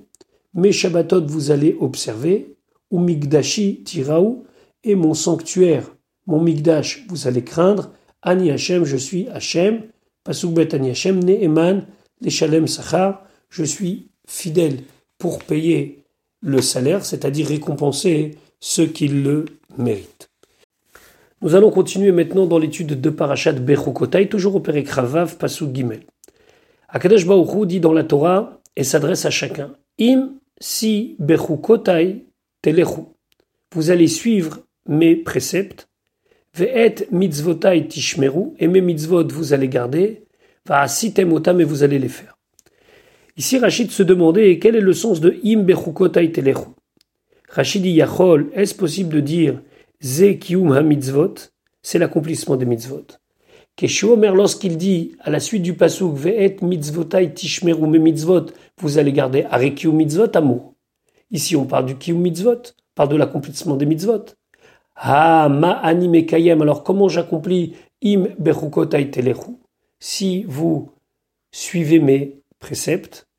mes 0.54 0.72
Shabbatot 0.72 1.26
vous 1.26 1.50
allez 1.50 1.76
observer, 1.80 2.56
ou 2.90 2.98
Migdashi 2.98 3.82
tiraou, 3.84 4.44
et 4.82 4.94
mon 4.94 5.14
sanctuaire, 5.14 5.84
mon 6.26 6.40
Migdash 6.40 7.04
vous 7.08 7.28
allez 7.28 7.44
craindre, 7.44 7.90
Ani 8.22 8.50
Hashem, 8.50 8.84
je 8.84 8.96
suis 8.96 9.28
Hashem, 9.28 9.84
Pasuk 10.24 10.52
Bet 10.52 10.74
Ani 10.74 10.90
Hashem, 10.90 11.22
Ne'eman, 11.22 11.86
Leshalem 12.20 12.66
Sachar, 12.66 13.24
je 13.48 13.64
suis 13.64 14.08
fidèle 14.26 14.78
pour 15.20 15.38
payer 15.44 16.02
le 16.42 16.60
salaire, 16.60 17.04
c'est-à-dire 17.04 17.46
récompenser 17.46 18.38
ceux 18.58 18.86
qui 18.86 19.06
le 19.06 19.44
méritent. 19.78 20.30
Nous 21.42 21.54
allons 21.54 21.70
continuer 21.70 22.10
maintenant 22.10 22.46
dans 22.46 22.58
l'étude 22.58 23.00
de 23.00 23.10
Parashat 23.10 23.52
Bechukotai, 23.52 24.28
toujours 24.28 24.56
au 24.56 24.60
Père 24.60 24.82
Kravav, 24.82 25.36
Pasuk 25.36 25.72
Gimel. 25.72 26.00
Akadosh 26.88 27.26
Baruch 27.26 27.66
dit 27.66 27.80
dans 27.80 27.92
la 27.92 28.02
Torah 28.02 28.60
et 28.74 28.82
s'adresse 28.82 29.24
à 29.26 29.30
chacun 29.30 29.72
Im 30.00 30.32
si 30.60 31.14
Bechukotai 31.18 32.24
telechu. 32.62 33.02
Vous 33.74 33.90
allez 33.90 34.08
suivre 34.08 34.60
mes 34.88 35.14
préceptes 35.14 35.86
Ve'et 36.56 37.06
mitzvotai 37.12 37.86
tishmeru, 37.86 38.54
et 38.58 38.66
mes 38.66 38.80
mitzvot 38.80 39.28
vous 39.28 39.52
allez 39.52 39.68
garder, 39.68 40.24
va 40.66 40.88
sitem 40.88 41.32
otam 41.32 41.60
et 41.60 41.64
vous 41.64 41.84
allez 41.84 42.00
les 42.00 42.08
faire. 42.08 42.39
Ici, 43.40 43.56
Rachid 43.56 43.90
se 43.90 44.02
demandait 44.02 44.58
quel 44.58 44.76
est 44.76 44.82
le 44.82 44.92
sens 44.92 45.18
de 45.18 45.40
im 45.42 45.62
bechukotai 45.62 46.30
telechu. 46.30 46.74
Rachid 47.48 47.80
dit 47.80 47.92
yachol, 47.92 48.50
est-ce 48.52 48.74
possible 48.74 49.14
de 49.14 49.20
dire 49.20 49.62
ze 50.02 50.34
kium 50.34 50.72
ha 50.72 50.82
mitzvot, 50.82 51.36
c'est 51.80 51.98
l'accomplissement 51.98 52.56
des 52.56 52.66
mitzvot. 52.66 53.06
Keshomer, 53.76 54.32
lorsqu'il 54.34 54.76
dit 54.76 55.16
à 55.20 55.30
la 55.30 55.40
suite 55.40 55.62
du 55.62 55.72
pasuk 55.72 56.14
ve'et 56.14 56.58
mitzvotai 56.60 57.32
tishmeru, 57.32 57.88
mes 57.88 57.98
mitzvot 57.98 58.48
vous 58.76 58.98
allez 58.98 59.14
garder, 59.14 59.46
arekiu 59.50 59.90
mitzvot 59.90 60.36
amour. 60.36 60.74
Ici, 61.30 61.56
on 61.56 61.64
parle 61.64 61.86
du 61.86 61.96
kium 61.96 62.20
mitzvot, 62.20 62.50
on 62.52 62.94
parle 62.94 63.08
de 63.08 63.16
l'accomplissement 63.16 63.76
des 63.76 63.86
mitzvot. 63.86 64.34
Ah, 64.96 65.48
ma 65.48 65.70
anime 65.78 66.26
kayem. 66.26 66.60
Alors, 66.60 66.84
comment 66.84 67.08
j'accomplis 67.08 67.72
im 68.04 68.26
bechukotai 68.38 69.10
telechu 69.10 69.56
Si 69.98 70.44
vous 70.46 70.90
suivez 71.52 72.00
mes 72.00 72.42
préceptes, 72.58 73.29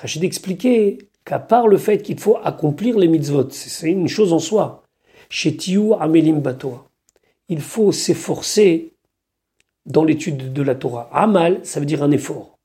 Rachid 0.00 0.22
expliquait 0.22 0.98
qu'à 1.24 1.40
part 1.40 1.66
le 1.66 1.76
fait 1.76 2.02
qu'il 2.02 2.20
faut 2.20 2.38
accomplir 2.44 2.98
les 2.98 3.08
mitzvot, 3.08 3.50
c'est 3.50 3.90
une 3.90 4.06
chose 4.06 4.32
en 4.32 4.38
soi. 4.38 4.84
Chez 5.28 5.56
Tiou 5.56 5.94
Amelim 5.94 6.40
Batoa, 6.40 6.88
il 7.48 7.60
faut 7.60 7.90
s'efforcer 7.90 8.94
dans 9.86 10.04
l'étude 10.04 10.52
de 10.52 10.62
la 10.62 10.76
Torah. 10.76 11.10
Amal, 11.12 11.60
ça 11.64 11.80
veut 11.80 11.86
dire 11.86 12.04
un 12.04 12.12
effort. 12.12 12.58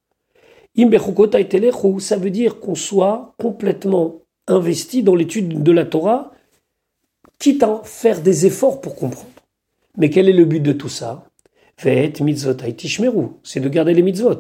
Im 0.78 0.88
bechukotai 0.88 1.48
telechu, 1.48 2.00
ça 2.00 2.18
veut 2.18 2.30
dire 2.30 2.60
qu'on 2.60 2.76
soit 2.76 3.34
complètement 3.40 4.22
investi 4.48 5.02
dans 5.02 5.16
l'étude 5.16 5.64
de 5.64 5.72
la 5.72 5.86
Torah 5.86 6.32
quitte 7.40 7.64
à 7.64 7.82
faire 7.84 8.22
des 8.22 8.46
efforts 8.46 8.80
pour 8.80 8.96
comprendre. 8.96 9.28
Mais 9.98 10.10
quel 10.10 10.30
est 10.30 10.34
le 10.34 10.46
but 10.46 10.60
de 10.60 10.74
tout 10.74 10.90
ça? 10.90 11.26
Fait 11.78 12.20
mitzvot 12.22 12.58
c'est 13.44 13.60
de 13.60 13.70
garder 13.70 13.94
les 13.94 14.04
mitzvot. 14.04 14.40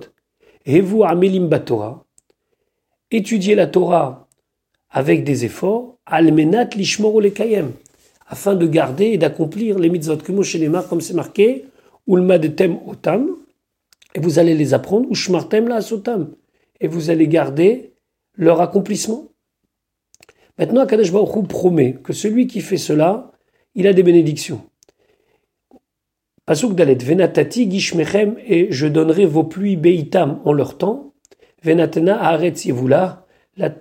Et 0.65 0.79
vous, 0.79 1.03
amelim 1.03 1.47
batora, 1.47 2.05
étudiez 3.15 3.55
la 3.55 3.67
Torah 3.67 4.27
avec 4.89 5.23
des 5.23 5.45
efforts, 5.45 5.97
almenat 6.05 6.69
lishmoro 6.75 7.19
lekayem, 7.19 7.71
afin 8.27 8.55
de 8.55 8.67
garder 8.67 9.05
et 9.05 9.17
d'accomplir 9.17 9.79
les 9.79 9.89
mitzvot. 9.89 10.17
Comme 10.17 11.01
c'est 11.01 11.13
marqué, 11.13 11.65
Ulma 12.07 12.37
de 12.37 12.49
tem 12.49 12.79
otam, 12.85 13.37
et 14.13 14.19
vous 14.19 14.37
allez 14.37 14.55
les 14.55 14.73
apprendre, 14.73 15.09
ou 15.09 15.15
shmartem 15.15 15.67
la 15.67 15.81
sotam, 15.81 16.35
et 16.81 16.87
vous 16.87 17.09
allez 17.09 17.27
garder 17.27 17.93
leur 18.35 18.61
accomplissement. 18.61 19.29
Maintenant, 20.59 20.81
Akadosh 20.81 21.11
Baruch 21.11 21.47
promet 21.47 21.93
que 22.03 22.13
celui 22.13 22.47
qui 22.47 22.61
fait 22.61 22.77
cela, 22.77 23.31
il 23.73 23.87
a 23.87 23.93
des 23.93 24.03
bénédictions. 24.03 24.61
Pasuk 26.45 26.75
Dalet, 26.75 26.95
Venatati 26.95 27.69
gishmechem, 27.69 28.35
et 28.45 28.67
je 28.69 28.87
donnerai 28.87 29.25
vos 29.25 29.45
pluies 29.45 29.77
beitam 29.77 30.41
en 30.43 30.51
leur 30.51 30.77
temps. 30.77 31.12
Venatena 31.63 32.17
haaretz 32.21 32.65
yevula, 32.65 33.25
la 33.57 33.71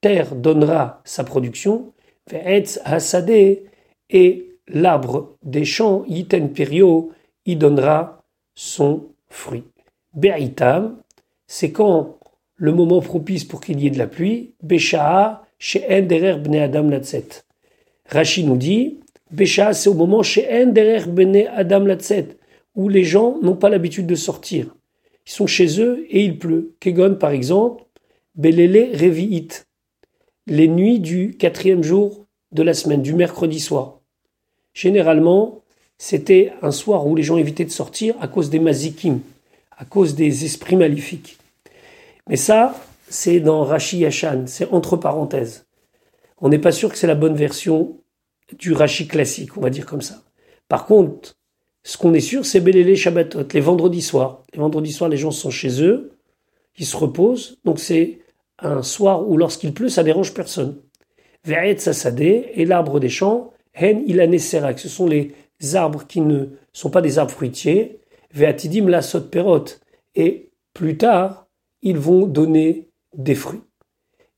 terre 0.00 0.34
donnera 0.34 1.02
sa 1.04 1.24
production. 1.24 1.92
Ve'etz 2.30 2.80
hasade, 2.84 3.58
et 4.10 4.48
l'arbre 4.68 5.36
des 5.42 5.64
champs, 5.64 6.04
yiten 6.06 6.52
perio, 6.52 7.10
y 7.46 7.56
donnera 7.56 8.22
son 8.54 9.08
fruit. 9.28 9.64
Beitam, 10.14 10.98
c'est 11.46 11.72
quand 11.72 12.18
le 12.56 12.72
moment 12.72 13.00
propice 13.00 13.44
pour 13.44 13.60
qu'il 13.60 13.80
y 13.80 13.86
ait 13.86 13.90
de 13.90 13.98
la 13.98 14.06
pluie. 14.06 14.54
Besha'a, 14.62 15.44
chez 15.58 16.02
derer 16.02 16.38
bne 16.38 16.56
adam 16.56 16.88
latzet. 16.88 17.44
Rashi 18.08 18.44
nous 18.44 18.56
dit, 18.56 19.00
Bécha, 19.30 19.72
c'est 19.72 19.88
au 19.88 19.94
moment 19.94 20.22
chez 20.22 20.66
derer 20.66 21.06
bne 21.06 21.46
adam 21.54 21.86
latzet, 21.86 22.36
où 22.74 22.88
les 22.88 23.04
gens 23.04 23.38
n'ont 23.42 23.56
pas 23.56 23.68
l'habitude 23.68 24.06
de 24.06 24.14
sortir. 24.14 24.74
Ils 25.26 25.32
sont 25.32 25.46
chez 25.46 25.80
eux 25.80 26.06
et 26.08 26.24
il 26.24 26.38
pleut. 26.38 26.74
Kegon, 26.80 27.16
par 27.16 27.30
exemple, 27.30 27.84
Belele 28.34 28.96
Revi'it, 28.96 29.66
les 30.46 30.68
nuits 30.68 31.00
du 31.00 31.36
quatrième 31.36 31.82
jour 31.82 32.26
de 32.50 32.62
la 32.62 32.74
semaine, 32.74 33.02
du 33.02 33.14
mercredi 33.14 33.60
soir. 33.60 34.00
Généralement, 34.74 35.62
c'était 35.98 36.52
un 36.62 36.72
soir 36.72 37.06
où 37.06 37.14
les 37.14 37.22
gens 37.22 37.36
évitaient 37.36 37.64
de 37.64 37.70
sortir 37.70 38.14
à 38.20 38.28
cause 38.28 38.50
des 38.50 38.58
mazikim, 38.58 39.20
à 39.76 39.84
cause 39.84 40.14
des 40.14 40.44
esprits 40.44 40.76
maléfiques. 40.76 41.38
Mais 42.28 42.36
ça, 42.36 42.74
c'est 43.08 43.40
dans 43.40 43.64
Rashi 43.64 43.98
Yashan, 43.98 44.44
c'est 44.46 44.70
entre 44.72 44.96
parenthèses. 44.96 45.66
On 46.40 46.48
n'est 46.48 46.58
pas 46.58 46.72
sûr 46.72 46.90
que 46.90 46.98
c'est 46.98 47.06
la 47.06 47.14
bonne 47.14 47.36
version 47.36 47.98
du 48.58 48.72
Rashi 48.72 49.06
classique, 49.06 49.56
on 49.56 49.60
va 49.60 49.70
dire 49.70 49.86
comme 49.86 50.02
ça. 50.02 50.22
Par 50.68 50.86
contre, 50.86 51.36
ce 51.84 51.98
qu'on 51.98 52.14
est 52.14 52.20
sûr, 52.20 52.46
c'est 52.46 52.60
Belélé 52.60 52.94
Shabbatot, 52.96 53.44
les 53.52 53.60
vendredis 53.60 54.02
soirs. 54.02 54.42
Les 54.52 54.60
vendredis 54.60 54.92
soirs, 54.92 55.10
les 55.10 55.16
gens 55.16 55.30
sont 55.30 55.50
chez 55.50 55.82
eux, 55.82 56.12
ils 56.78 56.86
se 56.86 56.96
reposent, 56.96 57.58
donc 57.64 57.80
c'est 57.80 58.20
un 58.58 58.82
soir 58.82 59.28
où 59.28 59.36
lorsqu'il 59.36 59.74
pleut, 59.74 59.88
ça 59.88 60.04
dérange 60.04 60.32
personne. 60.32 60.76
Ve'et 61.44 61.76
et 62.54 62.64
l'arbre 62.64 63.00
des 63.00 63.08
champs, 63.08 63.52
Hen 63.74 64.04
Ilaneserak, 64.06 64.78
ce 64.78 64.88
sont 64.88 65.06
les 65.06 65.34
arbres 65.74 66.06
qui 66.06 66.20
ne 66.20 66.46
sont 66.72 66.90
pas 66.90 67.02
des 67.02 67.18
arbres 67.18 67.32
fruitiers, 67.32 67.98
Ve'atidim 68.32 68.88
la 68.88 69.00
et 70.14 70.50
plus 70.72 70.96
tard, 70.96 71.46
ils 71.82 71.98
vont 71.98 72.26
donner 72.26 72.88
des 73.14 73.34
fruits. 73.34 73.62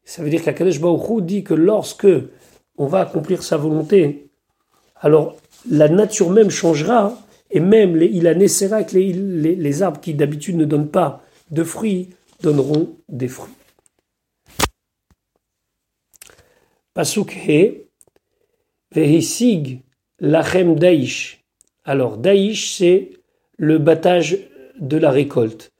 Ça 0.04 0.22
veut 0.22 0.30
dire 0.30 0.42
qu'Akadosh 0.42 0.80
Baruch 0.80 1.22
dit 1.22 1.44
que 1.44 1.54
lorsque 1.54 2.06
on 2.76 2.86
va 2.86 3.00
accomplir 3.00 3.42
sa 3.42 3.56
volonté, 3.56 4.30
alors 4.96 5.36
la 5.70 5.88
nature 5.88 6.30
même 6.30 6.50
changera, 6.50 7.16
et 7.54 7.60
même 7.60 7.96
les, 7.96 8.06
il 8.06 8.26
a 8.26 8.34
que 8.34 8.94
les, 8.94 9.12
les, 9.12 9.54
les 9.54 9.82
arbres 9.82 10.00
qui 10.00 10.12
d'habitude 10.12 10.56
ne 10.56 10.64
donnent 10.64 10.90
pas 10.90 11.22
de 11.52 11.62
fruits 11.62 12.10
donneront 12.42 12.96
des 13.08 13.28
fruits. 13.28 13.54
Pasuk 16.92 17.32
He, 17.36 17.86
Lachem 20.18 20.74
Daish. 20.74 21.44
Alors, 21.84 22.18
Daish, 22.18 22.74
c'est 22.76 23.10
le 23.56 23.78
battage 23.78 24.38
de 24.80 24.96
la 24.96 25.10
récolte. 25.10 25.72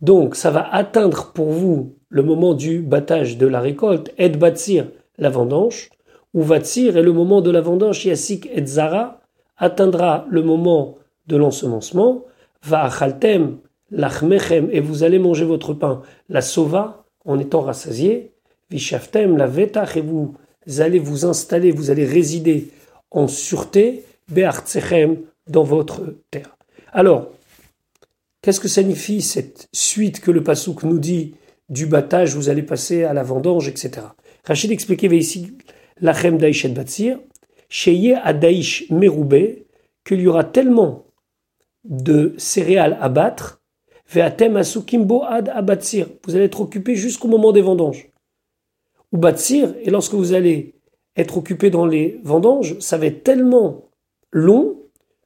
Donc, 0.00 0.34
ça 0.34 0.50
va 0.50 0.74
atteindre 0.74 1.32
pour 1.32 1.50
vous 1.50 1.96
le 2.08 2.24
moment 2.24 2.54
du 2.54 2.80
battage 2.80 3.38
de 3.38 3.46
la 3.46 3.60
récolte, 3.60 4.12
et 4.18 4.28
batsir, 4.28 4.90
la 5.18 5.30
vendange, 5.30 5.90
ou 6.34 6.42
vatsir 6.42 6.96
est 6.96 7.02
le 7.02 7.12
moment 7.12 7.40
de 7.40 7.50
la 7.50 7.60
vendange, 7.60 8.04
yasik 8.04 8.48
et 8.52 8.66
zara, 8.66 9.20
atteindra 9.56 10.26
le 10.28 10.42
moment 10.42 10.98
de 11.26 11.36
l'ensemencement, 11.36 12.24
va 12.62 12.84
achaltem, 12.84 13.58
lachmechem, 13.90 14.68
et 14.72 14.80
vous 14.80 15.02
allez 15.02 15.18
manger 15.18 15.44
votre 15.44 15.74
pain, 15.74 16.02
la 16.28 16.40
sova, 16.40 17.04
en 17.24 17.38
étant 17.38 17.60
rassasié, 17.60 18.32
vishaftem, 18.70 19.36
la 19.36 19.46
vetach, 19.46 19.96
et 19.96 20.00
vous 20.00 20.34
allez 20.78 20.98
vous 20.98 21.24
installer, 21.24 21.70
vous 21.70 21.90
allez 21.90 22.06
résider 22.06 22.70
en 23.10 23.28
sûreté, 23.28 24.04
be'artsechem, 24.28 25.18
dans 25.48 25.64
votre 25.64 26.14
terre. 26.30 26.56
Alors, 26.92 27.28
Qu'est-ce 28.42 28.58
que 28.58 28.66
signifie 28.66 29.22
cette 29.22 29.68
suite 29.72 30.18
que 30.18 30.32
le 30.32 30.42
Passouk 30.42 30.82
nous 30.82 30.98
dit 30.98 31.36
du 31.68 31.86
battage, 31.86 32.34
vous 32.34 32.48
allez 32.48 32.64
passer 32.64 33.04
à 33.04 33.12
la 33.12 33.22
vendange, 33.22 33.68
etc. 33.68 34.04
Rachid 34.44 34.72
expliquait 34.72 35.06
ici 35.16 35.56
Lachem 36.00 36.38
Daïch 36.38 36.64
et 36.64 36.68
Batsir, 36.70 37.20
Sheye 37.68 38.14
Adaïch 38.14 38.90
Meroubé, 38.90 39.66
qu'il 40.04 40.20
y 40.20 40.26
aura 40.26 40.42
tellement 40.42 41.04
de 41.84 42.34
céréales 42.38 42.98
à 43.00 43.08
battre, 43.08 43.60
Veatem 44.08 44.56
Asukimbo 44.56 45.22
Ad 45.24 45.48
Abatsir, 45.48 46.08
vous 46.24 46.36
allez 46.36 46.44
être 46.44 46.60
occupé 46.60 46.94
jusqu'au 46.94 47.28
moment 47.28 47.52
des 47.52 47.62
vendanges. 47.62 48.10
Ou 49.12 49.18
Batsir, 49.18 49.74
et 49.80 49.90
lorsque 49.90 50.14
vous 50.14 50.32
allez 50.32 50.74
être 51.16 51.38
occupé 51.38 51.70
dans 51.70 51.86
les 51.86 52.20
vendanges, 52.22 52.78
ça 52.78 52.98
va 52.98 53.06
être 53.06 53.22
tellement 53.22 53.88
long 54.30 54.78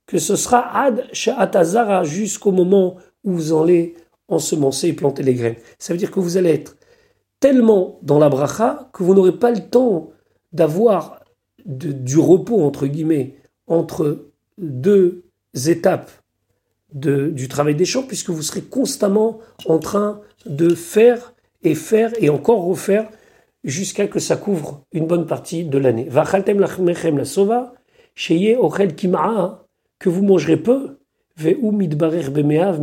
que 0.07 0.19
ce 0.19 0.37
sera 0.37 0.85
Ad 0.85 1.07
Sha'atazara 1.13 2.05
jusqu'au 2.05 2.53
moment 2.53 2.97
où 3.25 3.33
vous 3.33 3.53
allez 3.53 3.95
ensemencer 4.29 4.89
et 4.89 4.93
planter 4.93 5.23
les 5.23 5.35
graines. 5.35 5.57
Ça 5.79 5.93
veut 5.93 5.99
dire 5.99 6.11
que 6.11 6.21
vous 6.21 6.37
allez 6.37 6.51
être 6.51 6.77
tellement 7.41 7.99
dans 8.03 8.19
la 8.19 8.29
bracha 8.29 8.89
que 8.93 9.03
vous 9.03 9.15
n'aurez 9.15 9.39
pas 9.39 9.51
le 9.51 9.69
temps 9.69 10.11
d'avoir 10.53 11.25
du 11.65 12.19
repos, 12.19 12.63
entre 12.63 12.87
guillemets, 12.87 13.37
entre 13.67 14.31
deux 14.59 15.25
étapes 15.67 16.11
du 16.93 17.49
travail 17.49 17.74
des 17.74 17.84
champs, 17.84 18.03
puisque 18.03 18.30
vous 18.30 18.43
serez 18.43 18.62
constamment 18.62 19.41
en 19.66 19.78
train 19.78 20.20
de 20.47 20.74
faire 20.74 21.34
et 21.62 21.74
faire 21.74 22.12
et 22.20 22.30
encore 22.30 22.64
refaire 22.64 23.09
jusqu'à 23.64 24.07
que 24.07 24.20
ça 24.20 24.37
couvre 24.37 24.84
une 24.93 25.07
bonne 25.07 25.26
partie 25.26 25.64
de 25.64 25.78
l'année. 25.78 26.07
Vachaltem 26.09 26.61
lachem 26.61 27.18
la 27.18 27.24
sova, 27.24 27.74
sheye 28.14 28.57
ochel 28.57 28.95
kima'a, 28.95 29.66
que 29.99 30.09
vous 30.09 30.22
mangerez 30.22 30.57
peu, 30.57 30.99
mais 31.43 31.59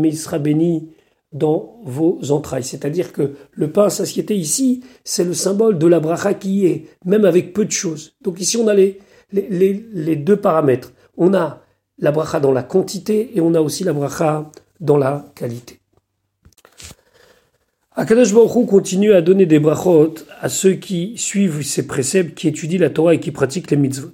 il 0.09 0.17
sera 0.17 0.39
béni 0.39 0.89
dans 1.31 1.79
vos 1.83 2.19
entrailles. 2.31 2.63
C'est-à-dire 2.63 3.11
que 3.11 3.33
le 3.51 3.71
pain 3.71 3.89
satiété 3.89 4.35
ici, 4.35 4.83
c'est 5.03 5.23
le 5.23 5.33
symbole 5.33 5.79
de 5.79 5.87
la 5.87 5.99
bracha 5.99 6.33
qui 6.33 6.67
est, 6.67 6.85
même 7.05 7.25
avec 7.25 7.53
peu 7.53 7.65
de 7.65 7.71
choses. 7.71 8.15
Donc 8.21 8.39
ici, 8.39 8.57
on 8.57 8.67
a 8.67 8.73
les, 8.73 8.99
les, 9.31 10.15
deux 10.15 10.37
paramètres. 10.37 10.93
On 11.17 11.33
a 11.33 11.62
la 11.97 12.11
bracha 12.11 12.39
dans 12.39 12.51
la 12.51 12.63
quantité 12.63 13.31
et 13.35 13.41
on 13.41 13.53
a 13.53 13.61
aussi 13.61 13.83
la 13.83 13.93
bracha 13.93 14.51
dans 14.79 14.97
la 14.97 15.25
qualité. 15.35 15.79
Akadosh 17.95 18.33
Baruch 18.33 18.67
continue 18.67 19.13
à 19.13 19.21
donner 19.21 19.45
des 19.45 19.59
brachot 19.59 20.15
à 20.41 20.49
ceux 20.49 20.73
qui 20.73 21.15
suivent 21.15 21.61
ses 21.61 21.85
préceptes, 21.85 22.35
qui 22.35 22.47
étudient 22.47 22.79
la 22.79 22.89
Torah 22.89 23.13
et 23.13 23.19
qui 23.19 23.29
pratiquent 23.29 23.69
les 23.69 23.77
mitzvot. 23.77 24.13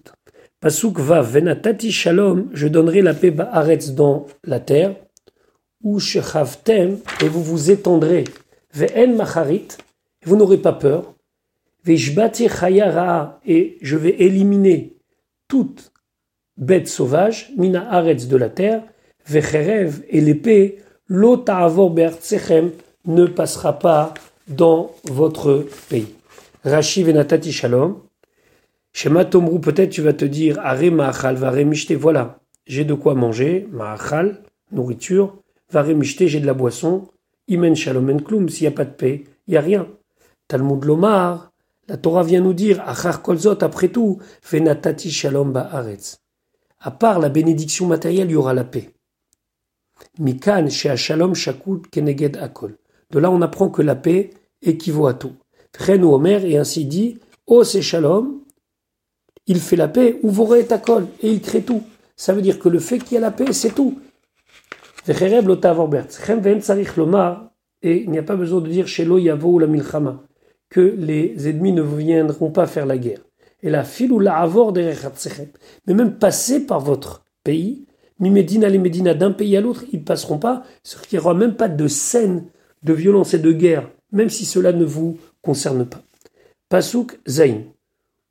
Pasuk 0.59 0.99
va 0.99 1.21
venatati 1.21 1.89
shalom, 1.89 2.49
je 2.51 2.67
donnerai 2.67 3.01
la 3.01 3.13
paix 3.13 3.32
ba'aretz 3.32 3.91
dans 3.91 4.27
la 4.43 4.59
terre, 4.59 4.95
ou 5.82 5.99
shechavtem, 5.99 6.97
et 7.23 7.30
vous 7.30 7.41
vous 7.41 7.71
étendrez, 7.71 8.25
ve'en 8.73 9.15
macharit, 9.15 9.69
vous 10.25 10.36
n'aurez 10.36 10.57
pas 10.57 10.73
peur, 10.73 11.15
ve'ishbati 11.86 12.49
chayara, 12.49 13.39
et 13.45 13.77
je 13.82 13.95
vais 13.95 14.17
éliminer 14.19 14.97
toute 15.47 15.93
bête 16.60 16.88
sauvage, 16.88 17.51
mina 17.57 17.91
aretz 17.91 18.28
de 18.28 18.38
la 18.38 18.49
terre, 18.49 18.84
ve'cherev, 19.28 20.01
et 20.10 20.22
l'épée, 20.22 20.78
l'ota'avor 21.07 21.89
be'artsechem, 21.89 22.72
ne 23.05 23.26
passera 23.26 23.80
pas 23.80 24.14
dans 24.47 24.91
votre 25.05 25.66
pays. 25.89 26.14
Rashi 26.64 27.03
venatati 27.03 27.51
shalom, 27.51 28.01
Shema 28.91 29.24
Tomrou, 29.24 29.60
peut-être 29.60 29.91
tu 29.91 30.01
vas 30.01 30.14
te 30.14 30.26
dire, 30.26 30.60
Are 30.60 30.82
Ma'achal, 30.91 31.36
Vare 31.36 31.57
voilà, 31.97 32.39
j'ai 32.68 32.84
de 32.84 32.93
quoi 32.93 33.16
manger, 33.16 33.68
Ma'achal, 33.72 34.41
nourriture, 34.72 35.36
Vare 35.72 35.88
j'ai 36.01 36.39
de 36.39 36.45
la 36.45 36.53
boisson, 36.53 37.07
Imen 37.47 37.76
Shalom 37.76 38.10
En 38.10 38.18
Klum, 38.18 38.49
s'il 38.49 38.64
n'y 38.64 38.74
a 38.74 38.76
pas 38.76 38.86
de 38.86 38.91
paix, 38.91 39.24
il 39.47 39.51
n'y 39.51 39.57
a 39.57 39.62
rien. 39.62 39.88
Talmud 40.47 40.84
Lomar, 40.84 41.51
la 41.88 41.97
Torah 41.97 42.24
vient 42.24 42.41
nous 42.41 42.53
dire, 42.53 42.82
Achar 42.86 43.22
Kolzot, 43.22 43.64
après 43.64 43.88
tout, 43.88 44.20
Venatati 44.51 45.10
Shalom 45.10 45.51
Ba'aretz. 45.51 46.20
À 46.82 46.91
part 46.91 47.19
la 47.19 47.30
bénédiction 47.30 47.88
matérielle, 47.88 48.30
il 48.30 48.34
y 48.34 48.36
aura 48.36 48.53
la 48.53 48.63
paix. 48.63 48.91
Mikan 50.19 50.69
Shalom 50.69 51.36
Shakut 51.36 51.82
Keneged 51.91 52.38
Akol. 52.38 52.77
De 53.11 53.19
là, 53.19 53.30
on 53.32 53.41
apprend 53.41 53.69
que 53.69 53.82
la 53.82 53.95
paix 53.95 54.30
équivaut 54.61 55.07
à 55.07 55.13
tout. 55.13 55.34
Ren 55.77 56.03
Omer, 56.03 56.45
et 56.45 56.57
ainsi 56.57 56.86
dit, 56.86 57.19
Oh 57.47 57.63
c'est 57.63 57.82
Shalom, 57.82 58.41
il 59.47 59.59
fait 59.59 59.75
la 59.75 59.88
paix, 59.88 60.19
ou 60.23 60.30
voré 60.30 60.65
ta 60.65 60.77
colle, 60.77 61.07
et 61.21 61.32
il 61.32 61.41
crée 61.41 61.63
tout. 61.63 61.84
Ça 62.15 62.34
veut 62.34 62.41
dire 62.41 62.59
que 62.59 62.69
le 62.69 62.80
fait 62.80 62.99
qu'il 62.99 63.15
y 63.15 63.17
a 63.17 63.21
la 63.21 63.32
paix, 63.32 63.51
c'est 63.53 63.73
tout. 63.73 63.99
Et 65.07 65.13
il 68.03 68.09
n'y 68.11 68.17
a 68.17 68.23
pas 68.23 68.36
besoin 68.36 68.61
de 68.61 68.67
dire 68.69 68.88
chez 68.88 69.05
Yavo 69.05 69.49
ou 69.49 69.59
la 69.59 69.67
Milchama 69.67 70.23
que 70.69 70.82
les 70.82 71.49
ennemis 71.49 71.71
ne 71.71 71.82
viendront 71.82 72.51
pas 72.51 72.67
faire 72.67 72.86
la 72.86 72.97
guerre. 72.97 73.21
Et 73.62 73.70
la 73.70 73.84
fil 73.84 74.12
ou 74.12 74.20
la 74.20 74.38
avor 74.38 74.74
Mais 74.74 75.93
même 75.93 76.18
passer 76.18 76.66
par 76.66 76.80
votre 76.80 77.26
pays, 77.43 77.86
mi 78.20 78.30
Médina 78.30 78.70
les 78.70 78.78
Médina 78.78 79.14
d'un 79.14 79.32
pays 79.32 79.57
à 79.57 79.62
l'autre, 79.62 79.84
ils 79.91 79.99
ne 79.99 80.05
passeront 80.05 80.38
pas, 80.38 80.64
ce 80.84 80.97
qui 80.97 81.16
n'y 81.16 81.20
aura 81.20 81.34
même 81.34 81.55
pas 81.55 81.68
de 81.68 81.88
scène 81.88 82.45
de 82.84 82.93
violence 82.93 83.34
et 83.34 83.39
de 83.39 83.51
guerre, 83.51 83.89
même 84.12 84.30
si 84.30 84.45
cela 84.45 84.72
ne 84.72 84.86
vous 84.86 85.18
concerne 85.41 85.86
pas. 85.86 86.01
Pasuk 86.70 87.20
Zain. 87.28 87.64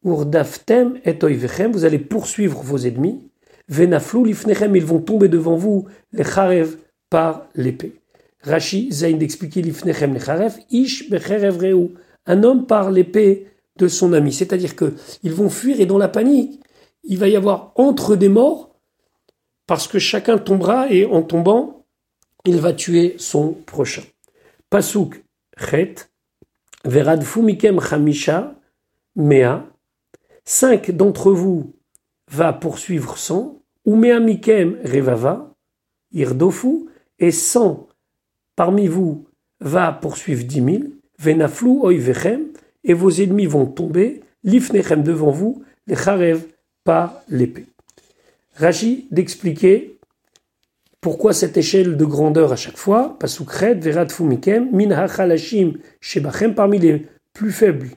Urdaftem 0.04 0.98
et 1.04 1.18
oivechem, 1.22 1.72
vous 1.72 1.84
allez 1.84 1.98
poursuivre 1.98 2.62
vos 2.62 2.78
ennemis. 2.78 3.20
Venaflou 3.68 4.24
lifnechem, 4.24 4.76
ils 4.76 4.84
vont 4.84 5.00
tomber 5.00 5.28
devant 5.28 5.56
vous, 5.56 5.86
les 6.12 6.24
charev, 6.24 6.76
par 7.10 7.46
l'épée. 7.54 7.94
Rashi 8.42 8.92
Zain 8.92 9.14
d'expliquer 9.14 9.60
lifnechem 9.60 10.14
les 10.14 10.20
charev, 10.20 10.54
ish 10.70 11.10
becherev 11.10 11.58
reu, 11.58 11.90
un 12.26 12.42
homme 12.44 12.66
par 12.66 12.90
l'épée 12.90 13.46
de 13.78 13.88
son 13.88 14.12
ami. 14.12 14.32
C'est-à-dire 14.32 14.76
que 14.76 14.94
ils 15.22 15.32
vont 15.32 15.48
fuir 15.48 15.80
et 15.80 15.86
dans 15.86 15.98
la 15.98 16.08
panique, 16.08 16.60
il 17.04 17.18
va 17.18 17.28
y 17.28 17.36
avoir 17.36 17.72
entre 17.76 18.16
des 18.16 18.28
morts, 18.28 18.74
parce 19.66 19.88
que 19.88 19.98
chacun 19.98 20.38
tombera 20.38 20.90
et 20.90 21.06
en 21.06 21.22
tombant, 21.22 21.86
il 22.44 22.58
va 22.60 22.72
tuer 22.72 23.14
son 23.18 23.52
prochain. 23.52 24.02
Pasuk 24.70 25.24
Chet, 25.58 25.94
Veradfu 26.84 27.42
mikem 27.42 27.80
chamisha, 27.80 28.54
mea, 29.16 29.66
cinq 30.44 30.90
d'entre 30.90 31.32
vous 31.32 31.74
va 32.30 32.52
poursuivre 32.52 33.16
cent, 33.18 33.62
ou 33.84 33.96
mea 33.96 34.20
mikem 34.20 34.78
revava, 34.84 35.54
irdofu, 36.12 36.86
et 37.18 37.32
cent 37.32 37.88
parmi 38.54 38.86
vous 38.86 39.26
va 39.60 39.92
poursuivre 39.92 40.44
dix 40.44 40.60
mille, 40.60 40.92
venaflu 41.18 41.70
oivechem, 41.82 42.47
et 42.88 42.94
vos 42.94 43.10
ennemis 43.10 43.46
vont 43.46 43.66
tomber, 43.66 44.22
l'ifnechem 44.42 45.02
devant 45.04 45.30
vous, 45.30 45.62
les 45.86 45.94
charev 45.94 46.40
par 46.82 47.22
l'épée. 47.28 47.66
Raji 48.54 49.06
d'expliquer 49.10 49.98
pourquoi 51.00 51.32
cette 51.32 51.56
échelle 51.56 51.96
de 51.96 52.04
grandeur 52.04 52.52
à 52.52 52.56
chaque 52.56 52.76
fois 52.76 53.16
Pasukret, 53.20 53.74
Verat 53.74 54.08
Fumikem, 54.08 54.70
Min 54.72 54.90
Hachalashim, 54.90 55.74
Shebachem, 56.00 56.54
parmi 56.54 56.78
les 56.78 57.06
plus 57.32 57.52
faibles 57.52 57.90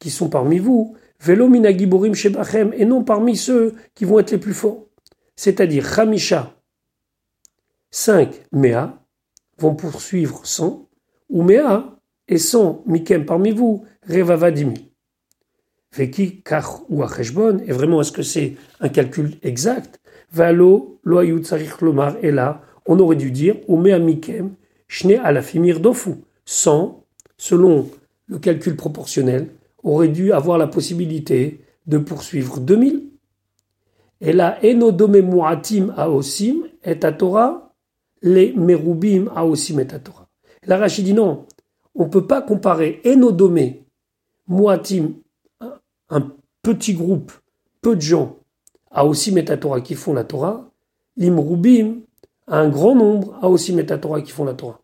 qui 0.00 0.10
sont 0.10 0.28
parmi 0.28 0.58
vous, 0.58 0.96
Velo 1.20 1.48
Minagiborim 1.48 2.14
Shebachem, 2.14 2.72
et 2.76 2.84
non 2.84 3.04
parmi 3.04 3.36
ceux 3.36 3.74
qui 3.94 4.04
vont 4.04 4.18
être 4.18 4.32
les 4.32 4.38
plus 4.38 4.54
forts. 4.54 4.86
C'est-à-dire 5.36 5.98
Hamisha, 5.98 6.56
5 7.90 8.34
Mea, 8.52 8.98
vont 9.58 9.74
poursuivre 9.74 10.40
100, 10.44 10.88
ou 11.28 11.42
Mea 11.42 11.97
et 12.28 12.38
100 12.38 12.84
Mikem 12.86 13.24
parmi 13.24 13.50
vous, 13.50 13.84
Revava 14.08 14.50
Dimi. 14.50 14.90
Veki 15.96 16.42
Kach 16.42 16.82
ou 16.88 17.02
Acheshbon, 17.02 17.58
et 17.66 17.72
vraiment 17.72 18.00
est-ce 18.00 18.12
que 18.12 18.22
c'est 18.22 18.56
un 18.80 18.88
calcul 18.88 19.32
exact? 19.42 20.00
Valo, 20.32 21.00
lomar, 21.04 22.16
et 22.22 22.30
là, 22.30 22.60
on 22.86 22.98
aurait 22.98 23.16
dû 23.16 23.30
dire, 23.30 23.56
Omea 23.68 23.98
mikem, 23.98 24.54
shne 24.86 25.20
alafimir 25.22 25.80
dofu. 25.80 26.10
100, 26.44 27.04
selon 27.36 27.90
le 28.26 28.38
calcul 28.38 28.76
proportionnel, 28.76 29.48
aurait 29.82 30.08
dû 30.08 30.32
avoir 30.32 30.58
la 30.58 30.66
possibilité 30.66 31.60
de 31.86 31.98
poursuivre 31.98 32.60
2000. 32.60 33.04
Et 34.20 34.32
là, 34.32 34.58
enodome 34.62 35.20
muatim 35.20 35.92
aosim 35.96 36.64
et 36.84 36.98
Torah, 36.98 37.74
les 38.22 38.52
merubim 38.52 39.30
aosim 39.34 39.78
et 39.78 39.86
Torah. 39.86 40.28
La 40.66 40.76
Rachid 40.76 41.04
dit 41.04 41.14
non, 41.14 41.46
on 41.98 42.04
ne 42.04 42.08
peut 42.08 42.26
pas 42.26 42.40
comparer 42.40 43.02
enodome 43.04 43.74
muatim, 44.46 45.14
un 46.08 46.32
petit 46.62 46.94
groupe, 46.94 47.32
peu 47.82 47.96
de 47.96 48.00
gens, 48.00 48.38
a 48.90 49.04
aussi 49.04 49.34
Torah 49.44 49.80
qui 49.80 49.94
font 49.94 50.14
la 50.14 50.24
Torah, 50.24 50.70
l'imrubim, 51.16 51.96
un 52.46 52.68
grand 52.68 52.94
nombre, 52.94 53.36
a 53.42 53.48
aussi 53.48 53.76
Torah 53.84 54.22
qui 54.22 54.30
font 54.30 54.44
la 54.44 54.54
Torah. 54.54 54.80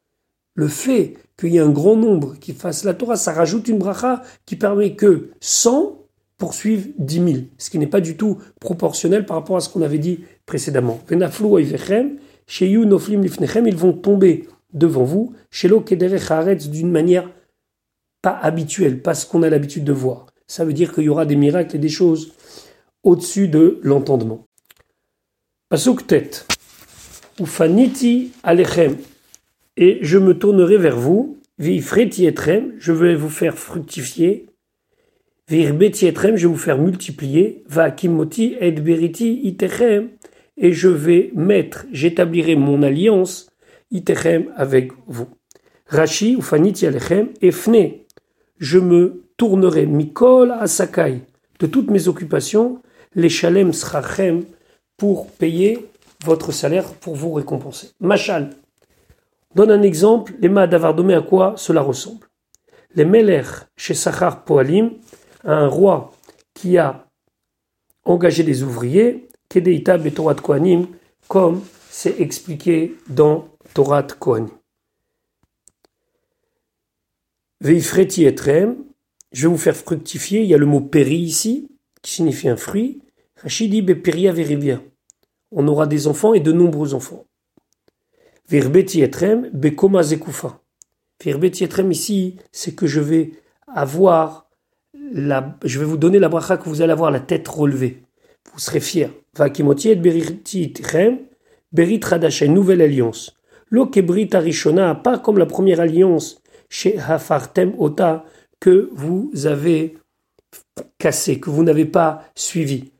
Le 0.56 0.68
fait 0.68 1.14
qu'il 1.38 1.54
y 1.54 1.56
ait 1.56 1.60
un 1.60 1.70
grand 1.70 1.96
nombre 1.96 2.34
qui 2.38 2.52
fasse 2.52 2.84
la 2.84 2.94
Torah, 2.94 3.16
ça 3.16 3.32
rajoute 3.32 3.68
une 3.68 3.78
bracha 3.78 4.22
qui 4.44 4.56
permet 4.56 4.94
que 4.94 5.30
100 5.40 5.98
poursuivent 6.36 6.92
10 6.98 7.14
000, 7.14 7.28
ce 7.58 7.70
qui 7.70 7.78
n'est 7.78 7.86
pas 7.86 8.00
du 8.00 8.16
tout 8.16 8.38
proportionnel 8.60 9.24
par 9.24 9.36
rapport 9.36 9.56
à 9.56 9.60
ce 9.60 9.68
qu'on 9.68 9.82
avait 9.82 9.98
dit 9.98 10.24
précédemment. 10.46 11.00
Ils 12.46 13.76
vont 13.76 13.92
tomber 13.92 14.48
devant 14.74 15.04
vous, 15.04 15.34
d'une 16.70 16.90
manière 16.90 17.30
pas 18.20 18.38
habituelle, 18.42 19.00
pas 19.00 19.14
ce 19.14 19.26
qu'on 19.26 19.42
a 19.42 19.50
l'habitude 19.50 19.84
de 19.84 19.92
voir. 19.92 20.26
Ça 20.46 20.64
veut 20.64 20.72
dire 20.72 20.92
qu'il 20.92 21.04
y 21.04 21.08
aura 21.08 21.26
des 21.26 21.36
miracles 21.36 21.76
et 21.76 21.78
des 21.78 21.88
choses 21.88 22.32
au-dessus 23.02 23.48
de 23.48 23.78
l'entendement. 23.82 24.46
Pasuk 25.68 26.06
tête. 26.06 26.46
Ufaniti 27.40 28.32
alechem. 28.42 28.96
Et 29.76 29.98
je 30.02 30.18
me 30.18 30.38
tournerai 30.38 30.76
vers 30.76 30.98
vous. 30.98 31.38
Vifreti 31.58 32.26
etrem. 32.26 32.72
Je 32.78 32.92
vais 32.92 33.14
vous 33.14 33.28
faire 33.28 33.56
fructifier. 33.58 34.46
Virbeti 35.48 36.06
etrem. 36.06 36.36
Je 36.36 36.46
vais 36.46 36.52
vous 36.52 36.58
faire 36.58 36.78
multiplier. 36.78 37.64
Va 37.66 37.90
kimoti 37.90 38.56
et 38.60 38.72
beriti 38.72 39.40
itechem. 39.44 40.10
Et 40.56 40.72
je 40.72 40.88
vais 40.88 41.32
mettre, 41.34 41.86
j'établirai 41.90 42.54
mon 42.54 42.82
alliance 42.82 43.48
itechem 43.94 44.52
avec 44.56 44.92
vous. 45.06 45.28
Rashi 45.86 46.36
ufaniti 46.36 46.86
alechem. 46.86 47.28
Efne. 47.40 48.04
Je 48.58 48.78
me 48.78 49.24
tournerai 49.38 49.86
mikol 49.86 50.50
asakai 50.52 51.22
de 51.60 51.66
toutes 51.66 51.90
mes 51.90 52.08
occupations 52.08 52.82
les 53.14 53.28
shalem 53.28 53.72
srachem 53.72 54.44
pour 54.96 55.30
payer 55.30 55.88
votre 56.24 56.52
salaire, 56.52 56.92
pour 56.94 57.14
vous 57.14 57.32
récompenser. 57.32 57.90
Machal. 58.00 58.50
Donne 59.54 59.70
un 59.70 59.82
exemple, 59.82 60.34
les 60.40 60.48
d'Avardomé, 60.48 61.14
à 61.14 61.20
quoi 61.20 61.54
cela 61.56 61.80
ressemble. 61.82 62.26
Les 62.94 63.04
Meler 63.04 63.42
chez 63.76 63.94
Sachar 63.94 64.44
Poalim, 64.44 64.92
un 65.44 65.68
roi 65.68 66.12
qui 66.54 66.78
a 66.78 67.06
engagé 68.04 68.42
des 68.42 68.62
ouvriers, 68.62 69.28
Kedeita 69.48 69.98
Torah 70.10 70.34
Kohanim, 70.34 70.86
comme 71.28 71.62
c'est 71.90 72.20
expliqué 72.20 72.96
dans 73.08 73.48
Torah 73.74 74.04
Kohanim. 74.04 74.50
Veifreti 77.60 78.24
etrem, 78.24 78.76
je 79.32 79.42
vais 79.42 79.52
vous 79.52 79.58
faire 79.58 79.76
fructifier, 79.76 80.42
il 80.42 80.46
y 80.46 80.54
a 80.54 80.58
le 80.58 80.66
mot 80.66 80.80
péri 80.80 81.16
ici, 81.16 81.68
qui 82.00 82.12
signifie 82.12 82.48
un 82.48 82.56
fruit, 82.56 83.02
Rachidi 83.42 83.82
beperia 83.82 84.32
veribia. 84.32 84.80
On 85.50 85.66
aura 85.66 85.86
des 85.86 86.06
enfants 86.06 86.34
et 86.34 86.40
de 86.40 86.52
nombreux 86.52 86.94
enfants. 86.94 87.26
Verbeti 88.48 89.02
etrem 89.02 89.50
bekoma 89.52 90.02
zekufa. 90.02 90.60
Verbeti 91.22 91.64
etrem 91.64 91.90
ici, 91.90 92.36
c'est 92.52 92.74
que 92.74 92.86
je 92.86 93.00
vais 93.00 93.32
avoir 93.66 94.48
la, 95.12 95.58
je 95.64 95.78
vais 95.78 95.84
vous 95.84 95.96
donner 95.96 96.18
la 96.18 96.28
bracha 96.28 96.56
que 96.56 96.68
vous 96.68 96.80
allez 96.80 96.92
avoir 96.92 97.10
la 97.10 97.20
tête 97.20 97.48
relevée. 97.48 98.02
Vous 98.52 98.60
serez 98.60 98.80
fiers. 98.80 99.10
Vakimoti 99.36 99.90
et 99.90 99.96
beriti 99.96 100.62
etrem 100.62 101.18
berit 101.72 102.00
radasha, 102.04 102.46
nouvelle 102.46 102.82
alliance. 102.82 103.36
Lo 103.70 103.86
kebrit 103.86 104.30
arishona, 104.32 104.94
pas 104.94 105.18
comme 105.18 105.38
la 105.38 105.46
première 105.46 105.80
alliance 105.80 106.42
chez 106.68 106.98
Hafartem 106.98 107.74
Ota 107.78 108.24
que 108.60 108.90
vous 108.92 109.30
avez 109.46 109.96
cassé, 110.98 111.40
que 111.40 111.50
vous 111.50 111.64
n'avez 111.64 111.84
pas 111.84 112.24
suivi 112.34 112.92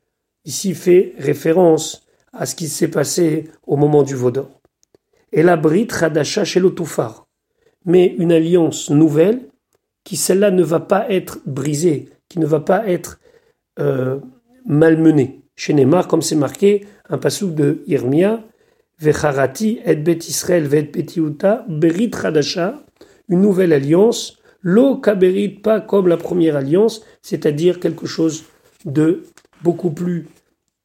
ici 0.44 0.74
fait 0.74 1.14
référence 1.18 2.06
à 2.32 2.46
ce 2.46 2.54
qui 2.54 2.68
s'est 2.68 2.88
passé 2.88 3.50
au 3.66 3.76
moment 3.76 4.02
du 4.02 4.14
Vaudor. 4.14 4.60
Et 5.32 5.42
la 5.42 5.56
Brit 5.56 5.88
Radasha 5.90 6.44
chez 6.44 6.60
l'Otufar, 6.60 7.26
mais 7.84 8.14
une 8.18 8.32
alliance 8.32 8.90
nouvelle 8.90 9.48
qui 10.04 10.16
celle-là 10.16 10.50
ne 10.50 10.62
va 10.62 10.80
pas 10.80 11.10
être 11.10 11.38
brisée, 11.46 12.10
qui 12.28 12.38
ne 12.38 12.46
va 12.46 12.60
pas 12.60 12.86
être 12.88 13.20
euh, 13.78 14.18
malmenée. 14.66 15.40
Chez 15.56 15.72
Neymar, 15.72 16.08
comme 16.08 16.22
c'est 16.22 16.36
marqué, 16.36 16.86
un 17.08 17.18
passage 17.18 17.48
de 17.48 17.82
Irmia, 17.86 18.42
Vecharati 18.98 19.80
et 19.84 19.96
Bet 19.96 20.18
Israël 20.28 20.66
vet 20.66 20.84
Petiuta, 20.84 21.64
Berit 21.68 22.10
Radasha, 22.14 22.84
une 23.28 23.40
nouvelle 23.40 23.72
alliance, 23.72 24.38
lo 24.62 24.96
kaberit, 24.96 25.48
pas 25.48 25.80
comme 25.80 26.08
la 26.08 26.16
première 26.16 26.56
alliance, 26.56 27.02
c'est-à-dire 27.22 27.80
quelque 27.80 28.06
chose 28.06 28.44
de 28.84 29.24
beaucoup 29.62 29.90
plus 29.90 30.26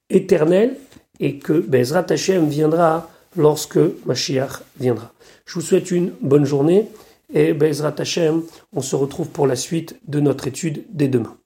éternel 0.09 0.75
et 1.19 1.37
que 1.37 1.53
Bezrat 1.53 2.05
Hashem 2.09 2.47
viendra 2.47 3.09
lorsque 3.35 3.79
Mashiach 4.05 4.63
viendra. 4.79 5.13
Je 5.45 5.53
vous 5.55 5.61
souhaite 5.61 5.91
une 5.91 6.11
bonne 6.21 6.45
journée 6.45 6.87
et 7.33 7.53
Bezrat 7.53 7.95
Hashem, 7.97 8.41
on 8.73 8.81
se 8.81 8.95
retrouve 8.95 9.29
pour 9.29 9.47
la 9.47 9.55
suite 9.55 9.99
de 10.07 10.19
notre 10.19 10.47
étude 10.47 10.85
dès 10.89 11.07
demain. 11.07 11.37